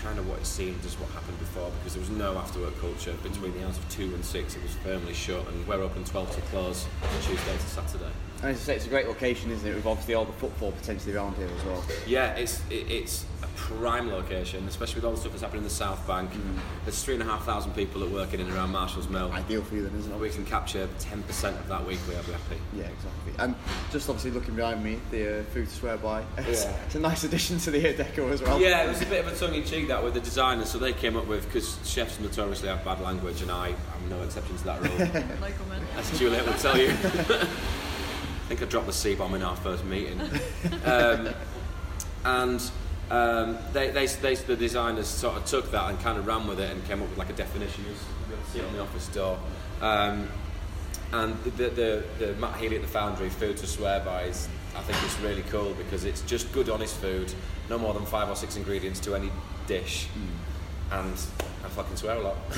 kind 0.04 0.19
of 0.19 0.30
what 0.30 0.38
it 0.39 0.45
seemed 0.45 0.86
as 0.86 0.98
what 1.00 1.10
happened 1.10 1.38
before 1.39 1.69
because 1.80 1.93
there 1.93 2.00
was 2.00 2.10
no 2.12 2.38
after 2.38 2.60
work 2.60 2.80
culture 2.80 3.13
between 3.24 3.54
the 3.58 3.65
hours 3.65 3.78
of 3.78 3.89
two 3.89 4.13
and 4.13 4.24
six. 4.24 4.56
It 4.56 4.62
was 4.62 4.74
firmly 4.84 5.13
shut, 5.13 5.48
and 5.48 5.67
we're 5.67 5.82
open 5.82 6.04
twelve 6.04 6.34
to 6.36 6.41
close 6.41 6.86
Tuesday 7.24 7.58
to 7.58 7.67
Saturday. 7.67 8.12
And 8.41 8.52
as 8.52 8.58
I 8.62 8.63
say, 8.63 8.75
it's 8.78 8.86
a 8.86 8.89
great 8.89 9.08
location, 9.08 9.52
isn't 9.52 9.67
it? 9.69 9.75
With 9.75 9.86
obviously 9.86 10.13
all 10.13 10.25
the 10.25 10.32
football 10.34 10.71
potentially 10.71 11.13
around 11.15 11.36
here 11.36 11.49
as 11.58 11.65
well. 11.65 11.84
Yeah, 12.08 12.32
it's 12.36 12.62
it, 12.69 12.89
it's 12.89 13.25
a 13.43 13.47
prime 13.58 14.10
location, 14.10 14.65
especially 14.67 14.95
with 14.95 15.06
all 15.06 15.12
the 15.12 15.17
stuff 15.17 15.32
that's 15.34 15.41
happening 15.43 15.60
in 15.63 15.67
the 15.67 15.69
South 15.73 16.06
Bank. 16.08 16.30
There's 16.86 17.04
three 17.04 17.15
and 17.15 17.23
a 17.23 17.25
half 17.25 17.45
thousand 17.45 17.73
people 17.73 17.99
that 17.99 18.10
work 18.10 18.34
in 18.34 18.39
and 18.39 18.49
around 18.54 18.71
Marshall's 18.71 19.10
Mill. 19.10 19.30
Ideal 19.34 19.62
for 19.62 19.75
you 19.75 19.84
then, 19.84 19.93
isn't 19.99 20.12
it? 20.12 20.17
We 20.19 20.30
can 20.30 20.45
capture 20.45 20.88
10% 20.99 21.60
of 21.60 21.67
that 21.67 21.86
weekly, 21.86 22.15
I'll 22.15 22.23
be 22.23 22.32
happy. 22.32 22.58
Yeah, 22.73 22.84
exactly. 22.84 23.34
And 23.39 23.56
just 23.91 24.08
obviously 24.10 24.32
looking 24.32 24.56
behind 24.56 24.84
me, 24.86 24.99
the 25.12 25.41
uh, 25.41 25.43
food 25.45 25.67
to 25.67 25.73
swear 25.75 25.97
by. 25.97 26.23
It's, 26.38 26.63
Yeah. 26.63 26.78
it's 26.86 26.95
a 26.95 26.99
nice 26.99 27.25
addition 27.25 27.58
to 27.60 27.71
the 27.71 27.89
uh, 27.89 27.93
deco 28.04 28.32
as 28.32 28.41
well. 28.41 28.60
Yeah, 28.60 28.86
it 28.86 28.88
was 28.88 29.02
a 29.02 29.06
bit 29.06 29.25
of 29.25 29.32
a 29.34 29.36
tongue 29.36 29.56
in 29.56 29.65
cheek 29.65 29.89
that 29.89 30.02
with 30.02 30.13
the 30.13 30.21
designers, 30.21 30.69
so 30.69 30.78
they 30.78 30.93
came 30.93 31.17
up 31.17 31.28
with, 31.28 31.43
because 31.45 31.78
chefs 31.84 32.19
notoriously 32.21 32.69
have 32.69 32.84
bad 32.86 33.02
language, 33.02 33.41
and 33.41 33.52
I 33.52 33.69
am 33.69 34.10
no 34.10 34.21
exception 34.23 34.56
to 34.58 34.63
that 34.63 34.82
rule. 34.82 34.97
No 35.41 35.52
comment. 35.58 35.84
As 35.97 36.17
Juliet 36.17 36.45
will 36.45 36.54
tell 36.54 36.78
you. 36.78 36.93
I 38.50 38.54
think 38.54 38.64
I 38.64 38.66
dropped 38.66 38.88
the 38.88 38.94
C 38.94 39.14
bomb 39.14 39.36
in 39.36 39.44
our 39.44 39.56
first 39.56 39.86
meeting. 39.86 40.20
Um, 40.84 41.30
and 42.26 42.72
um, 43.12 43.58
they, 43.74 43.92
they, 43.92 44.08
they, 44.08 44.34
the 44.34 44.56
designers 44.56 45.06
sort 45.06 45.38
of 45.38 45.46
took 45.46 45.70
that 45.70 45.88
and 45.88 46.00
kind 46.00 46.18
of 46.18 46.26
ran 46.26 46.48
with 46.48 46.60
it 46.60 46.72
and 46.72 46.84
came 46.86 47.04
up 47.04 47.10
with 47.10 47.18
like 47.20 47.30
a 47.30 47.34
definition. 47.34 47.86
You 47.86 47.94
see 48.52 48.60
it 48.60 48.66
on 48.66 48.74
the 48.74 48.82
office 48.82 49.08
door. 49.10 49.38
Um, 49.82 50.28
and 51.14 51.38
the, 51.44 51.52
the, 51.52 51.70
the, 51.70 52.04
the 52.26 52.34
Matt 52.38 52.60
Healy 52.60 52.78
at 52.78 52.82
the 52.82 52.88
Foundry, 52.88 53.30
Food 53.30 53.58
to 53.58 53.68
Swear 53.68 54.00
By, 54.00 54.24
is, 54.24 54.50
I 54.76 54.82
think 54.82 54.98
it's 55.04 55.20
really 55.20 55.44
cool 55.44 55.76
because 55.76 56.04
it's 56.04 56.22
just 56.22 56.52
good, 56.52 56.70
honest 56.70 56.98
food, 56.98 57.32
no 57.70 57.78
more 57.78 57.94
than 57.94 58.08
five 58.08 58.30
or 58.30 58.36
six 58.36 58.56
ingredients 58.56 59.00
to 59.02 59.14
any 59.14 59.30
dish. 59.68 60.08
And 60.91 61.13
I 61.63 61.67
fucking 61.69 61.95
swear 61.97 62.15
a 62.17 62.21
lot. 62.21 62.38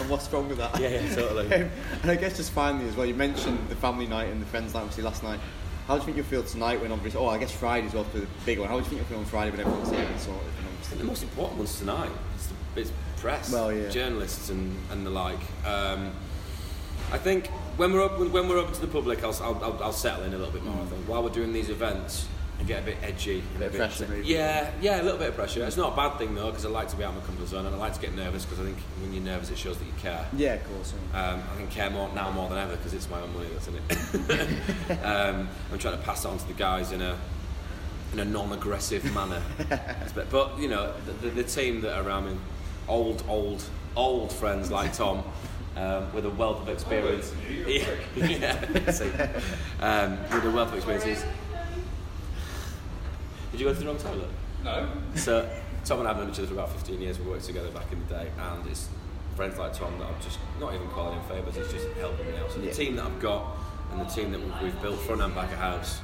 And 0.00 0.10
what's 0.10 0.30
wrong 0.32 0.48
with 0.48 0.58
that? 0.58 0.78
yeah, 0.80 0.88
yeah, 0.88 1.14
totally. 1.14 1.46
Um, 1.54 1.70
and 2.02 2.10
I 2.10 2.16
guess 2.16 2.36
just 2.36 2.52
finally 2.52 2.88
as 2.88 2.96
well, 2.96 3.06
you 3.06 3.14
mentioned 3.14 3.58
the 3.68 3.76
family 3.76 4.06
night 4.06 4.28
and 4.30 4.40
the 4.40 4.46
friends 4.46 4.74
night 4.74 4.80
obviously 4.80 5.04
last 5.04 5.22
night. 5.22 5.40
How 5.86 5.94
do 5.94 6.00
you 6.00 6.04
think 6.06 6.16
you'll 6.16 6.26
feel 6.26 6.42
tonight 6.42 6.80
when 6.80 6.90
obviously, 6.92 7.20
oh, 7.20 7.28
I 7.28 7.38
guess 7.38 7.52
Friday's 7.52 7.90
as 7.90 7.94
well 7.94 8.04
for 8.04 8.18
the 8.18 8.26
big 8.44 8.58
one. 8.58 8.68
How 8.68 8.74
do 8.76 8.82
you 8.82 8.88
think 8.88 9.00
you'll 9.00 9.08
feel 9.08 9.18
on 9.18 9.24
Friday 9.24 9.50
when 9.52 9.60
everyone's 9.60 9.90
here 9.90 10.00
and 10.00 10.20
sorted? 10.20 10.42
And 10.58 10.66
obviously- 10.68 10.98
The 10.98 11.04
most 11.04 11.22
important 11.22 11.58
one's 11.58 11.78
tonight. 11.78 12.10
It's, 12.34 12.46
the, 12.48 12.80
it's 12.80 12.92
press, 13.18 13.52
Well, 13.52 13.72
yeah. 13.72 13.88
journalists, 13.88 14.50
and, 14.50 14.76
and 14.90 15.06
the 15.06 15.10
like. 15.10 15.38
Um, 15.64 16.10
I 17.12 17.18
think 17.18 17.46
when 17.76 17.92
we're 17.92 18.02
open, 18.02 18.32
when 18.32 18.48
we're 18.48 18.58
open 18.58 18.74
to 18.74 18.80
the 18.80 18.88
public, 18.88 19.22
I'll, 19.22 19.36
I'll, 19.42 19.62
I'll, 19.62 19.82
I'll 19.84 19.92
settle 19.92 20.24
in 20.24 20.34
a 20.34 20.36
little 20.38 20.52
bit 20.52 20.64
more. 20.64 20.74
I 20.82 20.86
think 20.86 21.06
while 21.08 21.22
we're 21.22 21.30
doing 21.30 21.52
these 21.52 21.70
events, 21.70 22.26
and 22.58 22.66
get 22.66 22.82
a 22.82 22.86
bit 22.86 22.96
edgy, 23.02 23.42
a 23.56 23.58
bit 23.58 23.68
of 23.68 23.76
pressure, 23.76 24.06
maybe. 24.08 24.26
Yeah, 24.26 24.70
yeah, 24.80 25.00
a 25.00 25.04
little 25.04 25.18
bit 25.18 25.28
of 25.28 25.34
pressure. 25.34 25.64
It's 25.64 25.76
not 25.76 25.92
a 25.92 25.96
bad 25.96 26.18
thing 26.18 26.34
though, 26.34 26.46
because 26.50 26.64
I 26.64 26.68
like 26.70 26.88
to 26.88 26.96
be 26.96 27.04
out 27.04 27.14
of 27.14 27.20
my 27.20 27.26
comfort 27.26 27.48
zone, 27.48 27.66
and 27.66 27.74
I 27.74 27.78
like 27.78 27.94
to 27.94 28.00
get 28.00 28.14
nervous 28.14 28.44
because 28.44 28.60
I 28.60 28.64
think 28.64 28.78
when 29.00 29.12
you're 29.12 29.22
nervous, 29.22 29.50
it 29.50 29.58
shows 29.58 29.78
that 29.78 29.84
you 29.84 29.92
care. 29.98 30.26
Yeah, 30.36 30.54
of 30.54 30.64
course. 30.68 30.94
yeah. 31.12 31.30
Um, 31.32 31.42
I 31.52 31.56
can 31.58 31.68
care 31.68 31.90
more 31.90 32.08
now 32.14 32.30
more 32.30 32.48
than 32.48 32.58
ever 32.58 32.76
because 32.76 32.94
it's 32.94 33.10
my 33.10 33.20
own 33.20 33.34
money 33.34 33.48
that's 33.52 33.68
in 33.68 33.74
it. 33.76 35.04
um, 35.04 35.48
I'm 35.70 35.78
trying 35.78 35.98
to 35.98 36.02
pass 36.02 36.24
it 36.24 36.28
on 36.28 36.38
to 36.38 36.46
the 36.48 36.54
guys 36.54 36.92
in 36.92 37.02
a 37.02 37.16
in 38.12 38.20
a 38.20 38.24
non-aggressive 38.24 39.04
manner. 39.14 39.42
but, 40.14 40.30
but 40.30 40.58
you 40.58 40.68
know, 40.68 40.92
the, 41.04 41.12
the, 41.12 41.42
the 41.42 41.44
team 41.44 41.80
that 41.82 41.98
are 41.98 42.06
around 42.06 42.26
me, 42.26 42.36
old, 42.88 43.22
old, 43.28 43.62
old 43.94 44.32
friends 44.32 44.70
like 44.70 44.92
Tom. 44.92 45.22
Um, 45.76 46.10
with 46.14 46.24
a 46.24 46.30
wealth 46.30 46.62
of 46.62 46.70
experience, 46.70 47.34
yeah, 47.66 47.84
yeah, 48.16 49.42
um, 49.78 50.18
with 50.32 50.46
a 50.46 50.50
wealth 50.50 50.68
of 50.68 50.76
experiences. 50.76 51.22
Did 53.56 53.62
you 53.62 53.68
go 53.68 53.72
to 53.72 53.80
the 53.80 53.86
wrong 53.86 53.96
toilet? 53.96 54.28
No. 54.64 54.86
So 55.14 55.48
Tom 55.86 56.00
and 56.00 56.08
I 56.08 56.12
have 56.12 56.20
known 56.20 56.30
each 56.30 56.38
other 56.40 56.48
for 56.48 56.52
about 56.52 56.70
15 56.72 57.00
years. 57.00 57.18
We 57.18 57.24
worked 57.24 57.46
together 57.46 57.70
back 57.70 57.90
in 57.90 57.98
the 58.00 58.14
day, 58.14 58.28
and 58.38 58.66
it's 58.66 58.90
friends 59.34 59.56
like 59.56 59.72
Tom 59.72 59.98
that 59.98 60.04
I'm 60.08 60.20
just 60.20 60.38
not 60.60 60.74
even 60.74 60.86
calling 60.88 61.18
him 61.18 61.26
favours. 61.26 61.54
He's 61.56 61.72
just 61.72 61.96
helping 61.96 62.26
me 62.30 62.36
out. 62.36 62.50
So 62.52 62.60
Yeah. 62.60 62.68
the 62.68 62.76
team 62.76 62.96
that 62.96 63.06
I've 63.06 63.18
got 63.18 63.56
and 63.92 64.00
the 64.02 64.04
team 64.04 64.30
that 64.32 64.42
we've, 64.42 64.60
we've 64.62 64.82
built 64.82 65.00
front 65.00 65.22
and 65.22 65.34
back 65.34 65.50
of 65.52 65.56
house 65.58 66.00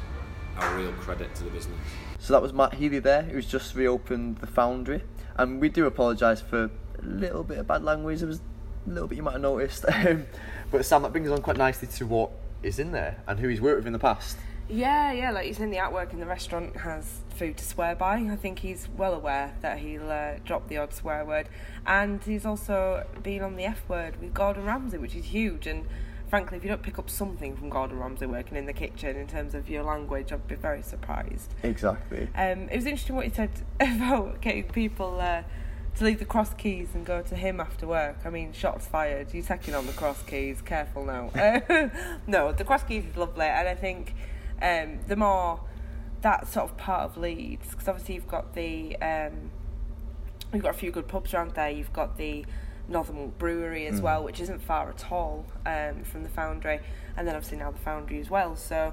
are 0.56 0.74
a 0.74 0.80
real 0.80 0.92
credit 0.92 1.34
to 1.34 1.44
the 1.44 1.50
business. 1.50 1.76
So 2.20 2.32
that 2.32 2.40
was 2.40 2.54
Matt 2.54 2.72
Healy 2.72 3.00
there, 3.00 3.20
who's 3.20 3.46
just 3.46 3.74
reopened 3.74 4.38
the 4.38 4.46
foundry. 4.46 5.02
And 5.36 5.60
we 5.60 5.68
do 5.68 5.84
apologise 5.84 6.40
for 6.40 6.64
a 6.64 6.70
little 7.02 7.44
bit 7.44 7.58
of 7.58 7.66
bad 7.66 7.82
language. 7.84 8.20
There 8.20 8.28
was 8.28 8.40
a 8.86 8.90
little 8.90 9.08
bit 9.08 9.16
you 9.16 9.22
might 9.24 9.32
have 9.32 9.42
noticed. 9.42 9.84
Um, 9.94 10.24
but 10.70 10.86
Sam, 10.86 11.02
that 11.02 11.12
brings 11.12 11.28
us 11.28 11.36
on 11.36 11.42
quite 11.42 11.58
nicely 11.58 11.86
to 11.86 12.06
what 12.06 12.30
is 12.62 12.78
in 12.78 12.92
there 12.92 13.18
and 13.26 13.38
who 13.38 13.48
he's 13.48 13.60
worked 13.60 13.76
with 13.76 13.86
in 13.86 13.92
the 13.92 13.98
past. 13.98 14.38
Yeah, 14.68 15.12
yeah, 15.12 15.30
like 15.30 15.46
you 15.46 15.54
said, 15.54 15.70
the 15.70 15.76
artwork 15.76 16.12
in 16.12 16.20
the 16.20 16.26
restaurant 16.26 16.76
has 16.76 17.20
food 17.36 17.56
to 17.58 17.64
swear 17.64 17.94
by. 17.94 18.16
I 18.16 18.36
think 18.36 18.60
he's 18.60 18.88
well 18.96 19.14
aware 19.14 19.54
that 19.60 19.78
he'll 19.78 20.10
uh, 20.10 20.34
drop 20.44 20.68
the 20.68 20.78
odd 20.78 20.94
swear 20.94 21.24
word. 21.24 21.48
And 21.86 22.22
he's 22.22 22.46
also 22.46 23.06
been 23.22 23.42
on 23.42 23.56
the 23.56 23.64
F 23.64 23.82
word 23.88 24.20
with 24.20 24.32
Gordon 24.32 24.64
Ramsay, 24.64 24.98
which 24.98 25.14
is 25.14 25.26
huge. 25.26 25.66
And 25.66 25.86
frankly, 26.28 26.56
if 26.56 26.64
you 26.64 26.70
don't 26.70 26.82
pick 26.82 26.98
up 26.98 27.10
something 27.10 27.56
from 27.56 27.68
Gordon 27.68 27.98
Ramsay 27.98 28.26
working 28.26 28.56
in 28.56 28.66
the 28.66 28.72
kitchen 28.72 29.16
in 29.16 29.26
terms 29.26 29.54
of 29.54 29.68
your 29.68 29.82
language, 29.82 30.32
I'd 30.32 30.46
be 30.48 30.54
very 30.54 30.82
surprised. 30.82 31.52
Exactly. 31.62 32.28
Um, 32.34 32.68
it 32.70 32.76
was 32.76 32.86
interesting 32.86 33.16
what 33.16 33.26
he 33.26 33.32
said 33.32 33.50
about 33.80 34.40
getting 34.40 34.64
people 34.64 35.20
uh, 35.20 35.42
to 35.96 36.04
leave 36.04 36.18
the 36.18 36.24
cross 36.24 36.54
keys 36.54 36.88
and 36.94 37.04
go 37.04 37.20
to 37.20 37.36
him 37.36 37.60
after 37.60 37.86
work. 37.86 38.18
I 38.24 38.30
mean, 38.30 38.52
shots 38.52 38.86
fired. 38.86 39.34
You're 39.34 39.44
taking 39.44 39.74
on 39.74 39.86
the 39.86 39.92
cross 39.92 40.22
keys. 40.22 40.62
Careful 40.62 41.04
now. 41.04 41.30
Uh, 41.34 41.88
no, 42.26 42.52
the 42.52 42.64
cross 42.64 42.84
keys 42.84 43.04
is 43.04 43.16
lovely, 43.16 43.44
and 43.44 43.68
I 43.68 43.74
think 43.74 44.14
um, 44.62 45.00
the 45.08 45.16
more 45.16 45.60
that 46.22 46.46
sort 46.46 46.70
of 46.70 46.76
part 46.76 47.02
of 47.02 47.16
Leeds, 47.16 47.70
because 47.70 47.88
obviously 47.88 48.14
you've 48.14 48.28
got 48.28 48.54
the 48.54 48.96
um, 49.02 49.50
you've 50.54 50.62
got 50.62 50.74
a 50.74 50.78
few 50.78 50.90
good 50.90 51.08
pubs 51.08 51.34
around 51.34 51.52
there. 51.54 51.70
You've 51.70 51.92
got 51.92 52.16
the 52.16 52.46
Northern 52.88 53.30
Brewery 53.38 53.86
as 53.86 54.00
well, 54.00 54.22
which 54.22 54.40
isn't 54.40 54.60
far 54.62 54.88
at 54.88 55.10
all 55.10 55.46
um, 55.66 56.04
from 56.04 56.22
the 56.22 56.28
Foundry, 56.30 56.80
and 57.16 57.26
then 57.26 57.34
obviously 57.34 57.58
now 57.58 57.70
the 57.70 57.78
Foundry 57.78 58.20
as 58.20 58.30
well. 58.30 58.54
So, 58.56 58.92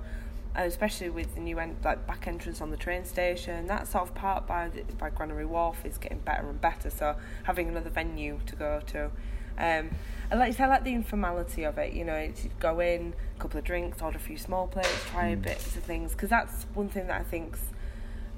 uh, 0.57 0.61
especially 0.61 1.09
with 1.09 1.35
the 1.35 1.41
new 1.41 1.59
en- 1.59 1.77
like 1.83 2.07
back 2.07 2.27
entrance 2.27 2.61
on 2.61 2.71
the 2.71 2.77
train 2.77 3.05
station, 3.05 3.67
that 3.67 3.87
sort 3.87 4.03
of 4.03 4.15
part 4.15 4.47
by 4.47 4.69
the, 4.69 4.81
by 4.95 5.09
Granary 5.09 5.45
Wharf 5.45 5.85
is 5.85 5.97
getting 5.97 6.19
better 6.19 6.49
and 6.49 6.59
better. 6.59 6.89
So 6.89 7.15
having 7.43 7.67
another 7.67 7.89
venue 7.89 8.39
to 8.45 8.55
go 8.55 8.81
to. 8.87 9.11
Um, 9.57 9.89
and 10.31 10.39
like 10.39 10.59
I 10.59 10.67
like 10.67 10.83
the 10.83 10.93
informality 10.93 11.63
of 11.63 11.77
it. 11.77 11.93
You 11.93 12.05
know, 12.05 12.19
you 12.19 12.33
go 12.59 12.79
in, 12.79 13.13
a 13.35 13.41
couple 13.41 13.57
of 13.57 13.65
drinks, 13.65 14.01
order 14.01 14.17
a 14.17 14.21
few 14.21 14.37
small 14.37 14.67
plates, 14.67 15.05
try 15.09 15.29
mm. 15.29 15.33
a 15.33 15.37
bit 15.37 15.57
of 15.57 15.83
things, 15.83 16.11
because 16.11 16.29
that's 16.29 16.65
one 16.73 16.89
thing 16.89 17.07
that 17.07 17.21
I 17.21 17.23
think's 17.23 17.61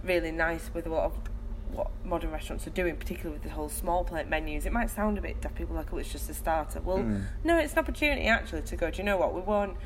really 0.04 0.32
nice 0.32 0.70
with 0.74 0.88
a 0.88 0.90
lot 0.90 1.06
of 1.06 1.14
what 1.72 1.90
modern 2.04 2.32
restaurants 2.32 2.68
are 2.68 2.72
doing, 2.72 2.96
particularly 2.96 3.34
with 3.34 3.44
the 3.44 3.50
whole 3.50 3.70
small 3.70 4.04
plate 4.04 4.28
menus. 4.28 4.66
It 4.66 4.74
might 4.74 4.90
sound 4.90 5.18
a 5.18 5.22
bit 5.22 5.42
daft. 5.42 5.56
People 5.56 5.76
like, 5.76 5.94
oh, 5.94 5.98
it's 5.98 6.12
just 6.12 6.30
a 6.30 6.34
starter. 6.34 6.82
Well, 6.82 7.00
mm. 7.00 7.24
no, 7.44 7.58
it's 7.58 7.74
an 7.74 7.80
opportunity 7.80 8.28
actually 8.28 8.62
to 8.64 8.76
go. 8.76 8.92
Do 8.92 8.98
you 8.98 9.04
know 9.04 9.18
what? 9.18 9.34
We 9.34 9.42
won't 9.42 9.78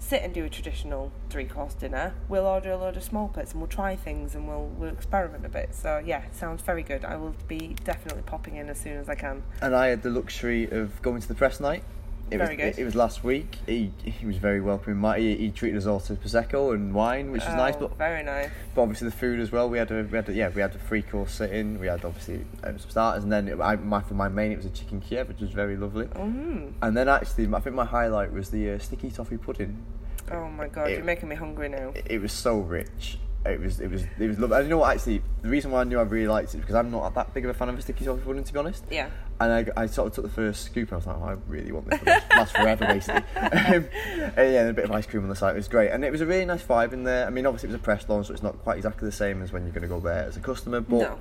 sit 0.00 0.22
and 0.22 0.34
do 0.34 0.44
a 0.44 0.48
traditional 0.48 1.12
three 1.28 1.44
course 1.44 1.74
dinner. 1.74 2.14
We'll 2.28 2.46
order 2.46 2.72
a 2.72 2.76
load 2.76 2.96
of 2.96 3.04
small 3.04 3.28
plates 3.28 3.52
and 3.52 3.60
we'll 3.60 3.68
try 3.68 3.94
things 3.94 4.34
and 4.34 4.48
we'll 4.48 4.66
we'll 4.66 4.92
experiment 4.92 5.46
a 5.46 5.48
bit. 5.48 5.74
So 5.74 6.02
yeah, 6.04 6.24
sounds 6.32 6.62
very 6.62 6.82
good. 6.82 7.04
I 7.04 7.16
will 7.16 7.34
be 7.46 7.76
definitely 7.84 8.22
popping 8.22 8.56
in 8.56 8.68
as 8.68 8.80
soon 8.80 8.96
as 8.96 9.08
I 9.08 9.14
can. 9.14 9.44
And 9.62 9.76
I 9.76 9.88
had 9.88 10.02
the 10.02 10.10
luxury 10.10 10.68
of 10.68 11.00
going 11.02 11.20
to 11.20 11.28
the 11.28 11.34
press 11.34 11.60
night. 11.60 11.84
It 12.30 12.38
Very 12.38 12.56
was, 12.56 12.56
good. 12.56 12.66
It, 12.66 12.78
it 12.78 12.84
was 12.84 12.94
last 12.94 13.24
week. 13.24 13.56
He 13.66 13.92
he 14.04 14.24
was 14.24 14.36
very 14.36 14.60
welcoming. 14.60 15.20
He, 15.20 15.36
he 15.36 15.50
treated 15.50 15.78
us 15.78 15.86
all 15.86 15.98
to 16.00 16.14
prosecco 16.14 16.74
and 16.74 16.94
wine, 16.94 17.32
which 17.32 17.44
was 17.44 17.54
nice. 17.54 17.74
Oh, 17.76 17.88
But, 17.88 17.98
very 17.98 18.22
nice. 18.22 18.50
but 18.74 18.82
obviously 18.82 19.08
the 19.08 19.16
food 19.16 19.40
as 19.40 19.50
well. 19.50 19.68
We 19.68 19.78
had 19.78 19.90
a 19.90 20.04
we 20.04 20.16
had 20.16 20.28
a, 20.28 20.32
yeah 20.32 20.48
we 20.48 20.60
had 20.60 20.74
a 20.74 20.78
three 20.78 21.02
course 21.02 21.32
sit-in. 21.32 21.80
We 21.80 21.88
had 21.88 22.04
obviously 22.04 22.44
um, 22.62 22.78
some 22.78 22.90
starters, 22.90 23.24
and 23.24 23.32
then 23.32 23.48
it, 23.48 23.60
I, 23.60 23.76
my 23.76 24.00
for 24.00 24.14
my 24.14 24.28
main 24.28 24.52
it 24.52 24.56
was 24.56 24.66
a 24.66 24.70
chicken 24.70 25.00
Kiev, 25.00 25.26
which 25.28 25.40
was 25.40 25.50
very 25.50 25.76
lovely. 25.76 26.06
Mm. 26.06 26.74
And 26.82 26.96
then 26.96 27.08
actually, 27.08 27.52
I 27.52 27.60
think 27.60 27.74
my 27.74 27.84
highlight 27.84 28.32
was 28.32 28.50
the 28.50 28.70
uh, 28.70 28.78
sticky 28.78 29.10
toffee 29.10 29.36
pudding. 29.36 29.84
Oh 30.30 30.48
my 30.48 30.68
god, 30.68 30.90
you're 30.90 31.02
making 31.02 31.28
me 31.28 31.34
hungry 31.34 31.68
now. 31.68 31.92
It, 32.06 32.20
was 32.20 32.32
so 32.32 32.58
rich. 32.58 33.18
It 33.44 33.58
was 33.58 33.80
it 33.80 33.90
was 33.90 34.04
it 34.18 34.28
was 34.28 34.38
lovely. 34.38 34.58
And 34.58 34.66
you 34.66 34.70
know 34.70 34.78
what? 34.78 34.94
Actually, 34.94 35.22
the 35.42 35.48
reason 35.48 35.72
why 35.72 35.80
I 35.80 35.84
knew 35.84 35.98
I 35.98 36.02
really 36.02 36.28
liked 36.28 36.54
it 36.54 36.58
is 36.58 36.60
because 36.60 36.76
I'm 36.76 36.90
not 36.92 37.12
that 37.14 37.34
big 37.34 37.44
of 37.44 37.50
a 37.50 37.54
fan 37.54 37.68
of 37.68 37.78
a 37.78 37.82
sticky 37.82 38.04
toffee 38.04 38.22
pudding, 38.22 38.44
to 38.44 38.52
be 38.52 38.58
honest. 38.58 38.84
Yeah. 38.88 39.10
And 39.40 39.52
I, 39.52 39.82
I 39.82 39.86
sort 39.86 40.08
of 40.08 40.12
took 40.14 40.24
the 40.24 40.30
first 40.30 40.64
scoop 40.64 40.92
and 40.92 40.92
I 40.92 40.96
was 40.96 41.06
like, 41.06 41.16
oh, 41.16 41.24
I 41.24 41.36
really 41.48 41.72
want 41.72 41.88
this 41.88 41.98
to 42.00 42.04
last- 42.06 42.30
last 42.36 42.56
forever, 42.56 42.84
basically. 42.86 43.22
um, 43.36 43.88
and 44.36 44.52
yeah, 44.52 44.60
and 44.60 44.68
a 44.70 44.72
bit 44.74 44.84
of 44.84 44.92
ice 44.92 45.06
cream 45.06 45.22
on 45.22 45.30
the 45.30 45.34
side. 45.34 45.54
It 45.54 45.56
was 45.56 45.68
great. 45.68 45.90
And 45.90 46.04
it 46.04 46.12
was 46.12 46.20
a 46.20 46.26
really 46.26 46.44
nice 46.44 46.62
vibe 46.62 46.92
in 46.92 47.04
there. 47.04 47.26
I 47.26 47.30
mean, 47.30 47.46
obviously, 47.46 47.70
it 47.70 47.72
was 47.72 47.80
a 47.80 47.82
press 47.82 48.06
launch, 48.08 48.26
so 48.26 48.34
it's 48.34 48.42
not 48.42 48.58
quite 48.62 48.76
exactly 48.76 49.06
the 49.06 49.12
same 49.12 49.42
as 49.42 49.50
when 49.50 49.62
you're 49.62 49.72
going 49.72 49.82
to 49.82 49.88
go 49.88 49.98
there 49.98 50.24
as 50.24 50.36
a 50.36 50.40
customer. 50.40 50.80
But 50.82 50.98
No. 51.00 51.18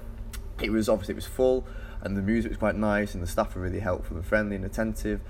it 0.61 0.69
was 0.69 0.89
obviously 0.89 1.13
it 1.13 1.15
was 1.15 1.25
full 1.27 1.65
and 2.01 2.17
the 2.17 2.21
music 2.21 2.49
was 2.51 2.57
quite 2.57 2.75
nice 2.75 3.13
and 3.13 3.23
the 3.23 3.27
staff 3.27 3.55
were 3.55 3.61
really 3.61 3.79
helpful 3.79 4.17
and 4.17 4.25
friendly 4.25 4.57
and 4.57 4.65
attentive. 4.65 5.21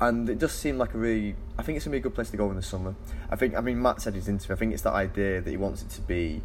And 0.00 0.28
it 0.28 0.38
just 0.38 0.60
seemed 0.60 0.78
like 0.78 0.94
a 0.94 0.98
really, 0.98 1.34
I 1.58 1.62
think 1.62 1.76
it's 1.76 1.84
going 1.86 1.92
to 1.92 1.96
be 1.96 1.98
a 1.98 2.02
good 2.02 2.14
place 2.14 2.30
to 2.30 2.36
go 2.36 2.48
in 2.50 2.56
the 2.56 2.62
summer. 2.62 2.94
I 3.30 3.36
think, 3.36 3.56
I 3.56 3.60
mean, 3.60 3.80
Matt 3.82 4.02
said 4.02 4.12
in 4.14 4.20
his 4.20 4.28
interview, 4.28 4.54
I 4.54 4.58
think 4.58 4.72
it's 4.72 4.82
that 4.82 4.92
idea 4.92 5.40
that 5.40 5.50
he 5.50 5.56
wants 5.56 5.82
it 5.82 5.88
to 5.90 6.00
be 6.02 6.42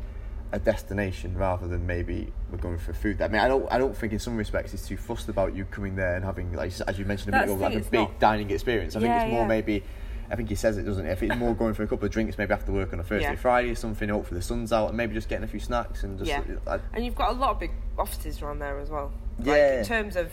a 0.53 0.59
destination 0.59 1.35
rather 1.37 1.67
than 1.67 1.85
maybe 1.87 2.31
we're 2.51 2.57
going 2.57 2.77
for 2.77 2.93
food. 2.93 3.21
I 3.21 3.27
mean, 3.29 3.39
I 3.41 3.47
don't, 3.47 3.71
I 3.71 3.77
don't 3.77 3.95
think 3.95 4.11
in 4.13 4.19
some 4.19 4.35
respects 4.37 4.73
it's 4.73 4.87
too 4.87 4.97
fussed 4.97 5.29
about 5.29 5.55
you 5.55 5.65
coming 5.65 5.95
there 5.95 6.15
and 6.15 6.25
having, 6.25 6.51
like 6.53 6.73
as 6.87 6.99
you 6.99 7.05
mentioned 7.05 7.33
a 7.33 7.37
minute 7.39 7.53
ago, 7.53 7.61
like 7.63 7.75
a 7.75 7.79
big 7.79 7.93
not- 8.01 8.19
dining 8.19 8.51
experience. 8.51 8.95
I 8.95 8.99
think 8.99 9.13
it's 9.13 9.31
more 9.31 9.41
yeah. 9.41 9.47
maybe. 9.47 9.83
I 10.29 10.35
think 10.37 10.47
he 10.47 10.55
says 10.55 10.77
it, 10.77 10.83
doesn't 10.83 11.03
he? 11.05 11.11
If 11.11 11.21
it's 11.23 11.35
more 11.35 11.53
going 11.53 11.73
for 11.73 11.83
a 11.83 11.87
couple 11.87 12.05
of 12.05 12.11
drinks, 12.11 12.37
maybe 12.37 12.53
after 12.53 12.71
work 12.71 12.93
on 12.93 13.01
a 13.01 13.03
Thursday, 13.03 13.31
Yeah. 13.31 13.35
Friday 13.35 13.69
or 13.71 13.75
something, 13.75 14.07
hopefully 14.07 14.39
the 14.39 14.45
sun's 14.45 14.71
out, 14.71 14.87
and 14.87 14.95
maybe 14.95 15.13
just 15.13 15.27
getting 15.27 15.43
a 15.43 15.47
few 15.47 15.59
snacks 15.59 16.03
and 16.03 16.17
just. 16.17 16.29
Yeah. 16.29 16.41
I, 16.65 16.79
And 16.93 17.03
you've 17.03 17.15
got 17.15 17.31
a 17.31 17.33
lot 17.33 17.49
of 17.51 17.59
big 17.59 17.71
offices 17.99 18.41
around 18.41 18.59
there 18.59 18.79
as 18.79 18.89
well. 18.89 19.11
Like, 19.39 19.47
Yeah. 19.47 19.79
in 19.79 19.85
terms 19.85 20.15
of 20.15 20.31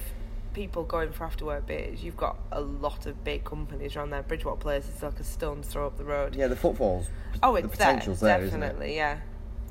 people 0.55 0.85
going 0.85 1.11
for 1.11 1.25
after 1.25 1.45
work 1.45 1.67
beers, 1.67 2.05
you've 2.05 2.17
got 2.17 2.37
a 2.53 2.61
lot 2.61 3.07
of 3.07 3.25
big 3.25 3.43
companies 3.45 3.97
around 3.97 4.11
there. 4.11 4.23
Bridgewater 4.23 4.61
Place 4.61 4.89
is 4.89 5.03
like 5.03 5.19
a 5.19 5.25
stone's 5.25 5.67
throw 5.67 5.89
up 5.89 5.97
the 5.99 6.05
road. 6.05 6.37
yeah, 6.37 6.47
the 6.47 6.55
footfalls. 6.57 7.09
Oh, 7.43 7.55
the 7.55 7.65
it's 7.67 7.77
there, 7.79 7.87
potential's 7.89 8.21
there, 8.21 8.41
isn't 8.41 8.63
it? 8.63 8.67
definitely, 8.67 8.95
yeah. 8.97 9.19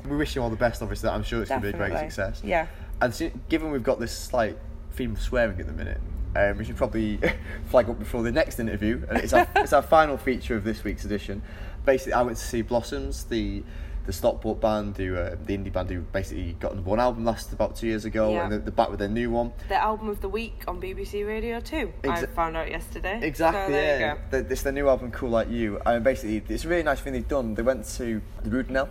We 0.06 0.16
wish 0.16 0.36
you 0.36 0.42
all 0.42 0.50
the 0.50 0.56
best, 0.56 0.82
obviously. 0.82 1.10
I'm 1.10 1.24
sure 1.24 1.42
it's 1.42 1.50
going 1.50 1.62
to 1.62 1.72
be 1.72 1.74
a 1.74 1.78
great 1.78 1.98
success. 1.98 2.42
Yeah. 2.44 2.68
And 3.02 3.14
so, 3.14 3.30
given 3.50 3.72
we've 3.72 3.84
got 3.84 4.00
this 4.00 4.18
slight 4.18 4.58
theme 4.92 5.14
of 5.14 5.22
swearing 5.22 5.60
at 5.60 5.68
the 5.68 5.74
minute, 5.74 6.00
um, 6.36 6.58
we 6.58 6.66
should 6.66 6.78
probably 6.78 7.20
flag 7.70 7.90
up 7.90 8.00
before 8.00 8.24
the 8.24 8.32
next 8.32 8.60
interview. 8.60 9.06
And 9.10 9.18
it's 9.20 9.34
our, 9.34 9.48
it's 9.56 9.74
our 9.74 9.82
final 9.82 10.18
feature 10.18 10.56
of 10.56 10.64
this 10.64 10.84
week's 10.84 11.06
edition. 11.06 11.42
Basically, 11.86 12.14
I 12.14 12.22
went 12.22 12.38
to 12.38 12.44
see 12.44 12.62
Blossoms, 12.62 13.26
the 13.26 13.64
the 14.08 14.14
Stockport 14.14 14.62
band, 14.62 14.96
who 14.96 15.18
uh, 15.18 15.36
the 15.46 15.58
indie 15.58 15.72
band 15.72 15.90
who 15.90 16.00
basically 16.00 16.54
got 16.62 16.74
number 16.74 16.90
one 16.90 17.00
album 17.00 17.26
last 17.26 17.52
about 17.52 17.76
two 17.76 17.88
years 17.88 18.06
ago, 18.06 18.32
Yeah. 18.32 18.44
and 18.44 18.52
they're, 18.54 18.60
they're 18.60 18.72
back 18.72 18.90
with 18.90 19.00
their 19.00 19.10
new 19.10 19.30
one. 19.30 19.52
The 19.68 19.76
album 19.76 20.08
of 20.08 20.22
the 20.22 20.30
week 20.30 20.64
on 20.66 20.80
BBC 20.82 21.28
Radio 21.28 21.60
2. 21.60 21.92
I 22.08 22.26
found 22.28 22.56
out 22.56 22.70
yesterday. 22.72 23.20
Exactly, 23.22 23.74
So 23.74 23.80
yeah. 23.80 24.18
The, 24.30 24.38
it's 24.50 24.62
their 24.62 24.72
new 24.72 24.88
album, 24.88 25.12
Cool 25.12 25.32
Like 25.32 25.50
You. 25.50 25.82
And 25.86 26.06
basically, 26.06 26.42
it's 26.48 26.64
a 26.64 26.70
really 26.70 26.84
nice 26.84 27.02
thing 27.02 27.12
they've 27.12 27.28
done. 27.28 27.54
They 27.54 27.64
went 27.64 27.84
to 27.98 28.22
the 28.44 28.50
Brudenell, 28.50 28.88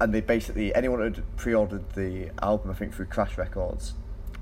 and 0.00 0.14
they 0.14 0.20
basically, 0.20 0.74
anyone 0.74 0.98
who 0.98 1.04
had 1.04 1.36
pre 1.36 1.54
ordered 1.54 1.88
the 1.92 2.30
album, 2.42 2.70
I 2.70 2.74
think 2.74 2.94
through 2.94 3.06
Crash 3.06 3.36
Records, 3.36 3.94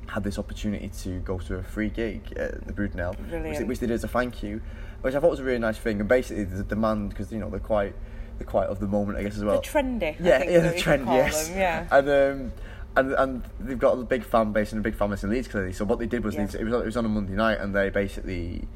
had 0.06 0.24
this 0.24 0.38
opportunity 0.38 0.88
to 1.02 1.18
go 1.20 1.38
to 1.38 1.56
a 1.56 1.62
free 1.62 1.90
gig 1.90 2.32
at 2.36 2.66
the 2.66 2.72
Brudenell, 2.72 3.14
which, 3.44 3.58
they- 3.58 3.64
which 3.64 3.78
they 3.80 3.86
did 3.86 3.94
as 3.94 4.04
a 4.04 4.08
thank 4.08 4.42
you, 4.42 4.60
which 5.02 5.14
I 5.14 5.20
thought 5.20 5.30
was 5.30 5.40
a 5.40 5.44
really 5.44 5.58
nice 5.58 5.76
thing. 5.76 6.00
And 6.00 6.08
basically, 6.08 6.44
there's 6.44 6.60
a 6.60 6.64
demand, 6.64 7.10
because, 7.10 7.32
you 7.32 7.38
know, 7.38 7.50
they're 7.50 7.60
quite. 7.60 7.94
They're 8.38 8.46
quite 8.46 8.68
of 8.68 8.78
the 8.78 8.86
moment, 8.86 9.18
I 9.18 9.24
guess, 9.24 9.36
as 9.36 9.42
well. 9.42 9.60
They're 9.60 9.82
trendy. 9.82 10.14
I 10.14 10.16
Yeah, 10.20 10.38
think 10.38 10.50
yeah, 10.52 10.58
the 10.60 10.78
trend, 10.78 11.06
yes. 11.08 11.48
Them. 11.48 11.58
Yeah. 11.58 11.86
And 11.90 12.08
um, 12.08 12.52
and 12.96 13.12
and 13.14 13.42
they've 13.58 13.76
got 13.78 13.98
a 13.98 14.04
big 14.04 14.22
fan 14.22 14.52
base 14.52 14.70
and 14.70 14.78
a 14.78 14.82
big 14.84 14.94
fan 14.94 15.10
base 15.10 15.24
in 15.24 15.30
Leeds 15.30 15.48
clearly. 15.48 15.72
So 15.72 15.84
what 15.84 15.98
they 15.98 16.06
did 16.06 16.22
was 16.24 16.36
Yeah. 16.36 16.46
they, 16.46 16.60
it 16.60 16.64
was 16.64 16.72
it 16.74 16.84
was 16.84 16.96
on 16.96 17.04
a 17.04 17.08
Monday 17.08 17.32
night, 17.32 17.58
and 17.58 17.74
they 17.74 17.90
basically 17.90 18.68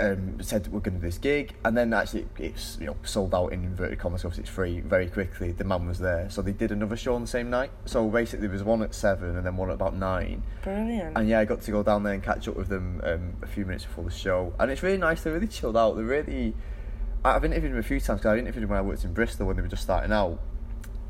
um, 0.00 0.40
said 0.42 0.66
we're 0.68 0.80
going 0.80 0.94
to 0.94 1.00
do 1.00 1.06
this 1.06 1.18
gig, 1.18 1.54
and 1.64 1.76
then 1.76 1.92
actually 1.92 2.26
it's 2.38 2.76
you 2.80 2.86
know 2.86 2.96
sold 3.04 3.34
out 3.34 3.52
in 3.52 3.64
inverted 3.64 3.98
commas, 3.98 4.24
obviously 4.24 4.42
it's 4.42 4.50
free 4.50 4.80
very 4.80 5.08
quickly. 5.08 5.52
The 5.52 5.64
man 5.64 5.86
was 5.86 5.98
there, 5.98 6.28
so 6.30 6.42
they 6.42 6.52
did 6.52 6.72
another 6.72 6.96
show 6.96 7.14
on 7.14 7.22
the 7.22 7.26
same 7.26 7.50
night. 7.50 7.70
So 7.84 8.08
basically 8.08 8.46
there 8.46 8.54
was 8.54 8.64
one 8.64 8.82
at 8.82 8.94
seven 8.94 9.36
and 9.36 9.46
then 9.46 9.56
one 9.56 9.70
at 9.70 9.74
about 9.74 9.94
nine. 9.94 10.42
Brilliant. 10.62 11.16
And 11.16 11.28
yeah, 11.28 11.40
I 11.40 11.44
got 11.44 11.60
to 11.62 11.70
go 11.70 11.82
down 11.82 12.02
there 12.02 12.14
and 12.14 12.22
catch 12.22 12.48
up 12.48 12.56
with 12.56 12.68
them 12.68 13.00
um, 13.04 13.36
a 13.42 13.46
few 13.46 13.64
minutes 13.64 13.84
before 13.84 14.04
the 14.04 14.10
show, 14.10 14.54
and 14.58 14.70
it's 14.70 14.82
really 14.82 14.98
nice. 14.98 15.22
They're 15.22 15.32
really 15.32 15.48
chilled 15.48 15.76
out. 15.76 15.96
They're 15.96 16.04
really. 16.04 16.54
I've 17.24 17.44
interviewed 17.44 17.72
them 17.72 17.80
a 17.80 17.82
few 17.82 17.98
times 17.98 18.20
because 18.20 18.36
I 18.36 18.38
interviewed 18.38 18.62
them 18.62 18.70
when 18.70 18.78
I 18.78 18.82
worked 18.82 19.04
in 19.04 19.12
Bristol 19.12 19.46
when 19.48 19.56
they 19.56 19.62
were 19.62 19.68
just 19.68 19.82
starting 19.82 20.12
out, 20.12 20.38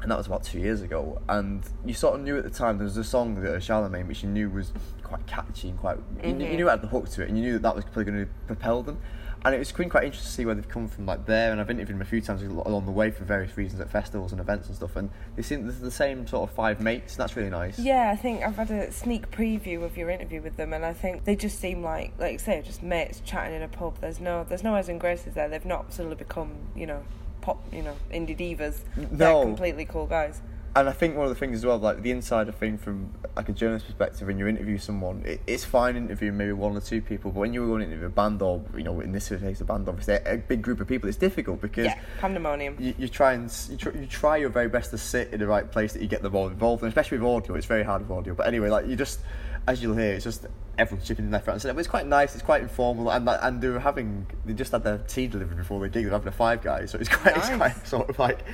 and 0.03 0.11
that 0.11 0.19
was 0.19 0.27
about 0.27 0.45
two 0.45 0.61
years 0.61 0.83
ago. 0.83 1.21
And 1.29 1.65
you 1.85 1.95
sort 1.95 2.15
of 2.15 2.21
knew 2.21 2.37
at 2.37 2.45
the 2.45 2.51
time 2.51 2.79
there 2.79 2.85
was 2.85 2.97
a 2.97 3.05
song 3.05 3.41
that 3.43 3.63
Charlemagne, 3.63 4.07
which 4.07 4.23
you 4.23 4.29
knew 4.29 4.51
was 4.51 4.73
quite 5.03 5.27
catchy 5.27 5.71
and 5.71 5.79
quite. 5.79 5.99
You, 6.23 6.33
knew, 6.33 6.45
you 6.45 6.47
mm-hmm. 6.47 6.57
knew 6.57 6.69
it 6.69 6.71
had 6.71 6.83
the 6.83 6.89
hook 6.89 7.09
to 7.11 7.23
it, 7.23 7.29
and 7.29 7.39
you 7.39 7.45
knew 7.45 7.53
that 7.55 7.63
that 7.63 7.75
was 7.75 7.85
probably 7.85 8.05
going 8.05 8.27
to 8.27 8.31
propel 8.47 8.83
them. 8.83 8.99
and 9.47 9.55
it 9.55 9.59
was 9.59 9.71
been 9.71 9.89
quite 9.89 10.05
interesting 10.05 10.27
to 10.27 10.33
see 10.33 10.45
where 10.45 10.55
they've 10.57 10.69
come 10.69 10.89
from 10.89 11.07
like 11.07 11.25
there 11.27 11.53
and 11.53 11.61
I've 11.61 11.71
interviewed 11.71 11.97
them 11.97 12.03
a 12.03 12.07
few 12.07 12.21
times 12.21 12.43
along 12.43 12.85
the 12.85 12.91
way 12.91 13.13
for 13.13 13.25
various 13.25 13.57
reasons 13.57 13.81
at 13.81 13.89
festivals 13.89 14.33
and 14.33 14.41
events 14.41 14.67
and 14.67 14.77
stuff 14.77 14.97
and 14.97 15.09
they 15.37 15.43
seem 15.43 15.65
they're 15.65 15.73
the 15.73 15.91
same 15.91 16.27
sort 16.27 16.49
of 16.49 16.57
five 16.57 16.81
mates 16.81 17.15
and 17.15 17.21
that's 17.21 17.37
really 17.37 17.51
nice 17.51 17.79
Yeah, 17.79 18.11
I 18.11 18.17
think 18.17 18.43
I've 18.43 18.57
had 18.57 18.71
a 18.71 18.91
sneak 18.91 19.31
preview 19.31 19.85
of 19.85 19.97
your 19.97 20.11
interview 20.11 20.43
with 20.43 20.57
them, 20.57 20.73
and 20.73 20.85
I 20.85 20.93
think 20.93 21.25
they 21.25 21.37
just 21.37 21.61
seem 21.61 21.83
like, 21.83 22.13
like 22.19 22.33
you 22.33 22.39
say, 22.39 22.61
just 22.63 22.83
mates 22.83 23.23
chatting 23.25 23.55
in 23.55 23.63
a 23.63 23.69
pub. 23.69 23.99
There's 24.01 24.21
no, 24.21 24.45
there's 24.45 24.65
no 24.65 24.75
airs 24.75 24.89
and 24.89 24.99
graces 24.99 25.35
there. 25.35 25.49
They've 25.49 25.65
not 25.65 25.93
suddenly 25.93 26.17
become, 26.17 26.53
you 26.75 26.87
know, 26.87 27.05
pop, 27.47 27.63
you 27.73 27.83
know, 27.83 27.95
indie 28.13 28.37
divas. 28.37 28.81
They're 28.97 29.29
No. 29.33 29.43
completely 29.43 29.85
cool 29.85 30.07
guys. 30.07 30.43
and 30.75 30.91
I 30.91 30.93
think 30.93 31.17
one 31.17 31.25
of 31.27 31.31
the 31.35 31.39
things 31.43 31.57
as 31.61 31.65
well 31.65 31.79
like 31.79 32.03
the 32.03 32.11
insider 32.11 32.53
thing 32.53 32.77
from 32.77 32.97
like 33.35 33.49
a 33.49 33.53
journalist 33.53 33.87
perspective 33.87 34.27
when 34.29 34.37
you 34.41 34.47
interview 34.47 34.77
someone 34.77 35.23
it, 35.25 35.41
it's 35.47 35.65
fine 35.65 35.97
interviewing 35.97 36.37
maybe 36.37 36.53
one 36.53 36.77
or 36.77 36.83
two 36.83 37.01
people 37.01 37.31
but 37.31 37.41
when 37.41 37.55
you're 37.55 37.67
going 37.67 37.81
to 37.81 37.87
interview 37.87 38.05
a 38.09 38.11
band 38.11 38.43
or 38.43 38.61
you 38.77 38.83
know 38.83 39.01
in 39.01 39.11
this 39.11 39.31
case 39.31 39.59
a 39.63 39.65
band 39.65 39.89
obviously 39.89 40.17
a 40.27 40.37
big 40.37 40.61
group 40.61 40.79
of 40.83 40.87
people 40.87 41.09
it's 41.09 41.17
difficult 41.29 41.63
because 41.63 41.87
Yeah, 41.87 41.99
pandemonium. 42.21 42.77
you, 42.79 42.93
you 42.99 43.09
try 43.09 43.33
and 43.33 43.45
you, 43.71 43.77
tr- 43.79 43.97
you 44.01 44.07
try 44.07 44.37
your 44.37 44.51
very 44.51 44.69
best 44.69 44.91
to 44.91 44.99
sit 44.99 45.33
in 45.33 45.41
the 45.41 45.47
right 45.47 45.67
place 45.75 45.95
that 45.95 46.03
you 46.03 46.09
get 46.09 46.21
them 46.21 46.35
all 46.37 46.49
involved 46.49 46.83
and 46.83 46.91
especially 46.91 47.17
with 47.19 47.27
audio 47.27 47.55
it's 47.55 47.65
very 47.77 47.83
hard 47.91 48.03
with 48.03 48.11
audio 48.11 48.35
but 48.35 48.47
anyway 48.47 48.69
like 48.69 48.87
you 48.87 48.97
just 48.97 49.21
as 49.67 49.83
you'll 49.83 49.97
hear 49.97 50.13
it's 50.15 50.25
just 50.25 50.47
everyone's 50.79 51.07
chipping 51.07 51.25
in 51.25 51.31
left 51.31 51.47
right 51.47 51.55
and 51.55 51.63
centre 51.63 51.75
but 51.75 51.81
it's 51.81 51.89
quite 51.89 52.07
nice 52.07 52.35
it's 52.35 52.45
quite 52.45 52.63
informal 52.63 53.11
and 53.11 53.25
like, 53.25 53.39
and 53.43 53.61
they 53.61 53.69
were 53.69 53.81
having 53.81 54.27
they 54.45 54.53
just 54.53 54.73
had 54.73 54.85
their 54.85 54.99
tea 54.99 55.27
delivered 55.27 55.57
before 55.57 55.81
they 55.81 55.87
gig 55.89 56.03
they 56.03 56.05
were 56.05 56.11
having 56.13 56.29
a 56.29 56.33
five 56.33 56.63
guys 56.63 56.91
so 56.91 56.99
it's 56.99 57.09
quite 57.09 57.37
it's 57.37 57.49
quite 57.51 57.87
sort 57.87 58.09
of 58.09 58.19
like 58.19 58.45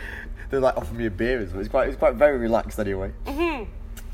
they're 0.51 0.61
like 0.61 0.77
offering 0.77 0.99
me 0.99 1.07
a 1.07 1.11
beer 1.11 1.41
as 1.41 1.53
well 1.53 1.61
it's 1.61 1.69
quite 1.69 1.89
it's 1.89 1.99
quite 1.99 2.15
very 2.15 2.39
relaxed 2.39 2.79
anyway 2.79 3.13
Mm-hmm. 3.27 3.71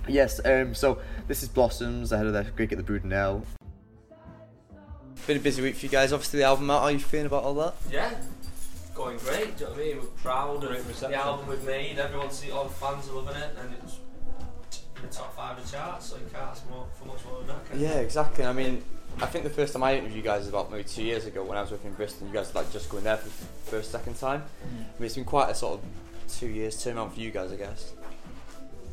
yes 0.08 0.40
um 0.44 0.74
so 0.74 0.98
this 1.26 1.42
is 1.42 1.48
Blossoms 1.48 2.12
ahead 2.12 2.26
of 2.26 2.32
their 2.32 2.44
gig 2.44 2.72
at 2.72 2.78
the 2.78 2.84
Brudenell 2.84 3.44
Been 5.26 5.36
a 5.36 5.40
busy 5.40 5.60
week 5.60 5.74
for 5.76 5.84
you 5.84 5.90
guys. 5.90 6.10
Obviously, 6.12 6.38
the 6.38 6.46
album 6.46 6.70
out. 6.70 6.78
How 6.80 6.84
are 6.86 6.90
you 6.92 6.98
feeling 6.98 7.26
about 7.26 7.42
all 7.44 7.52
that? 7.56 7.74
Yeah, 7.90 8.14
going 8.94 9.18
great. 9.18 9.58
Do 9.58 9.64
you 9.64 9.70
know 9.70 9.76
what 9.76 9.80
I 9.80 9.84
mean? 9.84 9.96
We're 9.98 10.04
proud 10.22 10.64
of 10.64 10.70
it. 10.72 10.86
the 10.86 11.14
album 11.16 11.48
we've 11.48 11.64
made. 11.64 11.98
Everyone's 11.98 12.42
all 12.50 12.64
the 12.64 12.70
fans 12.70 13.08
are 13.08 13.12
loving 13.12 13.36
it, 13.36 13.50
and 13.60 13.74
it's 13.82 13.96
in 13.96 14.07
the 15.02 15.08
top 15.08 15.34
five 15.36 15.58
of 15.58 15.64
the 15.70 15.76
charts. 15.76 16.06
So 16.06 16.16
you 16.16 16.22
can't 16.32 16.44
ask 16.44 16.68
more, 16.70 16.86
for 16.98 17.04
much 17.06 17.24
more 17.24 17.38
than 17.38 17.48
that. 17.48 17.70
Can 17.70 17.80
you? 17.80 17.86
Yeah, 17.86 17.94
exactly. 17.94 18.44
I 18.44 18.52
mean, 18.52 18.82
I 19.20 19.26
think 19.26 19.44
the 19.44 19.50
first 19.50 19.72
time 19.72 19.82
I 19.82 19.94
interviewed 19.94 20.16
you 20.16 20.22
guys 20.22 20.40
was 20.40 20.48
about 20.48 20.70
maybe 20.70 20.84
two 20.84 21.02
years 21.02 21.26
ago 21.26 21.42
when 21.44 21.58
I 21.58 21.62
was 21.62 21.70
working 21.70 21.88
in 21.90 21.94
Bristol. 21.96 22.26
You 22.28 22.32
guys 22.34 22.52
were 22.52 22.60
like 22.62 22.72
just 22.72 22.88
going 22.88 23.04
there 23.04 23.16
for 23.16 23.24
the 23.28 23.70
first, 23.70 23.90
second 23.90 24.16
time. 24.16 24.40
Mm. 24.42 24.44
I 24.66 24.78
mean, 24.98 25.06
it's 25.06 25.14
been 25.14 25.24
quite 25.24 25.50
a 25.50 25.54
sort 25.54 25.80
of 25.80 25.84
two 26.32 26.48
years 26.48 26.76
turnaround 26.76 27.12
for 27.12 27.20
you 27.20 27.30
guys, 27.30 27.52
I 27.52 27.56
guess. 27.56 27.92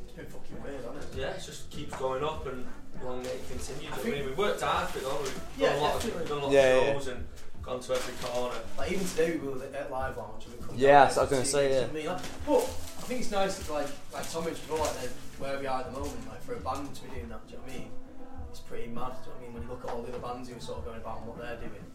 It's 0.05 0.13
been 0.13 0.25
fucking 0.25 0.63
weird, 0.63 0.75
hasn't 0.85 1.15
it? 1.15 1.19
Yeah, 1.19 1.27
it 1.31 1.43
just 1.45 1.69
keeps 1.69 1.95
going 1.97 2.23
up, 2.23 2.45
and 2.47 2.65
long 3.03 3.21
may 3.21 3.29
it 3.29 3.43
continue. 3.49 3.81
Do 3.81 3.85
you 3.85 3.89
know 3.89 3.97
what 3.97 4.05
I 4.07 4.09
mean? 4.19 4.25
We've 4.25 4.37
worked 4.37 4.61
hard 4.61 4.87
for 4.89 4.97
it. 4.99 5.03
though. 5.03 5.19
We've 5.21 5.41
Yeah, 5.57 5.69
done 5.73 5.77
a 5.77 5.81
lot 5.81 5.93
definitely. 5.95 6.21
of, 6.23 6.29
done 6.29 6.37
a 6.37 6.43
lot 6.45 6.51
Yeah, 6.51 6.61
of 6.61 6.83
yeah. 6.87 6.93
shows 6.93 7.07
and 7.07 7.27
gone 7.61 7.79
to 7.81 7.93
every 7.93 8.13
corner. 8.29 8.55
Like 8.77 8.91
even 8.91 9.05
today 9.07 9.37
we 9.37 9.47
were 9.49 9.63
at 9.63 9.91
Live 9.91 10.17
Lounge 10.17 10.45
and 10.45 10.53
we 10.53 10.65
come 10.65 10.75
Yeah, 10.77 11.03
down 11.05 11.11
so 11.11 11.19
I 11.19 11.23
was 11.23 11.31
gonna 11.31 11.45
say, 11.45 11.67
see 11.69 11.73
yeah. 11.75 11.81
it. 11.81 11.89
I 11.89 11.93
mean, 11.93 12.05
like, 12.05 12.21
but 12.47 12.57
I 12.57 13.07
think 13.07 13.21
it's 13.21 13.31
nice 13.31 13.57
that 13.59 13.73
like 13.73 13.87
like 14.13 14.31
Tom 14.31 14.45
mentioned 14.45 14.67
before, 14.67 14.85
like 14.85 15.01
they're- 15.01 15.09
where 15.39 15.59
we 15.59 15.67
are 15.67 15.79
at 15.81 15.85
the 15.93 15.99
moment, 15.99 16.27
like 16.29 16.41
for 16.43 16.53
a 16.53 16.59
band 16.59 16.93
to 16.95 17.01
be 17.03 17.09
doing 17.15 17.29
that, 17.29 17.45
do 17.47 17.53
you 17.53 17.57
know 17.57 17.63
what 17.63 17.73
I 17.73 17.77
mean? 17.79 17.89
It's 18.51 18.59
pretty 18.61 18.87
mad, 18.87 19.13
do 19.23 19.29
you 19.29 19.31
know 19.31 19.31
what 19.31 19.37
I 19.37 19.43
mean? 19.43 19.53
When 19.53 19.63
you 19.63 19.69
look 19.69 19.83
at 19.85 19.89
all 19.91 20.01
the 20.01 20.09
other 20.09 20.19
bands 20.23 20.49
who 20.49 20.55
are 20.57 20.59
sort 20.61 20.79
of 20.79 20.85
going 20.85 20.97
about 21.01 21.17
and 21.19 21.27
what 21.27 21.37
they're 21.39 21.57
doing, 21.57 21.85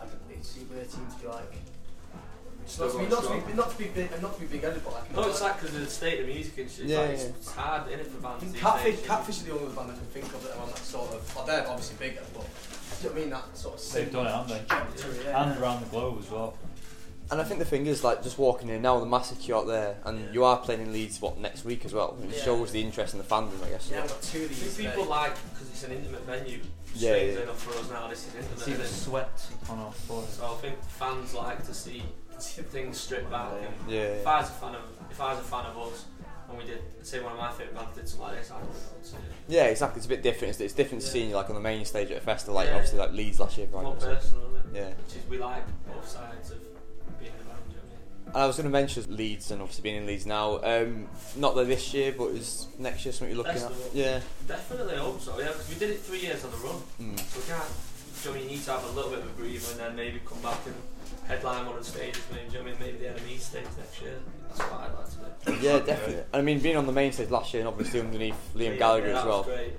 I 0.00 0.06
think 0.06 0.22
it's 0.30 0.56
weird 0.70 0.90
team 0.90 1.06
to 1.10 1.18
be 1.22 1.28
like 1.28 1.52
not 2.64 2.90
to 2.90 2.98
be 2.98 3.04
going 3.04 3.10
not 3.10 3.22
to 3.22 3.46
be 3.46 3.52
not 3.52 3.70
to 3.70 3.78
be 3.78 3.84
big 3.92 4.22
not 4.22 4.34
to 4.34 4.40
be 4.40 4.46
big 4.46 4.62
headed, 4.62 4.82
but 4.84 4.94
like 4.94 5.12
No, 5.14 5.28
it's 5.28 5.42
like 5.42 5.60
because 5.60 5.74
of 5.76 5.82
the 5.84 5.90
state 5.90 6.20
of 6.20 6.26
music 6.26 6.56
and 6.58 6.70
shit. 6.70 6.84
It's, 6.86 6.90
Yeah, 6.90 7.00
like, 7.00 7.10
yeah. 7.18 7.24
it's 7.36 7.52
hard 7.52 7.92
in 7.92 8.00
it 8.00 8.06
for 8.06 8.18
I 8.26 8.30
bands. 8.30 8.40
think 8.42 8.52
these 8.54 8.62
Catfish, 8.62 8.96
days. 8.96 9.06
Catfish 9.06 9.40
are 9.42 9.44
the 9.44 9.52
only 9.52 9.74
band 9.76 9.90
I 9.90 9.94
can 9.94 10.06
think 10.16 10.24
of 10.32 10.42
that 10.44 10.56
are 10.56 10.62
on 10.62 10.68
that 10.68 10.78
sort 10.78 11.10
of. 11.12 11.36
Well, 11.36 11.44
they're 11.44 11.68
obviously 11.68 11.96
bigger, 12.00 12.22
but 12.32 12.46
do 12.46 12.48
you 12.48 13.04
know 13.04 13.10
what 13.10 13.18
I 13.18 13.20
mean? 13.20 13.30
That 13.30 13.56
sort 13.58 13.74
of. 13.74 13.92
They've 13.92 14.12
done 14.12 14.26
it, 14.26 14.30
haven't 14.32 14.48
they? 14.48 14.64
trajectory, 14.64 15.24
yeah. 15.26 15.42
And 15.44 15.60
around 15.60 15.80
the 15.84 15.90
globe 15.90 16.18
as 16.24 16.30
well. 16.30 16.56
And 17.34 17.40
I 17.40 17.44
think 17.44 17.58
the 17.58 17.64
thing 17.66 17.86
is, 17.86 18.04
like, 18.04 18.22
just 18.22 18.38
walking 18.38 18.68
in 18.68 18.80
now, 18.80 19.00
the 19.00 19.06
massive 19.06 19.40
queue 19.40 19.56
out 19.56 19.66
there, 19.66 19.96
and 20.04 20.32
you 20.32 20.44
are 20.44 20.56
playing 20.56 20.82
in 20.82 20.92
Leeds, 20.92 21.20
what, 21.20 21.36
next 21.36 21.64
week 21.64 21.84
as 21.84 21.92
well? 21.92 22.16
It 22.22 22.30
Yeah. 22.36 22.44
shows 22.44 22.70
the 22.70 22.80
interest 22.80 23.12
in 23.12 23.18
the 23.18 23.24
fandom, 23.24 23.60
I 23.60 23.70
guess. 23.70 23.90
Yeah, 23.90 24.04
I've 24.04 24.08
got 24.08 24.22
two 24.22 24.44
of 24.44 24.48
these. 24.50 24.58
think 24.76 24.90
people 24.90 25.02
today. 25.02 25.10
like 25.16 25.34
because 25.52 25.68
it's 25.68 25.82
an 25.82 25.90
intimate 25.90 26.20
venue. 26.20 26.60
Yeah, 26.94 27.16
yeah. 27.16 27.40
enough 27.42 27.60
for 27.60 27.76
us 27.76 27.90
now, 27.90 28.06
this 28.06 28.28
is 28.28 28.36
intimate. 28.36 28.58
See 28.60 28.72
the 28.74 28.86
sweat 28.86 29.46
on 29.68 29.80
our 29.80 29.90
foreheads. 29.90 30.34
So 30.34 30.46
I 30.46 30.54
think 30.58 30.80
fans 30.84 31.34
like 31.34 31.66
to 31.66 31.74
see 31.74 32.04
things 32.38 33.00
stripped 33.00 33.28
back. 33.32 33.50
And 33.50 33.90
Yeah, 33.92 34.00
If. 34.02 34.26
I 34.28 34.40
was 34.40 34.50
a 34.50 34.52
fan 34.52 34.74
of, 34.76 34.82
if 35.10 35.20
I 35.20 35.30
was 35.34 35.40
a 35.40 35.42
fan 35.42 35.66
of 35.66 35.76
us, 35.88 36.04
and 36.48 36.56
we 36.56 36.64
did, 36.66 36.82
say 37.02 37.18
one 37.20 37.32
of 37.32 37.38
my 37.38 37.50
favourite 37.50 37.74
bands 37.74 37.96
did 37.96 38.08
something 38.08 38.28
like 38.28 38.38
this, 38.38 38.52
I 38.52 38.58
would 38.60 38.68
go 38.70 39.16
and. 39.16 39.24
Yeah, 39.48 39.64
exactly. 39.64 39.96
It's 39.98 40.06
a 40.06 40.08
bit 40.08 40.22
different. 40.22 40.50
It's, 40.50 40.60
it's 40.60 40.74
different 40.74 41.02
Yeah. 41.02 41.10
seeing 41.10 41.30
you 41.30 41.34
like 41.34 41.48
on 41.48 41.56
the 41.56 41.60
main 41.60 41.84
stage 41.84 42.12
at 42.12 42.18
a 42.18 42.20
festival, 42.20 42.54
like 42.54 42.68
Yeah. 42.68 42.74
obviously 42.76 43.00
like 43.00 43.10
Leeds 43.10 43.40
last 43.40 43.58
year, 43.58 43.66
right? 43.72 43.82
More 43.82 43.96
personal. 43.96 44.50
Yeah. 44.72 44.90
Which 44.90 45.16
is 45.16 45.28
we 45.28 45.38
like 45.38 45.64
both 45.92 46.08
sides 46.08 46.52
of 46.52 46.58
I 48.34 48.42
I 48.42 48.46
was 48.46 48.56
going 48.56 48.64
to 48.64 48.70
mention 48.72 49.04
Leeds 49.16 49.50
and 49.50 49.62
obviously 49.62 49.82
being 49.82 49.96
in 49.96 50.06
Leeds 50.06 50.26
now. 50.26 50.60
Um, 50.62 51.06
not 51.36 51.54
that 51.54 51.66
this 51.68 51.94
year, 51.94 52.14
but 52.16 52.30
is 52.30 52.66
next 52.78 53.04
year 53.04 53.12
something 53.12 53.34
you're 53.34 53.44
looking 53.44 53.62
at? 53.62 53.72
Yeah. 53.92 54.20
Definitely 54.48 54.96
hope 54.96 55.20
so. 55.20 55.38
Yeah, 55.38 55.46
because 55.48 55.68
we 55.68 55.76
did 55.76 55.90
it 55.90 56.00
three 56.00 56.20
years 56.20 56.44
on 56.44 56.50
the 56.50 56.56
run. 56.58 56.76
Mm. 57.00 57.18
So 57.20 57.40
we 57.40 57.46
can't. 57.46 57.68
Do 58.22 58.28
you 58.28 58.34
know 58.34 58.40
I? 58.40 58.42
You 58.42 58.48
need 58.56 58.64
to 58.64 58.70
have 58.72 58.84
a 58.84 58.92
little 58.92 59.10
bit 59.10 59.20
of 59.20 59.26
a 59.26 59.30
breather 59.30 59.70
and 59.72 59.80
then 59.80 59.96
maybe 59.96 60.20
come 60.26 60.40
back 60.40 60.58
and 60.66 60.74
headline 61.28 61.66
one 61.66 61.76
of 61.76 61.84
the 61.84 61.90
stages. 61.90 62.22
Maybe, 62.32 62.48
do 62.50 62.58
you 62.58 62.64
know 62.64 62.68
I 62.68 62.70
mean? 62.70 62.76
Maybe 62.80 62.98
the 62.98 63.04
NME 63.06 63.38
stage 63.38 63.64
next 63.78 64.02
year. 64.02 64.18
That's 64.48 64.60
what 64.70 64.80
I'd 64.80 64.94
like 64.94 65.40
to 65.44 65.52
do. 65.52 65.66
Yeah, 65.66 65.78
definitely. 65.80 66.24
I 66.32 66.40
mean, 66.42 66.58
being 66.60 66.76
on 66.76 66.86
the 66.86 66.92
main 66.92 67.12
stage 67.12 67.30
last 67.30 67.52
year 67.54 67.60
and 67.60 67.68
obviously 67.68 68.00
underneath 68.00 68.34
Liam 68.56 68.72
Yeah, 68.72 68.76
Gallagher 68.76 69.08
yeah, 69.08 69.18
as 69.20 69.24
well. 69.26 69.42
great. 69.44 69.72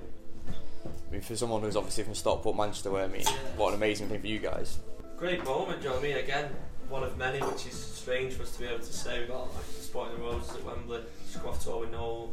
I 0.86 1.12
mean, 1.12 1.20
for 1.20 1.36
someone 1.36 1.62
who's 1.62 1.76
obviously 1.76 2.04
from 2.04 2.14
Stockport, 2.14 2.56
Manchester, 2.56 2.90
where 2.90 3.04
I 3.04 3.08
mean, 3.08 3.22
Yeah. 3.22 3.30
what 3.56 3.68
an 3.68 3.74
amazing 3.74 4.08
thing 4.08 4.20
for 4.20 4.26
you 4.26 4.38
guys. 4.38 4.78
great 5.16 5.44
moment, 5.44 5.80
do 5.80 5.84
you 5.84 5.90
know 5.90 5.96
what 6.00 6.04
I 6.04 6.08
mean? 6.08 6.16
Again, 6.18 6.50
one 6.88 7.02
of 7.02 7.16
many, 7.18 7.38
which 7.40 7.66
is 7.66 7.74
strange 7.74 8.34
for 8.34 8.42
us 8.42 8.52
to 8.52 8.60
be 8.60 8.66
able 8.66 8.78
to 8.78 8.92
say. 8.92 9.20
We 9.20 9.26
got 9.26 9.52
like 9.54 9.64
Sporting 9.80 10.18
the 10.18 10.22
Roses 10.24 10.56
at 10.56 10.64
Wembley, 10.64 11.00
just 11.30 11.42
go 11.42 11.50
off 11.50 11.62
tour 11.62 11.80
with 11.80 11.92
Noel, 11.92 12.32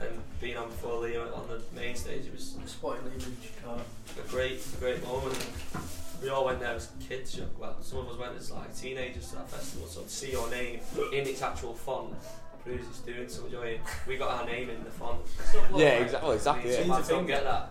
and 0.00 0.10
being 0.40 0.56
on 0.56 0.68
before 0.68 1.02
Liam 1.02 1.36
on 1.36 1.46
the 1.48 1.60
main 1.78 1.94
stage. 1.94 2.26
It 2.26 2.32
was 2.34 2.56
Spotting 2.66 3.04
Lee 3.04 3.12
Reach 3.12 3.52
car. 3.64 3.78
a 4.24 4.28
great, 4.28 4.60
great 4.80 5.02
moment. 5.06 5.46
We 6.22 6.28
all 6.28 6.44
went 6.44 6.60
there 6.60 6.74
as 6.74 6.88
kids. 7.08 7.40
Well, 7.58 7.76
some 7.82 7.98
of 8.00 8.08
us 8.08 8.18
went 8.18 8.36
as 8.36 8.50
like 8.50 8.76
teenagers 8.76 9.30
to 9.30 9.36
that 9.36 9.50
festival. 9.50 9.86
So 9.88 10.02
to 10.02 10.08
see 10.08 10.32
your 10.32 10.48
name 10.50 10.80
in 11.12 11.26
its 11.26 11.42
actual 11.42 11.74
font 11.74 12.14
proves 12.62 12.86
it's 12.86 13.00
doing 13.00 13.28
something. 13.28 13.50
do 13.50 13.56
you 13.56 13.62
know 13.62 13.66
what 13.66 13.68
I 13.68 13.72
mean? 13.72 13.80
We 14.06 14.16
got 14.16 14.40
our 14.40 14.46
name 14.46 14.70
in 14.70 14.84
the 14.84 14.90
font. 14.90 15.18
Yeah, 15.74 15.86
exactly- 15.98 16.34
exactly, 16.34 16.62
I 16.62 16.64
mean, 16.64 16.72
yeah. 16.74 16.86
Some 16.86 16.96
fans 16.96 17.08
don't 17.08 17.26
get 17.26 17.42
that. 17.44 17.70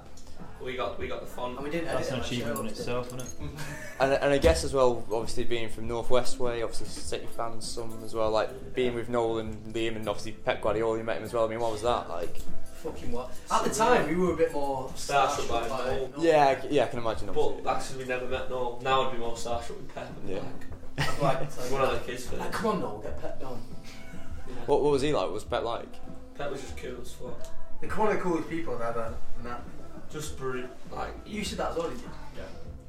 We 0.64 0.76
got, 0.76 1.00
we 1.00 1.08
got 1.08 1.22
the 1.22 1.28
font. 1.28 1.56
And 1.56 1.64
we 1.64 1.72
didn't 1.72 1.88
That's 1.88 2.08
edit 2.12 2.14
an 2.14 2.20
it, 2.20 2.26
achievement 2.26 2.60
in 2.60 2.64
Cheryl 2.66 2.68
did. 2.70 2.78
itself, 2.78 3.08
isn't 3.08 3.22
it? 3.22 3.28
And, 4.00 4.14
and 4.14 4.34
I 4.34 4.38
guess 4.40 4.64
as 4.64 4.74
well, 4.74 5.06
obviously 5.12 5.44
being 5.44 5.70
from 5.70 5.88
Northwest 5.88 6.40
Way, 6.40 6.64
obviously 6.64 6.88
City 6.88 7.28
fans, 7.38 7.70
some 7.70 8.00
as 8.04 8.14
well, 8.16 8.32
like 8.32 8.74
being 8.74 8.96
with 8.96 9.10
Noel 9.10 9.40
and 9.40 9.74
Liam 9.76 9.96
and 9.96 10.08
obviously 10.10 10.32
Pep 10.32 10.62
Guardiola, 10.62 10.98
you 10.98 11.04
met 11.04 11.18
him 11.18 11.24
as 11.24 11.34
well. 11.34 11.46
I 11.46 11.48
mean, 11.50 11.60
what 11.60 11.72
was 11.72 11.82
that 11.84 12.10
like? 12.10 12.38
Fucking 12.84 13.12
what? 13.12 13.32
At 13.52 13.64
the 13.64 13.70
time, 13.70 14.08
we 14.10 14.16
were 14.16 14.34
a 14.34 14.38
bit 14.38 14.52
more 14.54 14.90
Starstruck 14.96 15.48
by 15.50 15.68
starstruck 15.68 16.16
Noel. 16.18 16.24
Yeah, 16.26 16.48
I 16.58 16.62
c- 16.62 16.68
yeah, 16.72 16.84
I 16.86 16.88
can 16.88 16.98
imagine. 16.98 17.28
But 17.28 17.40
Obviously. 17.40 17.64
that's 17.64 17.92
because 17.92 18.08
we 18.08 18.10
never 18.12 18.28
met 18.28 18.50
Noel. 18.50 18.80
Now 18.84 19.04
I'd 19.08 19.12
be 19.12 19.20
more 19.20 19.34
starstruck 19.36 19.78
with 19.78 19.94
Pep. 19.94 20.12
Yeah. 20.28 20.40
Like, 20.98 21.08
I'd 21.10 21.22
like 21.22 21.40
to 21.56 21.62
one 21.74 21.82
of 21.84 21.92
the 21.92 22.12
kids 22.12 22.26
for 22.26 22.38
ah, 22.38 22.40
Like, 22.40 22.52
come 22.52 22.66
on, 22.72 22.80
Noel, 22.80 23.00
get 23.04 23.22
Pep 23.22 23.40
down. 23.40 23.62
Yeah. 24.48 24.54
What, 24.66 24.82
what 24.82 24.92
was 24.94 25.04
he 25.04 25.14
like? 25.14 25.26
What 25.26 25.34
was 25.34 25.44
Pep 25.44 25.64
like? 25.64 25.94
Pep 26.36 26.50
was 26.52 26.62
just 26.62 26.76
cool 26.78 27.00
as 27.02 27.12
fuck. 27.12 27.38
They're 27.82 27.90
one 27.92 28.08
of 28.10 28.16
the 28.16 28.22
coolest 28.22 28.50
people 28.50 28.74
I've 28.76 28.82
ever 28.82 29.14
met. 29.44 29.62
Just 30.12 30.38
bru- 30.38 30.68
like 30.92 31.14
You 31.26 31.44
said 31.44 31.60
that 31.60 31.72
as 31.72 31.78
well, 31.78 31.90
did 31.90 32.00
you? 32.00 32.08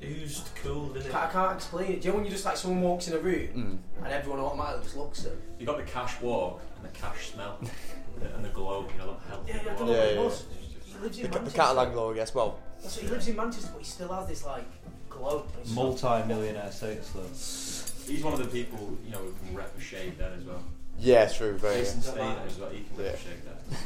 who's 0.09 0.43
cool, 0.65 0.89
didn't 0.89 1.07
it? 1.11 1.15
I 1.15 1.29
can't 1.31 1.55
explain 1.55 1.93
it. 1.93 2.01
Do 2.01 2.07
you 2.09 2.11
know 2.13 2.17
when 2.17 2.25
you 2.25 2.31
just 2.33 2.45
like 2.45 2.57
someone 2.57 2.81
walks 2.83 3.07
in 3.07 3.15
a 3.15 3.21
room 3.21 3.81
Mm. 4.01 4.05
and 4.05 4.13
everyone 4.13 4.41
automatically 4.41 4.83
just 4.83 4.97
looks 4.97 5.25
at 5.25 5.31
them? 5.31 5.41
You 5.61 5.67
got 5.67 5.77
the 5.77 5.85
cash 5.85 6.21
walk 6.21 6.61
and 6.77 6.85
the 6.85 6.89
cash 6.99 7.31
smell 7.31 7.59
and, 8.35 8.45
the, 8.45 8.49
glow, 8.49 8.85
you 8.93 8.99
know, 8.99 9.13
that 9.15 9.29
healthy 9.29 9.53
Yeah, 9.53 9.61
I 9.61 9.65
don't 9.65 9.77
glow. 9.77 9.87
know 9.87 9.93
what 9.93 9.97
Yeah, 9.97 10.05
it 10.11 10.15
yeah. 10.17 10.21
was. 10.25 10.45
He 10.85 10.99
lives 10.99 11.19
in 11.21 11.31
The, 11.31 11.39
the 11.39 11.51
Catalan 11.53 11.93
glow, 11.93 12.11
I 12.11 12.15
guess. 12.15 12.35
Well, 12.35 12.59
That's 12.83 12.97
what- 12.97 13.05
he 13.05 13.11
lives 13.13 13.29
in 13.29 13.37
Manchester, 13.37 13.71
but 13.73 13.79
he 13.79 13.85
still 13.85 14.13
has 14.13 14.27
this 14.27 14.45
like 14.45 14.65
glow. 15.09 15.47
Multi-millionaire 15.73 16.73
status 16.73 17.09
though. 17.15 18.13
He's 18.13 18.25
one 18.25 18.33
of 18.33 18.41
the 18.41 18.47
people, 18.47 18.99
you 19.05 19.13
know, 19.13 19.19
who 19.19 19.33
can 19.47 19.55
rep 19.55 19.79
a 19.79 19.81
shade 19.81 20.19
then 20.19 20.33
as 20.37 20.43
well. 20.45 20.61
yeah, 20.99 21.27
true, 21.29 21.57
very. 21.59 21.77
Jason 21.77 22.03
Statham 22.03 22.39
as 22.45 22.59
well, 22.59 22.71
he 22.71 22.81
can 22.81 22.97
rep 22.97 23.07
Yeah. 23.07 23.13
a 23.13 23.17
shade 23.19 23.43
then. 23.45 23.79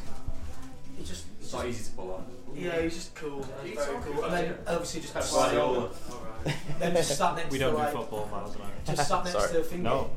He 0.96 1.04
just, 1.04 1.26
It's 1.42 1.52
not 1.52 1.66
easy 1.66 1.84
to 1.84 1.90
pull 1.90 2.10
off. 2.14 2.22
Yeah, 2.56 2.80
he's 2.82 2.94
just 2.94 3.14
cool. 3.14 3.44
He's 3.62 3.72
he's 3.76 3.84
very 3.86 3.98
cool. 4.02 4.24
And 4.24 4.32
then 4.32 4.54
obviously 4.66 5.00
just 5.02 5.14
Pep 5.14 5.22
sat, 5.22 5.34
Guardiola. 5.52 5.78
Alright. 6.10 6.56
then 6.78 6.94
just 6.94 7.18
sat 7.18 7.36
next 7.36 7.50
We 7.52 7.58
don't 7.58 7.72
do 7.72 7.78
like, 7.78 7.92
football, 7.92 8.28
Myles 8.30 8.54
and 8.54 8.64
I. 8.88 8.94
just 8.94 9.08
sat 9.08 9.24
next 9.24 9.32
Sorry. 9.36 9.52
to 9.52 9.62
Finger. 9.64 9.82
No. 9.84 10.10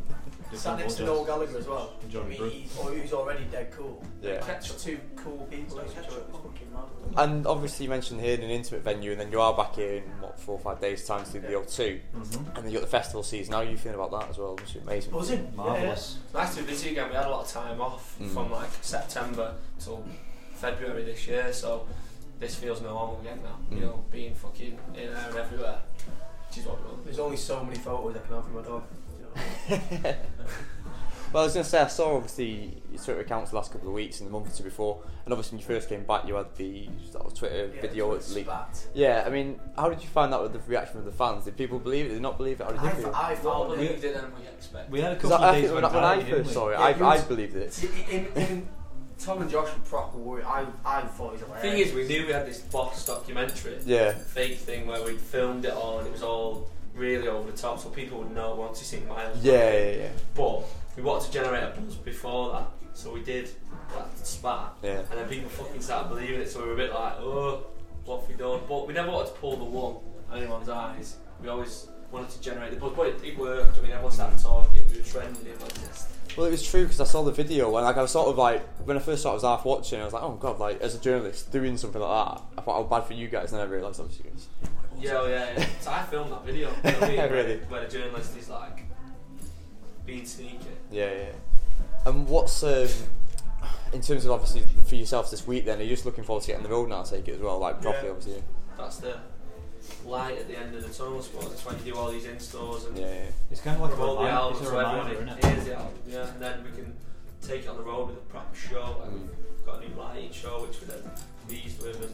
Do 0.52 0.58
Sat 0.58 0.80
next 0.80 0.94
to 0.96 1.00
football, 1.06 1.16
Noel 1.18 1.26
Gallagher 1.26 1.58
as 1.60 1.68
well. 1.68 1.94
Johnny 2.10 2.26
I 2.26 2.30
mean, 2.30 2.38
Brook. 2.40 2.52
he, 2.54 2.68
or 2.80 2.86
who's 2.92 3.14
already 3.14 3.44
dead 3.52 3.70
cool. 3.72 4.04
Yeah. 4.20 4.40
Like, 4.48 4.64
just 4.64 4.84
two 4.84 4.98
cool 5.16 5.46
people 5.52 5.78
next 5.78 5.94
to 5.94 6.02
each 6.02 6.08
other. 6.08 6.18
It 6.18 6.30
was 6.32 6.42
fucking 6.42 6.68
mad. 6.74 7.24
And 7.24 7.46
obviously, 7.46 7.84
you 7.86 7.90
mentioned 7.92 8.20
here 8.22 8.34
in 8.34 8.42
an 8.42 8.50
intimate 8.50 8.82
venue, 8.82 9.12
and 9.12 9.20
then 9.22 9.32
you 9.32 9.40
are 9.42 9.56
back 9.56 9.76
here 9.76 9.94
in 9.98 10.04
what 10.22 10.40
four 10.40 10.56
or 10.56 10.60
five 10.60 10.82
days' 10.82 11.06
time 11.06 11.24
to 11.24 11.32
do 11.34 11.40
the 11.42 11.50
O2, 11.54 12.00
Mhm. 12.16 12.36
and 12.56 12.66
then 12.66 12.66
you 12.66 12.72
got 12.80 12.82
the 12.82 12.88
festival 12.88 13.22
season. 13.22 13.54
How 13.54 13.60
are 13.60 13.64
you 13.66 13.78
feeling 13.78 14.00
about 14.00 14.10
that 14.20 14.30
as 14.32 14.40
well? 14.40 14.58
It's 14.64 14.74
amazing. 14.74 15.12
Buzzing. 15.12 15.54
Marvellous. 15.56 16.18
Nice 16.34 16.56
to 16.56 16.62
be 16.64 16.70
busy 16.72 16.90
again. 16.94 17.10
We 17.10 17.16
had 17.16 17.28
a 17.28 17.30
lot 17.30 17.46
of 17.46 17.52
time 17.52 17.80
off 17.80 18.16
Mm. 18.20 18.34
from 18.34 18.52
like 18.52 18.70
September 18.82 19.54
till 19.80 20.04
February 20.56 21.04
this 21.04 21.28
year, 21.28 21.54
so 21.54 21.86
this 22.40 22.56
feels 22.56 22.82
normal 22.82 23.20
again 23.22 23.40
now. 23.44 23.58
You 23.70 23.78
Mm. 23.78 23.82
know, 23.82 24.04
being 24.12 24.34
fucking 24.36 24.78
in 24.96 25.14
there 25.14 25.26
and 25.28 25.38
everywhere. 25.38 25.80
which 26.50 26.58
is 26.58 26.66
what 26.66 26.82
we 26.84 26.90
love. 26.90 27.00
There's 27.06 27.20
only 27.20 27.38
so 27.38 27.64
many 27.64 27.78
photos 27.78 28.16
I 28.16 28.20
can 28.20 28.36
have 28.36 28.46
of 28.46 28.54
my 28.54 28.62
dog. 28.64 28.84
you 29.70 30.00
know. 30.04 30.14
Well, 31.32 31.44
I 31.44 31.46
was 31.46 31.54
going 31.54 31.64
to 31.64 31.70
say, 31.70 31.80
I 31.80 31.86
saw 31.86 32.16
obviously 32.16 32.82
your 32.92 33.00
Twitter 33.00 33.20
accounts 33.20 33.52
the 33.52 33.58
last 33.58 33.72
couple 33.72 33.88
of 33.90 33.94
weeks 33.94 34.20
and 34.20 34.28
the 34.28 34.32
month 34.34 34.52
or 34.52 34.58
two 34.58 34.64
before, 34.64 35.04
and 35.26 35.32
obviously 35.32 35.58
when 35.58 35.60
you 35.60 35.68
first 35.76 35.88
came 35.88 36.04
back, 36.04 36.28
you 36.28 36.34
had 36.34 36.48
the 36.56 36.90
sort 37.12 37.24
of 37.28 37.36
Twitter 37.36 37.70
Yeah, 37.76 37.82
video 37.82 38.10
Twitter 38.16 38.34
leak. 38.34 38.46
spat. 38.48 38.88
Yeah, 38.96 39.24
I 39.28 39.30
mean, 39.30 39.60
how 39.78 39.90
did 39.90 40.02
you 40.02 40.08
find 40.10 40.34
that 40.34 40.42
with 40.42 40.54
the 40.54 40.60
reaction 40.68 40.98
of 40.98 41.06
the 41.06 41.12
fans? 41.12 41.46
Did 41.46 41.56
people 41.56 41.78
believe 41.78 42.06
it? 42.06 42.10
Did 42.10 42.18
they 42.18 42.22
not 42.22 42.38
believe 42.40 42.60
it? 42.60 42.64
How 42.64 42.72
did 42.72 42.82
you 42.82 42.88
I, 42.88 42.92
feel? 42.94 43.12
I 43.14 43.28
More 43.44 43.68
found 43.68 43.74
it. 43.74 43.76
believed 43.76 44.04
it 44.06 44.14
than 44.16 44.26
we 44.42 44.48
expected. 44.48 44.92
We 44.92 45.02
had 45.02 45.12
a 45.12 45.16
'Cause 45.18 45.30
couple 45.30 45.46
I, 45.46 45.50
of 45.50 45.54
I 45.56 45.62
days 45.62 45.70
think 45.70 45.76
when, 45.76 45.86
I- 45.86 45.94
when 45.96 46.04
I 46.04 46.16
didn't 46.24 46.44
first 46.46 46.54
saw 46.56 46.68
it, 46.70 46.72
Yeah, 46.72 46.82
I, 47.06 47.10
I 47.14 47.22
believed 47.22 47.56
it. 47.56 47.84
In, 48.10 48.26
in, 48.36 48.70
Tom 49.20 49.41
and 49.41 49.51
Josh 49.51 49.67
were 49.74 49.80
proper 49.84 50.17
worried. 50.17 50.45
I, 50.45 50.65
I 50.86 51.01
thought 51.01 51.30
it 51.30 51.32
was 51.34 51.41
hilarious. 51.41 51.61
thing 51.61 51.78
is, 51.80 51.93
we 51.93 52.07
knew 52.07 52.26
we 52.26 52.32
had 52.34 52.45
this 52.47 52.59
boss 52.59 53.05
documentary, 53.05 53.78
Yeah. 53.86 54.13
fake 54.13 54.57
thing 54.59 54.88
where 54.88 55.03
we 55.03 55.15
filmed 55.15 55.65
it 55.65 55.74
all 55.74 55.99
and 55.99 56.07
it 56.07 56.11
was 56.13 56.24
all 56.24 56.70
really 56.95 57.28
over 57.28 57.51
the 57.51 57.57
top, 57.57 57.80
so 57.80 57.89
people 57.89 58.20
would 58.20 58.32
know 58.34 58.55
once 58.55 58.80
you 58.80 58.86
see 58.86 59.05
Myles. 59.05 59.38
Yeah, 59.43 59.74
yeah, 59.74 59.91
yeah. 60.03 60.09
But 60.36 60.63
we 60.95 61.03
wanted 61.03 61.28
to 61.28 61.32
generate 61.34 61.63
a 61.63 61.80
buzz 61.80 61.95
before 61.95 62.53
that, 62.53 62.67
so 62.93 63.13
we 63.13 63.22
did 63.22 63.49
that 63.95 64.07
spat, 64.28 64.74
Yeah. 64.82 64.99
and 65.09 65.20
then 65.20 65.28
people 65.30 65.49
fucking 65.49 65.82
started 65.82 66.09
believing 66.09 66.41
it, 66.41 66.49
so 66.49 66.61
we 66.61 66.67
were 66.67 66.74
a 66.74 66.78
bit 66.78 66.93
like, 66.93 67.13
oh, 67.20 67.65
what 68.05 68.22
have 68.22 68.30
we 68.30 68.36
done? 68.36 68.61
But 68.67 68.88
we 68.88 68.93
never 68.93 69.11
wanted 69.11 69.34
to 69.34 69.39
pull 69.39 69.57
the 69.57 69.63
wool 69.65 70.03
out 70.32 70.38
anyone's 70.38 70.70
eyes. 70.70 71.17
We 71.41 71.47
always 71.49 71.88
wanted 72.11 72.30
to 72.32 72.41
generate 72.41 72.72
the 72.72 72.78
buzz, 72.80 72.93
but 72.95 73.07
it, 73.07 73.24
it 73.24 73.38
worked. 73.38 73.78
I 73.78 73.82
mean, 73.82 73.91
everyone 73.91 74.11
started 74.13 74.39
talking, 74.39 74.82
we 74.89 74.97
were 74.97 75.03
trending, 75.03 75.45
it 75.45 75.59
was 75.61 75.72
just. 75.74 76.09
Well, 76.40 76.48
it 76.48 76.52
was 76.52 76.66
true 76.66 76.84
because 76.84 77.02
I 77.02 77.04
saw 77.04 77.22
the 77.24 77.34
video 77.34 77.66
and 77.76 77.86
like 77.86 77.98
I 77.98 78.02
was 78.02 78.12
sort 78.12 78.30
of 78.30 78.38
like 78.38 78.66
when 78.86 78.96
I 78.96 79.02
first 79.02 79.24
saw 79.24 79.28
it, 79.28 79.32
I 79.32 79.34
was 79.34 79.44
half 79.44 79.66
watching. 79.66 80.00
I 80.00 80.06
was 80.06 80.14
like, 80.14 80.24
oh 80.24 80.38
god, 80.40 80.58
like 80.58 80.80
as 80.80 80.96
a 80.96 80.98
journalist 80.98 81.52
doing 81.52 81.76
something 81.76 82.00
like 82.00 82.10
that, 82.10 82.42
I 82.58 82.62
thought 82.62 82.76
how 82.76 82.84
bad 82.84 83.06
for 83.06 83.14
you 83.14 83.28
guys, 83.28 83.52
and 83.52 83.60
then 83.60 83.68
I 83.68 83.70
realised 83.70 84.00
obviously 84.00 84.30
it 84.30 84.36
was. 84.36 84.48
Yeah, 84.98 85.18
oh, 85.18 85.28
yeah, 85.28 85.52
yeah. 85.58 85.66
So 85.82 85.92
I 85.92 86.02
filmed 86.04 86.32
that 86.32 86.46
video. 86.46 86.70
You 86.86 86.92
know 86.92 87.08
mean? 87.24 87.32
Really? 87.34 87.58
Where 87.68 87.86
the 87.86 87.92
journalist 87.92 88.38
is 88.38 88.48
like 88.48 88.86
being 90.06 90.26
sneaky. 90.26 90.60
Yeah, 90.90 91.12
yeah. 91.12 91.32
And 92.06 92.26
what's 92.26 92.64
um, 92.64 92.88
in 93.92 94.00
terms 94.00 94.24
of 94.24 94.32
obviously 94.32 94.64
for 94.86 94.96
yourself 94.96 95.30
this 95.32 95.46
week? 95.46 95.66
Then 95.66 95.80
are 95.80 95.84
you 95.84 95.90
just 95.90 96.06
looking 96.06 96.24
forward 96.24 96.44
to 96.44 96.48
getting 96.48 96.64
the 96.64 96.70
road 96.70 96.88
now? 96.88 97.02
I 97.02 97.04
take 97.04 97.28
it 97.28 97.36
as 97.36 97.42
well, 97.42 97.60
like 97.60 97.82
properly, 97.82 98.06
Yeah. 98.06 98.12
obviously. 98.12 98.44
That's 98.78 98.96
the 99.00 99.18
light 100.06 100.38
at 100.38 100.47
the 100.47 100.58
end 100.58 100.76
of 100.76 100.82
the 100.88 100.89
tunnel. 100.93 101.20
I 101.20 101.22
suppose 101.22 101.50
that's 101.50 101.66
when 101.66 101.78
you 101.86 101.93
do 101.93 101.97
all 101.97 102.12
these 102.12 102.26
installs 102.26 102.86
and 102.86 102.97
Yeah, 102.97 103.06
yeah. 103.14 103.22
It's 103.52 103.62
kind 103.62 103.76
of 103.76 103.82
like 103.84 103.91
a 103.91 103.95
promote 103.95 104.20
the 104.20 104.26
reminder, 104.26 104.39
album 104.41 104.58
it's 104.62 104.70
so 104.70 104.80
everyone 104.80 105.12
isn't 105.12 105.30
it? 105.30 105.45
hears 105.45 105.66
the 105.66 105.76
album. 105.76 105.93
Yeah, 106.08 106.28
and 106.34 106.41
then 106.41 106.64
we 106.64 106.72
can 106.72 106.93
take 107.41 107.62
it 107.64 107.68
on 107.70 107.78
the 107.78 107.84
road 107.84 108.08
with 108.08 108.18
a 108.18 108.22
proper 108.22 108.56
show. 108.56 109.02
And 109.06 109.30
we've 109.30 109.66
got 109.66 109.84
a 109.84 109.88
new 109.88 109.95
lighting 109.95 110.32
show 110.32 110.62
which 110.66 110.82
we're 110.82 110.88
then 110.88 111.12
pleased 111.47 111.82
with. 111.82 112.02
And 112.02 112.14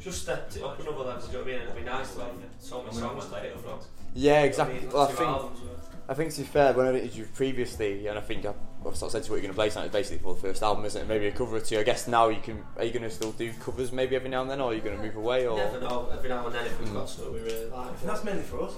just 0.00 0.22
stepped 0.22 0.56
it 0.56 0.62
up 0.62 0.78
another 0.80 0.98
level. 0.98 1.20
Do 1.22 1.26
you 1.28 1.32
know 1.32 1.38
what 1.44 1.48
I 1.48 1.52
mean? 1.52 1.62
It'd 1.62 1.74
be 1.76 1.82
nice 1.82 2.14
to 2.14 2.20
have 2.20 2.30
so 2.60 2.82
many 2.82 2.94
songs 2.96 3.24
to 3.26 3.40
pick 3.40 3.56
from. 3.58 3.78
Yeah, 4.14 4.34
You 4.34 4.40
know 4.40 4.46
exactly. 4.46 4.76
I 4.76 4.80
mean? 4.80 4.90
Well, 4.90 5.02
I 5.02 5.06
think 5.06 5.20
albums 5.20 5.60
worth. 5.60 5.73
I 6.08 6.12
think 6.14 6.32
to 6.34 6.40
be 6.42 6.46
fair, 6.46 6.72
when 6.74 6.86
I 6.86 6.90
interviewed 6.90 7.14
you 7.14 7.24
previously, 7.34 8.06
and 8.08 8.18
I 8.18 8.20
think 8.20 8.44
I, 8.44 8.50
I've 8.86 8.94
sort 8.96 9.02
of 9.08 9.12
said 9.12 9.22
to 9.24 9.30
what 9.32 9.36
you're 9.36 9.42
going 9.42 9.52
to 9.52 9.54
play 9.54 9.70
tonight 9.70 9.86
is 9.86 9.92
basically 9.92 10.18
for 10.22 10.34
the 10.34 10.40
first 10.40 10.62
album, 10.62 10.84
isn't 10.84 11.00
it? 11.00 11.08
Maybe 11.08 11.26
a 11.28 11.32
cover 11.32 11.56
or 11.56 11.60
two. 11.60 11.78
I 11.78 11.82
guess 11.82 12.06
now 12.06 12.28
you 12.28 12.40
can. 12.42 12.62
Are 12.76 12.84
you 12.84 12.92
going 12.92 13.04
to 13.04 13.10
still 13.10 13.32
do 13.32 13.50
covers 13.54 13.90
maybe 13.90 14.14
every 14.14 14.28
now 14.28 14.42
and 14.42 14.50
then, 14.50 14.60
or 14.60 14.70
are 14.72 14.74
you 14.74 14.80
going 14.82 14.96
to 14.98 15.02
move 15.02 15.16
away? 15.16 15.46
Or 15.46 15.56
Never 15.56 15.80
know. 15.80 16.10
Every 16.12 16.28
now 16.28 16.44
and 16.46 16.54
then, 16.54 16.66
if 16.66 16.78
we've 16.78 16.88
Mm. 16.90 16.94
got 16.94 17.08
something 17.08 17.32
we 17.32 17.40
really 17.40 17.66
like. 17.70 17.88
And 18.00 18.08
that's 18.10 18.22
mainly 18.24 18.42
for 18.42 18.62
us. 18.64 18.74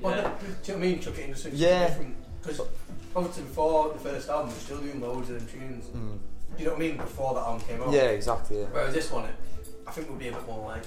Well, 0.00 0.14
Yeah. 0.16 0.22
no, 0.22 0.28
do 0.30 0.44
you 0.46 0.48
know 0.48 0.58
what 0.62 0.74
I 0.74 0.76
mean? 0.90 1.00
Chuck 1.00 1.18
it 1.18 1.24
into 1.28 1.36
something 1.38 1.58
Yeah. 1.60 1.88
different. 1.88 2.16
Because 2.42 2.60
obviously 3.16 3.42
before 3.44 3.92
the 3.92 3.98
first 3.98 4.28
album, 4.28 4.48
we 4.48 4.54
we're 4.54 4.60
still 4.60 4.78
doing 4.78 5.00
loads 5.00 5.30
of 5.30 5.38
them 5.38 5.48
tunes. 5.60 5.84
Mm. 5.86 5.92
Do 5.92 6.58
you 6.58 6.64
know 6.66 6.70
what 6.72 6.76
I 6.76 6.86
mean? 6.86 6.96
Before 6.98 7.34
that 7.34 7.40
album 7.40 7.60
came 7.66 7.82
out. 7.82 7.92
Yeah, 7.92 8.02
exactly. 8.10 8.60
Yeah. 8.60 8.66
Whereas 8.70 8.94
this 8.94 9.10
one, 9.10 9.24
it, 9.24 9.34
I 9.86 9.90
think 9.90 10.08
we'll 10.08 10.18
be 10.18 10.28
a 10.28 10.32
bit 10.32 10.46
more 10.46 10.66
like, 10.68 10.82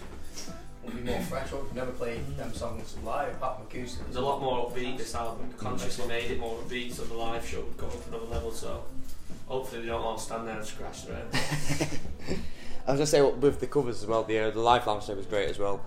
will 0.85 0.93
be 0.93 1.01
more 1.01 1.19
fresh. 1.21 1.51
We've 1.51 1.73
never 1.73 1.91
played 1.91 2.25
them 2.37 2.53
songs 2.53 2.95
live 3.03 3.33
apart 3.35 3.57
from 3.57 3.67
acoustic. 3.67 4.03
There's 4.05 4.15
a 4.17 4.21
lot 4.21 4.41
more 4.41 4.69
upbeat 4.69 4.97
this 4.97 5.15
album. 5.15 5.53
Consciously 5.57 6.07
made 6.07 6.31
it 6.31 6.39
more 6.39 6.57
upbeat, 6.59 6.93
so 6.93 7.03
the 7.03 7.13
live 7.15 7.45
show 7.45 7.61
would 7.61 7.77
go 7.77 7.87
up 7.87 8.07
another 8.07 8.25
level. 8.25 8.51
So 8.51 8.83
hopefully 9.47 9.81
they 9.81 9.87
don't 9.87 10.01
all 10.01 10.17
stand 10.17 10.47
there 10.47 10.57
and 10.57 10.65
scratch 10.65 11.05
their 11.05 11.15
head. 11.15 11.27
I 12.87 12.91
was 12.91 12.99
going 12.99 13.05
to 13.23 13.33
say 13.35 13.39
with 13.47 13.59
the 13.59 13.65
covers 13.65 14.03
as 14.03 14.07
well. 14.07 14.23
The 14.23 14.37
uh, 14.37 14.51
the 14.51 14.59
live 14.59 14.85
lounge 14.85 15.05
show 15.05 15.15
was 15.15 15.25
great 15.25 15.49
as 15.49 15.57
well, 15.57 15.83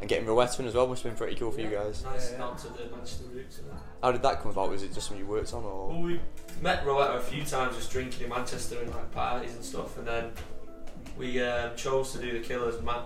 and 0.00 0.08
getting 0.08 0.26
Rowetta 0.26 0.58
in 0.58 0.66
as 0.66 0.74
well 0.74 0.88
must 0.88 1.04
have 1.04 1.12
been 1.12 1.16
pretty 1.16 1.36
cool 1.36 1.52
for 1.52 1.60
you 1.60 1.68
guys. 1.68 2.02
Nice 2.02 2.26
Yeah, 2.26 2.32
yeah. 2.32 2.38
nod 2.38 2.58
to 2.58 2.68
the 2.70 2.90
Manchester 2.90 3.24
roots. 3.32 3.60
How 4.02 4.10
did 4.10 4.22
that 4.22 4.42
come 4.42 4.50
about? 4.50 4.68
Was 4.70 4.82
it 4.82 4.92
just 4.92 5.06
something 5.06 5.24
you 5.24 5.30
worked 5.30 5.54
on, 5.54 5.62
or? 5.62 5.88
Well, 5.90 6.02
we 6.02 6.20
met 6.60 6.84
Rowetta 6.84 7.18
a 7.18 7.20
few 7.20 7.44
times 7.44 7.76
just 7.76 7.92
drinking 7.92 8.24
in 8.24 8.30
Manchester 8.30 8.80
and 8.80 8.90
like 8.90 9.12
parties 9.12 9.54
and 9.54 9.64
stuff, 9.64 9.96
and 9.96 10.08
then 10.08 10.32
we 11.20 11.40
um, 11.42 11.76
chose 11.76 12.12
to 12.12 12.18
do 12.18 12.32
the 12.32 12.40
Killers, 12.44 12.76
the 12.78 12.82
Man, 12.82 13.02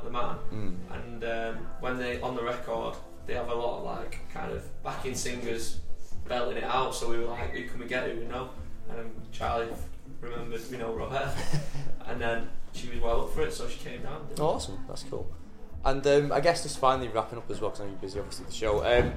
Mm. 0.52 0.76
and 0.92 1.24
um, 1.24 1.66
when 1.80 1.98
they 1.98 2.20
on 2.20 2.34
the 2.36 2.42
record 2.42 2.94
they 3.26 3.34
have 3.34 3.48
a 3.48 3.54
lot 3.54 3.78
of 3.78 3.84
like 3.84 4.20
kind 4.32 4.52
of 4.52 4.62
backing 4.82 5.14
singers 5.14 5.80
belting 6.28 6.56
it 6.58 6.64
out. 6.64 6.94
So 6.94 7.08
we 7.10 7.18
were 7.18 7.24
like, 7.26 7.50
who 7.50 7.68
can 7.68 7.80
we 7.80 7.86
get? 7.86 8.08
Who 8.10 8.20
we 8.20 8.26
know? 8.26 8.50
And 8.88 8.98
then 8.98 9.10
Charlie 9.32 9.68
remembered 10.20 10.60
we 10.70 10.76
know 10.76 10.92
Rowetta, 10.92 11.30
and 12.06 12.20
then 12.20 12.48
she 12.72 12.88
was 12.90 13.00
well 13.00 13.22
up 13.22 13.30
for 13.34 13.42
it, 13.42 13.52
so 13.52 13.68
she 13.68 13.78
came 13.78 14.02
down. 14.02 14.26
Oh, 14.38 14.46
awesome. 14.54 14.78
That's 14.88 15.02
cool. 15.04 15.26
And 15.84 16.06
um, 16.06 16.32
I 16.32 16.40
guess 16.40 16.62
just 16.62 16.78
finally 16.78 17.08
wrapping 17.08 17.38
up 17.38 17.50
as 17.50 17.60
well, 17.60 17.70
because 17.70 17.84
I'm 17.84 17.94
busy, 17.96 18.18
obviously, 18.18 18.46
the 18.46 18.52
show. 18.52 18.84
Um, 18.84 19.12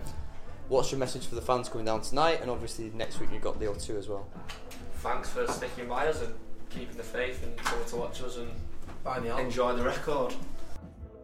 what's 0.69 0.91
your 0.91 0.99
message 0.99 1.25
for 1.27 1.35
the 1.35 1.41
fans 1.41 1.69
coming 1.69 1.85
down 1.85 2.01
tonight? 2.01 2.39
And 2.41 2.49
obviously, 2.51 2.91
next 2.93 3.19
week 3.19 3.29
you've 3.33 3.41
got 3.41 3.59
the 3.59 3.65
O2 3.67 3.97
as 3.97 4.07
well. 4.09 4.27
Thanks 4.95 5.29
for 5.29 5.47
sticking 5.47 5.87
by 5.87 6.07
us 6.07 6.21
and 6.21 6.33
keeping 6.69 6.97
the 6.97 7.03
faith 7.03 7.43
and 7.43 7.55
coming 7.57 7.85
to 7.85 7.95
watch 7.95 8.21
us 8.21 8.37
and 8.37 8.49
Buy 9.07 9.21
the 9.21 9.29
album. 9.29 9.45
enjoy 9.45 9.73
the 9.73 9.83
record. 9.83 10.35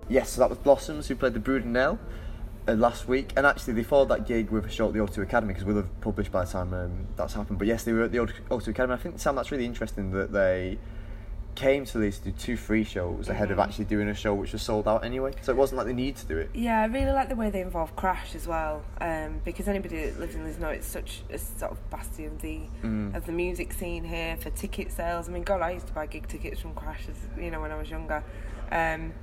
Yes, 0.07 0.29
so 0.29 0.39
that 0.39 0.49
was 0.49 0.57
Blossoms 0.57 1.09
who 1.09 1.17
played 1.17 1.33
the 1.33 1.41
Brudenell 1.41 1.99
uh, 2.65 2.71
last 2.75 3.09
week, 3.09 3.33
and 3.35 3.45
actually 3.45 3.73
they 3.73 3.83
followed 3.83 4.07
that 4.07 4.25
gig 4.25 4.51
with 4.51 4.65
a 4.65 4.69
show 4.69 4.87
at 4.87 4.93
the 4.93 4.99
O2 4.99 5.21
Academy 5.21 5.51
because 5.51 5.65
we'll 5.65 5.75
have 5.75 5.99
published 5.99 6.31
by 6.31 6.45
the 6.45 6.51
time 6.51 6.73
um, 6.73 7.07
that's 7.17 7.33
happened. 7.33 7.59
But 7.59 7.67
yes, 7.67 7.83
they 7.83 7.91
were 7.91 8.03
at 8.03 8.13
the 8.13 8.19
O2 8.19 8.67
Academy. 8.69 8.93
I 8.93 8.97
think 8.97 9.19
Sam, 9.19 9.35
that's 9.35 9.51
really 9.51 9.65
interesting 9.65 10.11
that 10.11 10.31
they 10.31 10.77
came 11.55 11.85
to 11.85 11.97
Leeds 11.99 12.17
to 12.19 12.25
do 12.25 12.31
two 12.31 12.57
free 12.57 12.83
shows 12.83 13.29
ahead 13.29 13.51
of 13.51 13.59
actually 13.59 13.85
doing 13.85 14.09
a 14.09 14.13
show 14.13 14.33
which 14.33 14.53
was 14.53 14.61
sold 14.61 14.87
out 14.87 15.03
anyway. 15.05 15.31
So 15.41 15.51
it 15.51 15.55
wasn't 15.57 15.77
like 15.77 15.87
they 15.87 15.93
needed 15.93 16.15
to 16.17 16.25
do 16.25 16.37
it. 16.37 16.49
Yeah, 16.53 16.81
I 16.81 16.85
really 16.85 17.11
like 17.11 17.29
the 17.29 17.35
way 17.35 17.49
they 17.49 17.61
involve 17.61 17.95
Crash 17.95 18.35
as 18.35 18.47
well, 18.47 18.83
um, 19.01 19.41
because 19.45 19.67
anybody 19.67 20.05
that 20.05 20.19
lives 20.19 20.35
in 20.35 20.43
Leeds 20.45 20.59
knows 20.59 20.77
it's 20.77 20.87
such 20.87 21.21
a 21.31 21.37
sort 21.37 21.71
of 21.71 21.89
bastion 21.89 22.25
of 22.25 22.41
the 22.41 22.61
Mm. 22.83 23.15
of 23.15 23.25
the 23.25 23.31
music 23.31 23.73
scene 23.73 24.03
here 24.03 24.35
for 24.37 24.49
ticket 24.51 24.91
sales. 24.91 25.29
I 25.29 25.31
mean, 25.31 25.43
God, 25.43 25.61
I 25.61 25.71
used 25.71 25.87
to 25.87 25.93
buy 25.93 26.05
gig 26.05 26.27
tickets 26.27 26.59
from 26.59 26.73
Crash, 26.73 27.07
as, 27.09 27.41
you 27.41 27.51
know, 27.51 27.61
when 27.61 27.71
I 27.71 27.75
was 27.77 27.89
younger. 27.89 28.23
Um, 28.71 29.13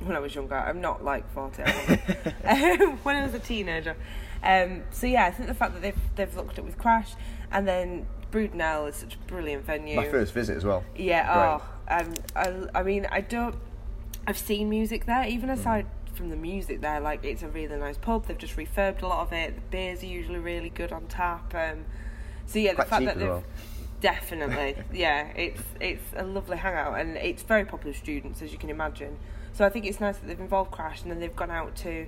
when 0.00 0.16
I 0.16 0.20
was 0.20 0.34
younger, 0.34 0.56
I'm 0.56 0.80
not 0.80 1.04
like 1.04 1.30
forty. 1.32 1.62
I'm 1.62 2.00
um, 2.82 2.98
when 3.04 3.16
I 3.16 3.24
was 3.24 3.34
a 3.34 3.38
teenager. 3.38 3.96
Um, 4.42 4.82
so 4.90 5.06
yeah, 5.06 5.24
I 5.26 5.30
think 5.30 5.48
the 5.48 5.54
fact 5.54 5.72
that 5.74 5.82
they've 5.82 5.98
they've 6.16 6.34
looked 6.36 6.58
at 6.58 6.64
with 6.64 6.76
Crash, 6.78 7.12
and 7.52 7.66
then 7.66 8.06
Brudenell 8.32 8.88
is 8.88 8.96
such 8.96 9.14
a 9.14 9.18
brilliant 9.28 9.64
venue. 9.64 9.94
My 9.96 10.08
first 10.08 10.34
visit 10.34 10.56
as 10.56 10.64
well. 10.64 10.82
Yeah. 10.96 11.60
Oh, 11.62 11.73
um, 11.88 12.14
I, 12.34 12.52
I 12.74 12.82
mean, 12.82 13.06
I 13.10 13.20
don't. 13.20 13.56
I've 14.26 14.38
seen 14.38 14.68
music 14.70 15.06
there, 15.06 15.24
Mm. 15.24 15.28
even 15.30 15.50
aside 15.50 15.86
from 16.14 16.30
the 16.30 16.36
music 16.36 16.80
there. 16.80 17.00
Like, 17.00 17.24
it's 17.24 17.42
a 17.42 17.48
really 17.48 17.76
nice 17.76 17.98
pub. 17.98 18.26
They've 18.26 18.38
just 18.38 18.56
refurbed 18.56 19.02
a 19.02 19.06
lot 19.06 19.20
of 19.26 19.32
it. 19.32 19.54
The 19.56 19.60
beers 19.70 20.02
are 20.02 20.06
usually 20.06 20.38
really 20.38 20.70
good 20.70 20.92
on 20.92 21.06
tap. 21.08 21.54
Um, 21.54 21.84
so 22.46 22.58
yeah, 22.58 22.72
the 22.74 22.84
fact 22.84 23.04
that 23.04 23.18
they've 23.18 23.28
well. 23.28 23.44
definitely, 24.00 24.76
yeah, 24.92 25.28
it's 25.34 25.62
it's 25.80 26.02
a 26.16 26.24
lovely 26.24 26.56
hangout, 26.56 26.98
and 27.00 27.16
it's 27.16 27.42
very 27.42 27.64
popular 27.64 27.90
with 27.90 27.96
students, 27.98 28.42
as 28.42 28.52
you 28.52 28.58
can 28.58 28.70
imagine. 28.70 29.16
So 29.52 29.64
I 29.64 29.68
think 29.68 29.84
it's 29.86 30.00
nice 30.00 30.16
that 30.18 30.26
they've 30.26 30.40
involved 30.40 30.70
Crash, 30.72 31.02
and 31.02 31.10
then 31.10 31.20
they've 31.20 31.34
gone 31.36 31.50
out 31.50 31.76
to. 31.76 32.06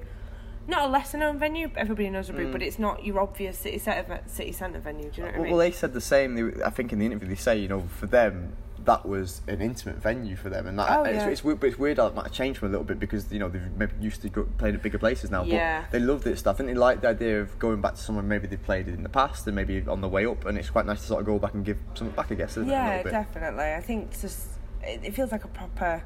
Not 0.69 0.89
a 0.89 0.89
lesser 0.89 1.17
known 1.19 1.39
venue, 1.39 1.71
everybody 1.77 2.11
knows 2.11 2.27
the 2.27 2.33
Brood, 2.33 2.49
Mm. 2.49 2.53
but 2.53 2.61
it's 2.63 2.77
not 2.79 3.05
your 3.07 3.21
obvious 3.21 3.57
city 3.57 3.79
centre 3.79 4.21
city 4.27 4.51
centre 4.51 4.81
venue. 4.81 5.11
Do 5.11 5.19
you 5.19 5.23
know 5.23 5.27
what 5.29 5.35
I 5.35 5.39
Well, 5.39 5.43
mean? 5.45 5.51
well, 5.53 5.59
they 5.61 5.71
said 5.71 5.93
the 5.93 6.01
same. 6.01 6.35
They, 6.35 6.65
I 6.65 6.71
think 6.71 6.93
in 6.93 6.99
the 6.99 7.07
interview 7.07 7.29
they 7.29 7.35
say, 7.37 7.57
you 7.59 7.69
know, 7.69 7.83
for 7.83 8.07
them 8.07 8.55
that 8.87 9.05
was 9.07 9.43
an 9.49 9.61
intimate 9.61 9.97
venue 9.97 10.37
for 10.37 10.49
them, 10.49 10.67
and 10.67 10.79
that 10.79 10.89
Oh, 10.91 11.03
it's, 11.03 11.17
yeah. 11.17 11.29
it's 11.29 11.45
weird. 11.45 11.61
But 11.61 11.67
it's 11.69 11.79
weird 11.79 11.99
how 11.99 12.07
it 12.07 12.15
might 12.15 12.25
have 12.25 12.33
changed 12.33 12.59
for 12.61 12.67
a 12.67 12.69
little 12.69 12.85
bit 12.85 12.99
because 12.99 13.31
you 13.33 13.39
know 13.39 13.49
they've 13.49 13.71
maybe 13.77 13.93
used 14.01 14.23
to 14.23 14.29
go, 14.29 14.45
playing 14.59 14.77
at 14.77 14.83
bigger 14.83 14.99
places 14.99 15.31
now. 15.31 15.43
Yeah. 15.45 15.83
But 15.83 15.91
they 15.91 15.99
love 15.99 16.25
this 16.25 16.39
stuff, 16.41 16.59
and 16.61 16.69
they 16.69 16.75
like 16.75 17.01
the 17.03 17.09
idea 17.09 17.41
of 17.41 17.59
going 17.59 17.81
back 17.81 17.95
to 17.97 18.01
somewhere 18.01 18.23
maybe 18.25 18.47
they've 18.47 18.63
played 18.63 18.89
it 18.89 18.95
in 18.95 19.03
the 19.03 19.09
past 19.09 19.47
and 19.47 19.55
maybe 19.57 19.85
on 19.87 20.01
the 20.01 20.09
way 20.09 20.25
up, 20.25 20.45
and 20.47 20.57
it's 20.57 20.71
quite 20.71 20.87
nice 20.87 21.01
to 21.03 21.07
sort 21.07 21.21
of 21.21 21.27
go 21.27 21.39
back 21.39 21.55
and 21.55 21.65
give 21.65 21.79
something 21.95 22.15
back. 22.17 22.31
I 22.33 22.35
guess. 22.37 22.53
Isn't 22.57 22.69
Yeah, 22.69 23.03
definitely. 23.03 23.75
I 23.75 23.81
think 23.81 24.09
it's 24.13 24.23
just 24.23 24.47
it, 24.83 25.01
it 25.05 25.15
feels 25.15 25.33
like 25.33 25.45
a 25.45 25.49
proper, 25.49 26.03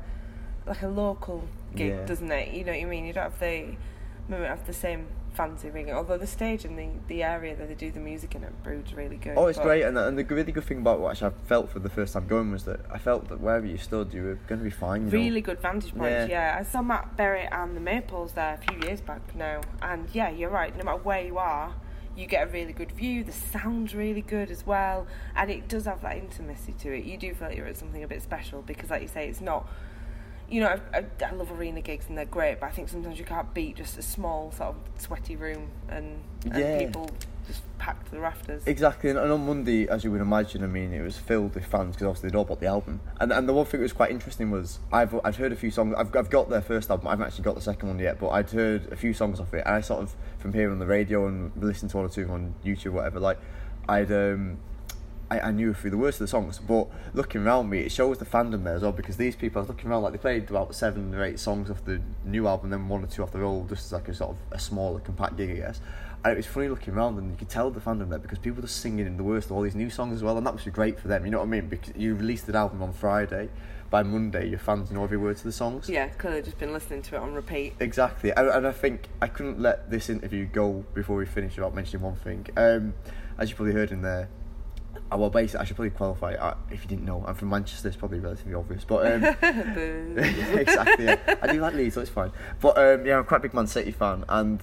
like 0.66 0.82
a 0.82 0.88
local 0.88 1.44
gig, 1.76 1.90
Yeah. 1.90 2.04
doesn't 2.06 2.30
it? 2.32 2.52
You 2.52 2.64
know 2.64 2.72
what 2.72 2.80
I 2.80 2.84
mean? 2.86 3.04
You 3.04 3.12
don't 3.12 3.24
have 3.24 3.38
the, 3.40 3.76
not 4.28 4.40
have 4.40 4.66
the 4.66 4.72
same 4.72 5.06
fancy 5.32 5.70
ring. 5.70 5.90
Although 5.90 6.18
the 6.18 6.26
stage 6.26 6.64
and 6.64 6.78
the, 6.78 6.88
the 7.08 7.22
area 7.22 7.56
that 7.56 7.68
they 7.68 7.74
do 7.74 7.90
the 7.90 8.00
music 8.00 8.34
in 8.34 8.44
at 8.44 8.62
Brood's 8.62 8.94
really 8.94 9.16
good. 9.16 9.34
Oh, 9.36 9.46
it's 9.46 9.58
but- 9.58 9.64
great, 9.64 9.82
and, 9.82 9.96
and 9.96 10.18
the 10.18 10.24
really 10.24 10.52
good 10.52 10.64
thing 10.64 10.78
about 10.78 11.00
what 11.00 11.22
I 11.22 11.30
felt 11.46 11.70
for 11.70 11.78
the 11.78 11.88
first 11.88 12.14
time 12.14 12.26
going 12.26 12.50
was 12.50 12.64
that 12.64 12.80
I 12.90 12.98
felt 12.98 13.28
that 13.28 13.40
wherever 13.40 13.66
you 13.66 13.76
stood, 13.76 14.12
you 14.12 14.22
were 14.22 14.38
going 14.46 14.58
to 14.60 14.64
be 14.64 14.70
fine. 14.70 15.06
You 15.06 15.12
know? 15.12 15.18
Really 15.18 15.40
good 15.40 15.60
vantage 15.60 15.94
point. 15.94 16.10
Yeah. 16.10 16.26
yeah. 16.26 16.56
I 16.58 16.62
saw 16.62 16.82
Matt 16.82 17.16
Berry 17.16 17.46
and 17.50 17.76
the 17.76 17.80
Maypoles 17.80 18.34
there 18.34 18.54
a 18.54 18.72
few 18.72 18.88
years 18.88 19.00
back 19.00 19.34
now, 19.34 19.60
and 19.82 20.08
yeah, 20.12 20.30
you're 20.30 20.50
right. 20.50 20.76
No 20.76 20.84
matter 20.84 21.02
where 21.02 21.22
you 21.22 21.38
are, 21.38 21.74
you 22.16 22.26
get 22.26 22.48
a 22.48 22.50
really 22.50 22.72
good 22.72 22.92
view. 22.92 23.24
The 23.24 23.32
sound's 23.32 23.94
really 23.94 24.22
good 24.22 24.50
as 24.50 24.66
well, 24.66 25.06
and 25.36 25.50
it 25.50 25.68
does 25.68 25.84
have 25.84 26.02
that 26.02 26.16
intimacy 26.16 26.72
to 26.80 26.92
it. 26.92 27.04
You 27.04 27.16
do 27.16 27.34
feel 27.34 27.48
like 27.48 27.56
you're 27.56 27.66
at 27.66 27.76
something 27.76 28.02
a 28.02 28.08
bit 28.08 28.22
special 28.22 28.62
because, 28.62 28.90
like 28.90 29.02
you 29.02 29.08
say, 29.08 29.28
it's 29.28 29.40
not. 29.40 29.66
You 30.50 30.60
know, 30.60 30.78
I, 30.92 30.98
I, 30.98 31.04
I 31.24 31.32
love 31.32 31.50
arena 31.52 31.80
gigs 31.80 32.06
and 32.08 32.18
they're 32.18 32.24
great, 32.24 32.60
but 32.60 32.66
I 32.66 32.70
think 32.70 32.88
sometimes 32.88 33.18
you 33.18 33.24
can't 33.24 33.52
beat 33.54 33.76
just 33.76 33.96
a 33.98 34.02
small 34.02 34.50
sort 34.52 34.70
of 34.70 34.76
sweaty 34.98 35.36
room 35.36 35.68
and, 35.88 36.20
and 36.44 36.58
Yeah. 36.58 36.78
people 36.78 37.08
just 37.46 37.62
packed 37.78 38.06
to 38.06 38.10
the 38.12 38.20
rafters. 38.20 38.62
Exactly, 38.66 39.10
and, 39.10 39.18
and 39.18 39.30
on 39.32 39.46
Monday, 39.46 39.88
as 39.88 40.04
you 40.04 40.10
would 40.12 40.20
imagine, 40.20 40.62
I 40.62 40.66
mean, 40.66 40.92
it 40.92 41.02
was 41.02 41.16
filled 41.16 41.54
with 41.54 41.64
fans 41.66 41.94
because 41.94 42.06
obviously 42.08 42.30
they'd 42.30 42.36
all 42.36 42.44
bought 42.44 42.60
the 42.60 42.66
album. 42.66 43.00
And 43.20 43.32
and 43.32 43.48
the 43.48 43.52
one 43.52 43.64
thing 43.64 43.80
that 43.80 43.84
was 43.84 43.92
quite 43.92 44.10
interesting 44.10 44.50
was 44.50 44.78
I've 44.92 45.18
I'd 45.24 45.36
heard 45.36 45.52
a 45.52 45.56
few 45.56 45.70
songs. 45.70 45.94
I've 45.96 46.14
I've 46.14 46.30
got 46.30 46.50
their 46.50 46.60
first 46.60 46.90
album. 46.90 47.08
I 47.08 47.10
haven't 47.12 47.26
actually 47.26 47.44
got 47.44 47.54
the 47.54 47.60
second 47.62 47.88
one 47.88 47.98
yet, 47.98 48.18
but 48.20 48.28
I'd 48.30 48.50
heard 48.50 48.92
a 48.92 48.96
few 48.96 49.12
songs 49.14 49.40
off 49.40 49.54
it, 49.54 49.64
and 49.66 49.74
I 49.76 49.80
sort 49.80 50.02
of 50.02 50.14
from 50.38 50.52
hearing 50.52 50.72
on 50.72 50.78
the 50.78 50.86
radio 50.86 51.26
and 51.26 51.50
listening 51.56 51.90
to 51.90 51.96
one 51.96 52.06
or 52.06 52.10
two 52.10 52.28
on 52.28 52.54
YouTube, 52.64 52.86
or 52.86 52.92
whatever. 52.92 53.20
Like, 53.20 53.38
I'd 53.88 54.10
um. 54.12 54.58
I, 55.30 55.40
I 55.40 55.50
knew 55.52 55.70
a 55.70 55.74
few 55.74 55.88
of 55.88 55.92
the 55.92 55.98
words 55.98 56.16
of 56.16 56.20
the 56.20 56.28
songs, 56.28 56.58
but 56.58 56.88
looking 57.14 57.42
around 57.42 57.70
me, 57.70 57.80
it 57.80 57.92
shows 57.92 58.18
the 58.18 58.24
fandom 58.24 58.64
there 58.64 58.74
as 58.74 58.82
well 58.82 58.92
because 58.92 59.16
these 59.16 59.36
people, 59.36 59.60
I 59.60 59.62
was 59.62 59.68
looking 59.68 59.90
around, 59.90 60.02
like 60.02 60.12
they 60.12 60.18
played 60.18 60.50
about 60.50 60.74
seven 60.74 61.14
or 61.14 61.24
eight 61.24 61.38
songs 61.38 61.70
off 61.70 61.84
the 61.84 62.00
new 62.24 62.48
album, 62.48 62.70
then 62.70 62.88
one 62.88 63.04
or 63.04 63.06
two 63.06 63.22
off 63.22 63.30
the 63.32 63.42
old, 63.42 63.68
just 63.68 63.86
as 63.86 63.92
like 63.92 64.08
a 64.08 64.14
sort 64.14 64.30
of 64.30 64.36
a 64.50 64.58
smaller, 64.58 64.98
compact 65.00 65.36
gig, 65.36 65.50
I 65.50 65.54
guess. 65.54 65.80
And 66.24 66.32
it 66.32 66.36
was 66.36 66.46
funny 66.46 66.68
looking 66.68 66.94
around, 66.94 67.16
and 67.18 67.30
you 67.30 67.36
could 67.36 67.48
tell 67.48 67.70
the 67.70 67.80
fandom 67.80 68.10
there 68.10 68.18
because 68.18 68.38
people 68.38 68.56
were 68.56 68.66
just 68.66 68.80
singing 68.80 69.06
in 69.06 69.16
the 69.16 69.22
worst 69.22 69.46
of 69.46 69.52
all 69.52 69.62
these 69.62 69.76
new 69.76 69.88
songs 69.88 70.16
as 70.16 70.22
well, 70.22 70.36
and 70.36 70.46
that 70.46 70.52
must 70.52 70.64
be 70.64 70.70
great 70.70 70.98
for 70.98 71.08
them, 71.08 71.24
you 71.24 71.30
know 71.30 71.38
what 71.38 71.44
I 71.44 71.48
mean? 71.48 71.68
Because 71.68 71.94
you 71.96 72.14
released 72.14 72.48
an 72.48 72.56
album 72.56 72.82
on 72.82 72.92
Friday, 72.92 73.48
by 73.88 74.02
Monday, 74.02 74.48
your 74.48 74.58
fans 74.58 74.90
know 74.90 75.02
every 75.02 75.16
word 75.16 75.36
to 75.36 75.44
the 75.44 75.52
songs. 75.52 75.88
Yeah, 75.88 76.08
have 76.22 76.44
just 76.44 76.58
been 76.58 76.72
listening 76.72 77.02
to 77.02 77.16
it 77.16 77.18
on 77.18 77.34
repeat. 77.34 77.74
Exactly, 77.80 78.30
and, 78.32 78.48
and 78.48 78.66
I 78.66 78.72
think 78.72 79.08
I 79.22 79.28
couldn't 79.28 79.60
let 79.60 79.90
this 79.90 80.10
interview 80.10 80.46
go 80.46 80.84
before 80.94 81.16
we 81.16 81.26
finish 81.26 81.56
without 81.56 81.74
mentioning 81.74 82.02
one 82.04 82.16
thing. 82.16 82.46
Um, 82.56 82.94
as 83.38 83.50
you 83.50 83.56
probably 83.56 83.74
heard 83.74 83.90
in 83.90 84.02
there, 84.02 84.28
uh, 85.12 85.16
well, 85.16 85.30
basically, 85.30 85.60
I 85.60 85.64
should 85.64 85.76
probably 85.76 85.90
qualify. 85.90 86.34
Uh, 86.34 86.54
if 86.70 86.82
you 86.82 86.88
didn't 86.88 87.04
know, 87.04 87.24
I'm 87.26 87.34
from 87.34 87.48
Manchester. 87.48 87.88
It's 87.88 87.96
probably 87.96 88.20
relatively 88.20 88.54
obvious, 88.54 88.84
but 88.84 89.06
um, 89.06 89.24
exactly. 90.18 91.04
Yeah. 91.06 91.36
I 91.42 91.52
do 91.52 91.60
like 91.60 91.74
Leeds, 91.74 91.94
so 91.94 92.00
it's 92.00 92.10
fine. 92.10 92.32
But 92.60 92.78
um, 92.78 93.06
yeah, 93.06 93.18
I'm 93.18 93.24
quite 93.24 93.38
a 93.38 93.40
big 93.40 93.54
Man 93.54 93.66
City 93.66 93.92
fan, 93.92 94.24
and 94.28 94.62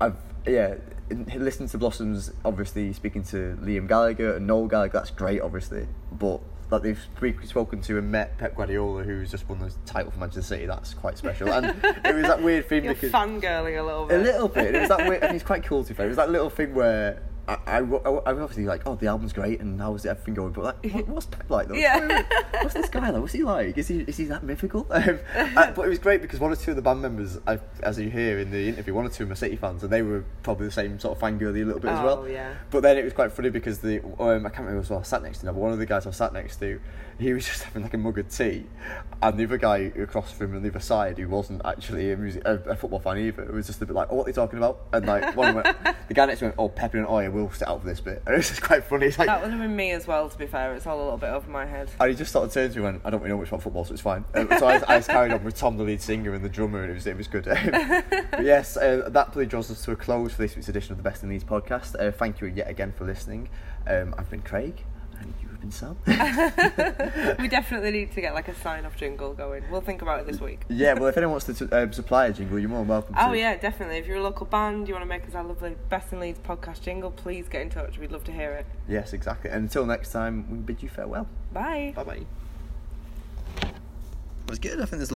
I've 0.00 0.16
yeah 0.46 0.74
in- 1.10 1.26
listening 1.36 1.68
to 1.70 1.78
Blossoms. 1.78 2.32
Obviously, 2.44 2.92
speaking 2.92 3.22
to 3.24 3.58
Liam 3.60 3.88
Gallagher 3.88 4.36
and 4.36 4.46
Noel 4.46 4.66
Gallagher. 4.68 4.92
That's 4.98 5.10
great, 5.10 5.40
obviously, 5.40 5.86
but. 6.12 6.40
Like 6.70 6.80
they've 6.84 7.06
briefly 7.20 7.44
spoken 7.46 7.82
to 7.82 7.98
and 7.98 8.10
met 8.10 8.38
Pep 8.38 8.56
Guardiola, 8.56 9.02
who's 9.02 9.30
just 9.30 9.46
won 9.46 9.58
the 9.58 9.70
title 9.84 10.10
for 10.10 10.18
Manchester 10.18 10.40
City. 10.54 10.64
That's 10.64 10.94
quite 10.94 11.18
special, 11.18 11.52
and 11.52 11.66
it 11.66 12.14
was 12.14 12.22
that 12.22 12.42
weird 12.42 12.66
thing 12.66 12.84
You're 12.84 12.94
because 12.94 13.12
fangirling 13.12 13.78
a 13.78 13.82
little 13.82 14.06
bit. 14.06 14.18
a 14.18 14.22
little 14.22 14.48
bit. 14.48 14.74
It 14.74 14.80
was 14.80 14.88
that 14.88 15.06
weird, 15.06 15.22
and 15.22 15.32
he's 15.34 15.42
quite 15.42 15.64
cool 15.64 15.82
to 15.84 15.88
be 15.90 15.94
fair. 15.94 16.06
It 16.06 16.08
was 16.08 16.16
that 16.16 16.30
little 16.30 16.48
thing 16.48 16.72
where 16.74 17.20
I, 17.48 17.54
I, 17.66 17.76
I, 17.78 17.80
I 17.80 18.32
was 18.32 18.42
obviously 18.42 18.66
like, 18.66 18.82
oh, 18.86 18.94
the 18.94 19.08
album's 19.08 19.32
great, 19.32 19.60
and 19.60 19.80
how's 19.80 20.06
everything 20.06 20.34
going? 20.34 20.52
But 20.52 20.64
like, 20.64 20.92
what, 20.94 21.08
what's 21.14 21.26
Pep 21.26 21.50
like 21.50 21.68
though? 21.68 21.74
Yeah. 21.74 22.22
What's 22.60 22.74
this 22.74 22.88
guy 22.88 23.10
like? 23.10 23.20
What's 23.20 23.32
he 23.32 23.42
like? 23.42 23.76
Is 23.76 23.88
he 23.88 24.00
is 24.00 24.16
he 24.16 24.24
that 24.26 24.42
mythical? 24.42 24.86
Um, 25.02 25.18
uh, 25.56 25.72
but 25.72 25.86
it 25.86 25.88
was 25.88 25.98
great 25.98 26.22
because 26.22 26.38
one 26.38 26.52
or 26.52 26.56
two 26.56 26.70
of 26.70 26.76
the 26.76 26.82
band 26.82 27.02
members, 27.02 27.38
I, 27.46 27.58
as 27.82 27.98
you 27.98 28.08
hear 28.08 28.38
in 28.38 28.52
the 28.52 28.68
interview, 28.68 28.94
one 28.94 29.04
or 29.04 29.08
two 29.08 29.24
of 29.24 29.28
them 29.28 29.32
are 29.32 29.36
City 29.36 29.56
fans, 29.56 29.82
and 29.82 29.92
they 29.92 30.02
were 30.02 30.24
probably 30.44 30.66
the 30.66 30.72
same 30.72 31.00
sort 31.00 31.16
of 31.16 31.22
fangirly 31.22 31.62
a 31.62 31.64
little 31.64 31.80
bit 31.80 31.90
as 31.90 32.00
well. 32.00 32.20
Oh, 32.20 32.26
yeah. 32.26 32.54
But 32.70 32.82
then 32.82 32.98
it 32.98 33.02
was 33.02 33.12
quite 33.12 33.32
funny 33.32 33.50
because 33.50 33.80
the 33.80 34.00
um, 34.20 34.46
I 34.46 34.50
can't 34.50 34.66
remember 34.66 34.82
who 34.82 34.96
I 34.96 35.02
sat 35.02 35.22
next 35.22 35.38
to 35.38 35.46
now, 35.46 35.52
but 35.52 35.60
one 35.60 35.72
of 35.72 35.78
the 35.78 35.86
guys 35.86 36.06
I 36.06 36.12
sat 36.12 36.32
next 36.32 36.58
to, 36.58 36.80
he 37.22 37.32
was 37.32 37.46
just 37.46 37.62
having 37.62 37.82
like 37.82 37.94
a 37.94 37.98
mug 37.98 38.18
of 38.18 38.28
tea, 38.28 38.66
and 39.22 39.38
the 39.38 39.44
other 39.44 39.56
guy 39.56 39.78
across 39.96 40.32
from 40.32 40.50
him 40.50 40.56
on 40.56 40.62
the 40.62 40.68
other 40.70 40.80
side, 40.80 41.16
who 41.18 41.28
wasn't 41.28 41.62
actually 41.64 42.12
a 42.12 42.16
music 42.16 42.42
a, 42.44 42.54
a 42.66 42.76
football 42.76 42.98
fan 42.98 43.18
either, 43.18 43.44
was 43.52 43.66
just 43.66 43.80
a 43.80 43.86
bit 43.86 43.94
like, 43.94 44.08
"Oh, 44.10 44.16
what 44.16 44.22
are 44.22 44.26
they 44.26 44.32
talking 44.32 44.58
about?" 44.58 44.80
And 44.92 45.06
like 45.06 45.34
one 45.36 45.54
went, 45.54 45.66
the 46.08 46.14
guy 46.14 46.26
next 46.26 46.40
to 46.40 46.46
him 46.46 46.48
went, 46.50 46.58
"Oh, 46.58 46.68
Pep 46.68 46.92
Guardiola 46.92 47.30
will 47.30 47.50
sit 47.52 47.68
out 47.68 47.80
for 47.80 47.86
this 47.86 48.00
bit," 48.00 48.22
and 48.26 48.34
it 48.34 48.38
was 48.38 48.48
just 48.48 48.62
quite 48.62 48.84
funny. 48.84 49.06
It's 49.06 49.18
like, 49.18 49.26
That 49.28 49.42
would 49.42 49.50
have 49.50 49.60
been 49.60 49.74
me 49.76 49.92
as 49.92 50.06
well, 50.06 50.28
to 50.28 50.36
be 50.38 50.46
fair. 50.46 50.74
It's 50.74 50.86
all 50.86 50.98
a 50.98 51.02
little 51.02 51.18
bit 51.18 51.30
over 51.30 51.48
my 51.50 51.64
head. 51.64 51.90
and 52.00 52.10
he 52.10 52.16
just 52.16 52.32
sort 52.32 52.46
of 52.46 52.52
turned 52.52 52.72
to 52.74 52.80
me 52.80 52.86
and 52.86 52.94
went, 52.96 53.06
I 53.06 53.10
don't 53.10 53.20
really 53.20 53.30
know 53.32 53.38
much 53.38 53.48
about 53.48 53.62
football, 53.62 53.84
so 53.84 53.92
it's 53.92 54.02
fine. 54.02 54.24
Um, 54.34 54.48
so 54.58 54.66
I, 54.66 54.82
I 54.88 54.98
just 54.98 55.08
carried 55.08 55.32
on 55.32 55.44
with 55.44 55.56
Tom, 55.56 55.76
the 55.76 55.84
lead 55.84 56.02
singer, 56.02 56.34
and 56.34 56.44
the 56.44 56.48
drummer, 56.48 56.82
and 56.82 56.90
it 56.90 56.94
was, 56.94 57.06
it 57.06 57.16
was 57.16 57.28
good. 57.28 57.46
But 58.32 58.44
yes, 58.44 58.76
uh, 58.76 59.08
that 59.10 59.26
probably 59.26 59.46
draws 59.46 59.70
us 59.70 59.84
to 59.84 59.92
a 59.92 59.96
close 59.96 60.32
for 60.32 60.42
this 60.42 60.56
week's 60.56 60.68
edition 60.68 60.92
of 60.92 60.96
the 60.98 61.02
Best 61.04 61.22
in 61.22 61.28
Leeds 61.28 61.44
podcast. 61.44 61.94
Uh, 62.00 62.10
thank 62.10 62.40
you 62.40 62.48
yet 62.48 62.68
again 62.68 62.92
for 62.96 63.04
listening. 63.04 63.48
Um, 63.86 64.14
I've 64.18 64.30
been 64.30 64.42
Craig, 64.42 64.84
and 65.20 65.32
you 65.42 65.48
have 65.62 66.04
been 66.04 66.16
Sam. 66.16 67.36
we 67.38 67.48
definitely 67.48 67.90
need 67.90 68.12
to 68.12 68.20
get 68.20 68.34
like 68.34 68.48
a 68.48 68.54
sign 68.54 68.84
off 68.84 68.96
jingle 68.96 69.32
going. 69.34 69.64
We'll 69.70 69.80
think 69.80 70.02
about 70.02 70.20
it 70.20 70.26
this 70.26 70.40
week. 70.40 70.62
yeah, 70.68 70.94
well, 70.94 71.06
if 71.06 71.16
anyone 71.16 71.32
wants 71.32 71.46
to 71.58 71.82
um, 71.82 71.92
supply 71.92 72.26
a 72.26 72.32
jingle, 72.32 72.58
you're 72.58 72.68
more 72.68 72.80
than 72.80 72.88
welcome 72.88 73.14
to. 73.14 73.28
Oh 73.28 73.32
yeah, 73.32 73.56
definitely. 73.56 73.98
If 73.98 74.06
you're 74.06 74.18
a 74.18 74.22
local 74.22 74.46
band, 74.46 74.88
you 74.88 74.94
want 74.94 75.02
to 75.04 75.08
make 75.08 75.26
us 75.26 75.34
our 75.34 75.44
lovely 75.44 75.76
Best 75.88 76.12
in 76.12 76.20
Leeds 76.20 76.40
podcast 76.40 76.82
jingle, 76.82 77.10
please 77.10 77.48
get 77.48 77.62
in 77.62 77.70
touch. 77.70 77.98
We'd 77.98 78.12
love 78.12 78.24
to 78.24 78.32
hear 78.32 78.52
it. 78.52 78.66
Yes, 78.88 79.12
exactly. 79.12 79.50
And 79.50 79.62
until 79.64 79.86
next 79.86 80.12
time, 80.12 80.50
we 80.50 80.58
bid 80.58 80.82
you 80.82 80.88
farewell. 80.88 81.26
Bye. 81.52 81.92
Bye 81.94 82.04
bye. 82.04 82.26
That 83.60 84.50
was 84.50 84.58
good. 84.58 84.80
I 84.80 84.84
think 84.86 84.98
there's 84.98 85.12